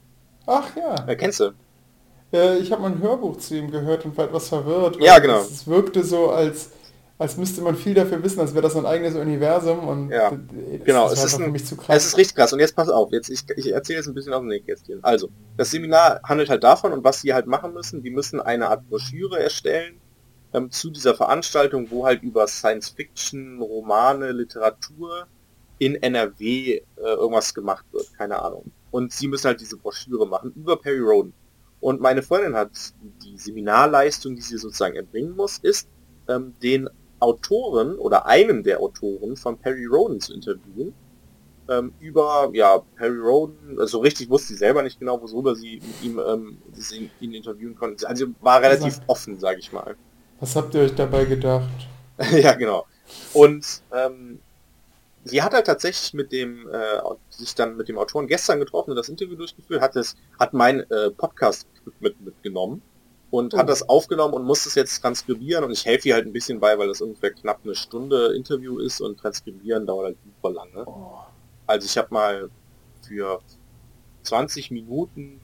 [0.46, 1.06] Ach ja.
[1.06, 1.52] Äh, kennst du?
[2.32, 4.96] Äh, ich habe mal ein Hörbuch zu ihm gehört und war etwas verwirrt.
[5.00, 5.40] Ja, genau.
[5.40, 6.70] Es, es wirkte so, als,
[7.18, 10.84] als müsste man viel dafür wissen, als wäre das ein eigenes Universum und Ja, das
[10.84, 11.96] genau, ist es ist ein- für mich zu krass.
[11.96, 12.52] Es ist richtig krass.
[12.52, 14.98] Und jetzt pass auf, jetzt ich, ich erzähle jetzt ein bisschen aus dem Nähkästchen.
[15.04, 18.68] Also, das Seminar handelt halt davon und was sie halt machen müssen, die müssen eine
[18.68, 20.00] Art Broschüre erstellen
[20.52, 25.26] ähm, zu dieser Veranstaltung, wo halt über Science Fiction, Romane, Literatur
[25.84, 28.70] in NRW äh, irgendwas gemacht wird, keine Ahnung.
[28.90, 31.32] Und sie müssen halt diese Broschüre machen über Perry Roden.
[31.80, 32.70] Und meine Freundin hat
[33.24, 35.88] die Seminarleistung, die sie sozusagen erbringen muss, ist,
[36.28, 40.94] ähm, den Autoren oder einen der Autoren von Perry Roden zu interviewen
[41.68, 46.02] ähm, über ja Perry Roden, also richtig wusste sie selber nicht genau, worüber sie mit
[46.02, 48.04] ihm ähm, sie, ihn interviewen konnten.
[48.04, 49.96] Also war relativ Sagt- offen, sage ich mal.
[50.40, 51.68] Was habt ihr euch dabei gedacht?
[52.32, 52.86] ja, genau.
[53.32, 54.40] Und ähm,
[55.24, 56.98] sie hat halt tatsächlich mit dem äh,
[57.30, 60.80] sich dann mit dem Autoren gestern getroffen und das Interview durchgeführt, hat es hat mein
[60.90, 61.66] äh, Podcast
[62.00, 62.82] mit, mitgenommen
[63.30, 63.58] und Oh.
[63.58, 66.60] hat das aufgenommen und muss es jetzt transkribieren und ich helfe ihr halt ein bisschen
[66.60, 70.86] bei, weil das ungefähr knapp eine Stunde Interview ist und transkribieren dauert halt super lange.
[70.86, 71.18] Oh,
[71.66, 72.50] Also ich habe mal
[73.06, 73.40] für
[74.22, 75.40] 20 Minuten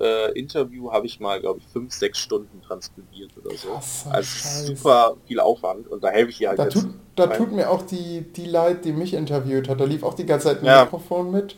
[0.00, 3.68] äh, Interview habe ich mal, glaube ich, 5, 6 Stunden transkribiert oder so.
[3.68, 6.86] krasser Also super viel Aufwand und da helfe ich ihr halt Da, tut,
[7.16, 9.80] da tut mir auch die, die leid, die mich interviewt hat.
[9.80, 10.84] Da lief auch die ganze Zeit ein Ja.
[10.84, 11.56] Mikrofon mit.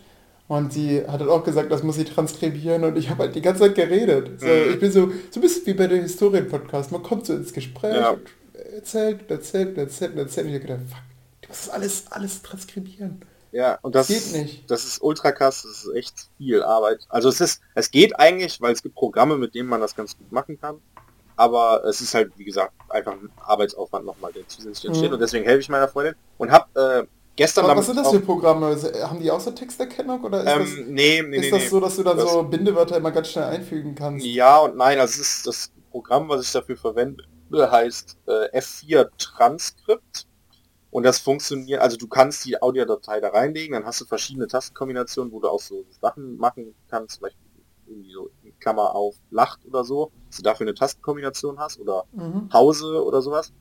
[0.48, 3.40] Und die hat halt auch gesagt, das muss sie transkribieren und ich habe halt die
[3.42, 4.40] ganze Zeit geredet.
[4.40, 4.72] So, Mhm.
[4.74, 6.92] Ich bin so, so ein bisschen wie bei den Historien-Podcast.
[6.92, 8.10] Man kommt so ins Gespräch Ja.
[8.10, 8.20] und
[8.76, 10.46] erzählt, erzählt, erzählt, und erzählt.
[10.46, 10.98] Und ich habe gedacht, fuck,
[11.42, 13.20] du musst das alles, alles transkribieren.
[13.56, 14.70] Ja, und das, Geht nicht.
[14.70, 17.06] das ist ultra krass, das ist echt viel Arbeit.
[17.08, 20.14] Also es ist, es geht eigentlich, weil es gibt Programme, mit denen man das ganz
[20.18, 20.82] gut machen kann.
[21.36, 25.08] Aber es ist halt, wie gesagt, einfach ein Arbeitsaufwand nochmal, der zusätzlich entsteht.
[25.08, 25.14] Mhm.
[25.14, 28.20] Und deswegen helfe ich meiner Freundin und habe äh, gestern Aber was sind das für
[28.20, 28.76] Programme?
[29.02, 31.68] Haben die auch so Texterkennung oder ist das, ähm, nee, nee, ist nee, das nee.
[31.68, 34.26] so, dass du dann Das- so Bindewörter immer ganz schnell einfügen kannst?
[34.26, 39.08] Ja und nein, also es ist das Programm, was ich dafür verwende, heißt äh, F4
[39.16, 40.25] Transkript.
[40.96, 45.30] Und das funktioniert, also du kannst die Audiodatei da reinlegen, dann hast du verschiedene Tastenkombinationen,
[45.30, 47.44] wo du auch so Sachen machen kannst, zum Beispiel
[47.86, 52.04] irgendwie so in Klammer auf Lacht oder so, dass du dafür eine Tastenkombination hast oder
[52.12, 52.48] Mhm.
[52.48, 53.52] Pause oder sowas.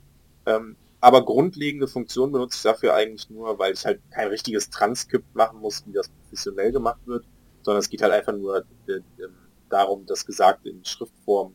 [0.45, 5.35] Ähm, aber grundlegende Funktionen benutze ich dafür eigentlich nur, weil ich halt kein richtiges Transkript
[5.35, 7.25] machen muss, wie das professionell gemacht wird,
[7.63, 9.35] sondern es geht halt einfach nur äh, ähm,
[9.67, 11.53] darum, das Gesagte in Schriftform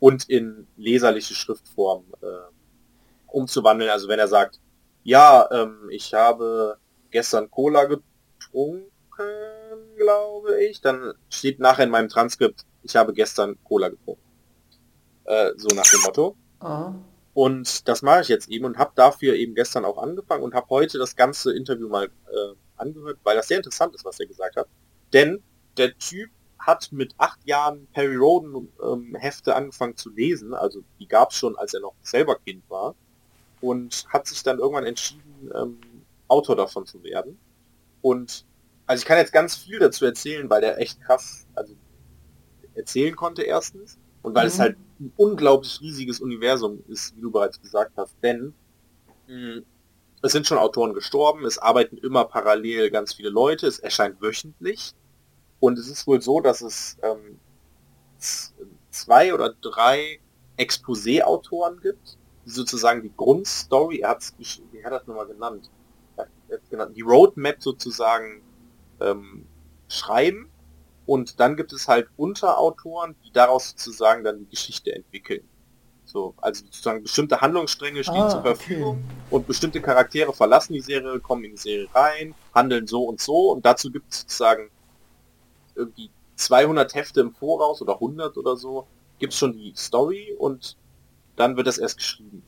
[0.00, 2.26] und in leserliche Schriftform äh,
[3.26, 3.90] umzuwandeln.
[3.90, 4.58] Also wenn er sagt,
[5.02, 6.78] ja, ähm, ich habe
[7.10, 8.90] gestern Cola getrunken,
[9.96, 14.22] glaube ich, dann steht nachher in meinem Transkript, ich habe gestern Cola getrunken.
[15.24, 16.36] Äh, so nach dem Motto.
[16.60, 16.94] Aha.
[17.34, 20.66] Und das mache ich jetzt eben und habe dafür eben gestern auch angefangen und habe
[20.68, 24.56] heute das ganze Interview mal äh, angehört, weil das sehr interessant ist, was er gesagt
[24.56, 24.68] hat.
[25.12, 25.42] Denn
[25.78, 31.08] der Typ hat mit acht Jahren Perry Roden ähm, Hefte angefangen zu lesen, also die
[31.08, 32.94] gab es schon, als er noch selber Kind war,
[33.62, 37.40] und hat sich dann irgendwann entschieden, ähm, Autor davon zu werden.
[38.02, 38.46] Und
[38.86, 41.76] also ich kann jetzt ganz viel dazu erzählen, weil der echt krass, also
[42.74, 44.62] erzählen konnte erstens und weil es Mhm.
[44.62, 48.56] halt ein unglaublich riesiges Universum ist, wie du bereits gesagt hast, denn
[49.26, 49.62] mh,
[50.22, 54.92] es sind schon Autoren gestorben, es arbeiten immer parallel ganz viele Leute, es erscheint wöchentlich
[55.60, 57.40] und es ist wohl so, dass es ähm,
[58.90, 60.20] zwei oder drei
[60.56, 65.70] Exposé-Autoren gibt, sozusagen die Grundstory, er hat's, gesch- wie hat er das nochmal genannt?
[66.16, 66.24] Er
[66.58, 68.42] hat genannt, die Roadmap sozusagen
[69.00, 69.46] ähm,
[69.88, 70.50] schreiben
[71.06, 75.48] und dann gibt es halt Unterautoren, die daraus sozusagen dann die Geschichte entwickeln.
[76.04, 78.54] So, also sozusagen bestimmte Handlungsstränge stehen Ah, zur okay.
[78.56, 83.20] Verfügung und bestimmte Charaktere verlassen die Serie, kommen in die Serie rein, handeln so und
[83.20, 84.70] so und dazu gibt es sozusagen
[85.74, 88.88] irgendwie 200 Hefte im Voraus oder 100 oder so,
[89.18, 90.76] gibt es schon die Story und
[91.36, 92.42] dann wird das erst geschrieben.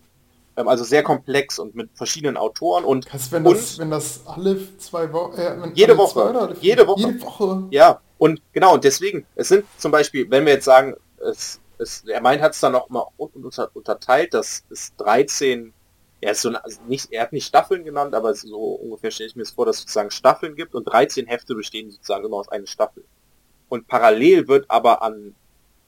[0.56, 4.26] Ähm, also sehr komplex und mit verschiedenen Autoren und Krass, wenn das, Und- wenn das
[4.26, 5.36] alle zwei Wochen...
[5.40, 6.56] Äh, Jede Woche.
[6.60, 7.00] Jede Woche.
[7.08, 7.66] Jede Woche.
[7.70, 12.04] Ja, und genau, und deswegen, es sind zum Beispiel, wenn wir jetzt sagen, es, es,
[12.06, 15.72] er meint, hat es dann auch mal un- unter, unterteilt, dass es 13,
[16.20, 19.28] er ist so eine, also nicht, er hat nicht Staffeln genannt, aber so ungefähr stelle
[19.30, 22.36] ich mir es vor, dass es sozusagen Staffeln gibt und 13 Hefte bestehen sozusagen immer
[22.36, 23.04] aus einer Staffel.
[23.68, 25.34] Und parallel wird aber an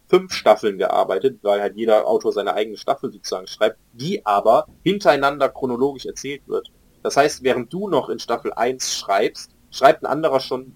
[0.09, 5.49] fünf Staffeln gearbeitet, weil halt jeder Autor seine eigene Staffel sozusagen schreibt, die aber hintereinander
[5.49, 6.71] chronologisch erzählt wird.
[7.03, 10.73] Das heißt, während du noch in Staffel 1 schreibst, schreibt ein anderer schon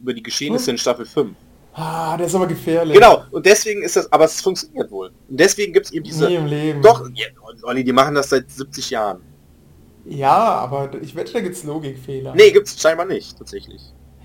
[0.00, 1.36] über die Geschehnisse in Staffel 5.
[1.72, 2.94] Ah, der ist aber gefährlich.
[2.94, 5.12] Genau, und deswegen ist das, aber es funktioniert wohl.
[5.28, 6.26] Und deswegen gibt es eben diese...
[6.26, 6.80] Nie im Leben.
[6.80, 7.26] Doch, ja,
[7.62, 9.20] Olli, die machen das seit 70 Jahren.
[10.06, 12.34] Ja, aber ich wette, da gibt's Logikfehler.
[12.34, 13.82] Nee, gibt's scheinbar nicht, tatsächlich.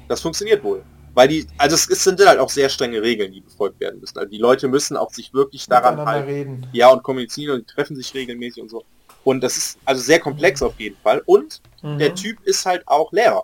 [0.07, 0.83] Das funktioniert wohl.
[1.13, 4.17] Weil die, also es sind halt auch sehr strenge Regeln, die befolgt werden müssen.
[4.17, 6.27] Also die Leute müssen auch sich wirklich daran halten.
[6.29, 6.67] reden.
[6.71, 8.83] Ja, und kommunizieren und treffen sich regelmäßig und so.
[9.23, 11.21] Und das ist also sehr komplex auf jeden Fall.
[11.25, 11.97] Und Mhm.
[11.99, 13.43] der Typ ist halt auch Lehrer.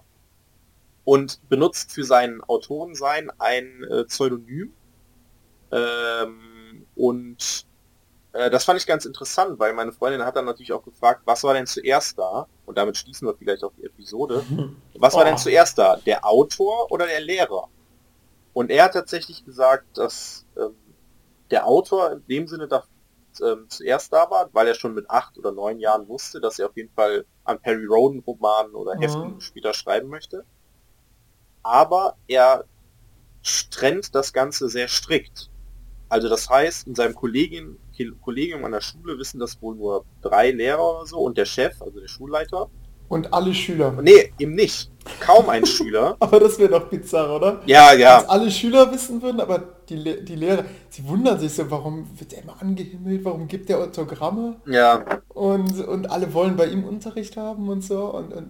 [1.04, 4.72] Und benutzt für sein Autorensein ein äh, Pseudonym.
[5.72, 7.67] Ähm, und
[8.34, 11.44] äh, das fand ich ganz interessant, weil meine Freundin hat dann natürlich auch gefragt, was
[11.44, 12.48] war denn zuerst da?
[12.66, 14.46] Und damit schließen wir vielleicht auch die Episode.
[14.96, 15.26] Was war Oh.
[15.26, 15.98] denn zuerst da?
[15.98, 17.68] Der Autor oder der Lehrer?
[18.54, 20.76] Und er hat tatsächlich gesagt, dass ähm,
[21.52, 22.84] der Autor in dem Sinne da,
[23.42, 26.68] ähm, zuerst da war, weil er schon mit acht oder neun Jahren wusste, dass er
[26.68, 29.02] auf jeden Fall an Perry Roden Romanen oder Mhm.
[29.02, 30.44] Heften später schreiben möchte.
[31.64, 32.66] Aber er
[33.72, 35.50] trennt das Ganze sehr strikt.
[36.10, 37.78] Also das heißt, in seinem Kollegium,
[38.22, 41.82] Kollegium an der Schule wissen das wohl nur drei Lehrer oder so und der Chef,
[41.82, 42.70] also der Schulleiter.
[43.10, 43.94] Und alle Schüler.
[44.02, 44.92] Nee, eben nicht.
[45.22, 46.18] Kaum ein Schüler.
[46.20, 47.62] Aber das wäre doch bizarr, oder?
[47.66, 48.26] Ja, ja.
[48.28, 52.34] alle Schüler wissen würden, aber die, Le die Lehrer, sie wundern sich so, warum wird
[52.34, 57.38] er immer angehimmelt, warum gibt er Autogramme Ja, und, und alle wollen bei ihm Unterricht
[57.38, 58.50] haben und so und, und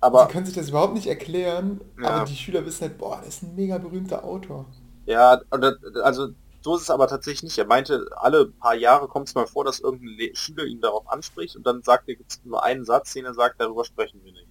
[0.00, 2.08] aber sie können sich das überhaupt nicht erklären, Ja.
[2.10, 4.66] aber die Schüler wissen halt, boah, der ist ein mega berühmter Autor.
[5.06, 5.74] Ja, das-
[6.04, 6.28] also
[6.62, 7.58] so ist es aber tatsächlich nicht.
[7.58, 11.08] Er meinte, alle paar Jahre kommt es mal vor, dass irgendein Le Schüler ihn darauf
[11.10, 14.20] anspricht und dann sagt er, gibt es nur einen Satz, den er sagt, darüber sprechen
[14.24, 14.48] wir nicht.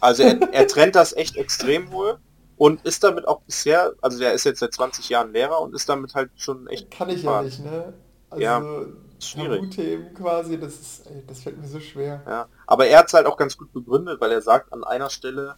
[0.00, 2.18] Also er, er trennt das echt extrem wohl
[2.56, 5.88] und ist damit auch bisher, also der ist jetzt seit 20 Jahren Lehrer und ist
[5.88, 7.92] damit halt schon echt Kann ich ja nicht, ne?
[8.30, 8.86] Also, Ja.
[9.20, 9.60] schwierig.
[9.60, 12.22] Tabuthemen quasi, das ist, ey, das fällt mir so schwer.
[12.26, 12.48] Ja.
[12.66, 15.56] Aber er hat es halt auch ganz gut begründet, weil er sagt an einer Stelle,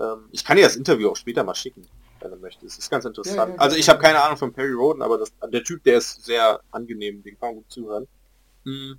[0.00, 1.86] ähm, ich kann dir das Interview auch später mal schicken,
[2.22, 2.76] wenn du möchtest.
[2.76, 3.50] Das ist ganz interessant.
[3.50, 5.98] Ja, ja, also ich habe keine Ahnung von Perry Roden, aber das, der Typ, der
[5.98, 8.06] ist sehr angenehm, den kann man gut zuhören.
[8.64, 8.98] Mhm.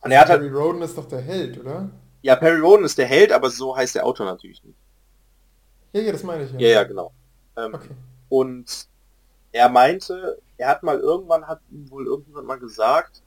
[0.00, 1.90] Und er hat halt, Harry Roden ist doch der Held, oder?
[2.22, 4.78] ja, Perry Roden ist der Held, aber so heißt der Autor natürlich nicht.
[5.92, 6.58] Ja, ja, das meine ich ja.
[6.58, 7.12] Ja, ja, genau.
[7.56, 7.94] Ähm, Okay.
[8.28, 8.88] Und
[9.52, 13.22] er meinte, er hat mal irgendwann, hat ihm wohl irgendjemand mal gesagt,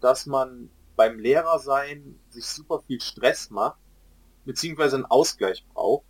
[0.00, 3.78] dass man beim Lehrersein sich super viel Stress macht,
[4.44, 6.04] beziehungsweise einen Ausgleich braucht.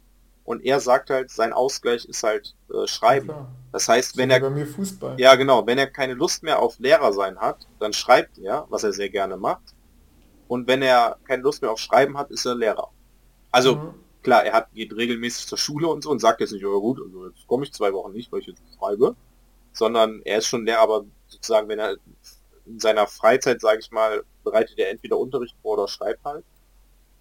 [0.44, 3.26] Und er sagt halt, sein Ausgleich ist halt äh, Schreiben.
[3.28, 3.46] Klar.
[3.72, 5.16] Das heißt, wenn er, bei mir Fußball.
[5.18, 8.82] ja genau, wenn er keine Lust mehr auf Lehrer sein hat, dann schreibt er, was
[8.84, 9.74] er sehr gerne macht.
[10.48, 12.90] Und wenn er keine Lust mehr auf Schreiben hat, ist er Lehrer.
[13.52, 13.94] Also Mhm.
[14.22, 17.00] klar, er hat, geht regelmäßig zur Schule und so und sagt jetzt nicht, ja gut,
[17.00, 19.16] also jetzt komme ich zwei Wochen nicht, weil ich jetzt schreibe,
[19.72, 21.96] sondern er ist schon Lehrer, aber sozusagen, wenn er
[22.66, 26.46] in seiner Freizeit, sage ich mal, bereitet er entweder Unterricht vor oder schreibt halt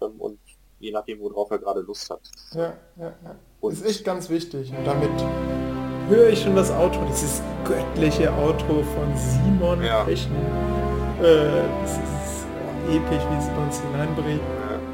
[0.02, 0.40] ähm, und
[0.80, 2.20] je nachdem, worauf er gerade Lust hat.
[2.52, 3.36] Ja, ja, ja.
[3.60, 4.72] Und- ist echt ganz wichtig.
[4.76, 5.10] Und damit
[6.08, 10.02] höre ich schon das Outro, dieses göttliche Outro von Simon Ja.
[10.04, 10.34] Pechen.
[11.22, 12.46] Äh, das ist
[12.88, 14.40] episch, wie es bei uns hineinbringt.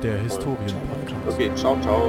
[0.03, 1.35] Der Historien-Podcast.
[1.35, 2.03] Okay, ciao, ciao.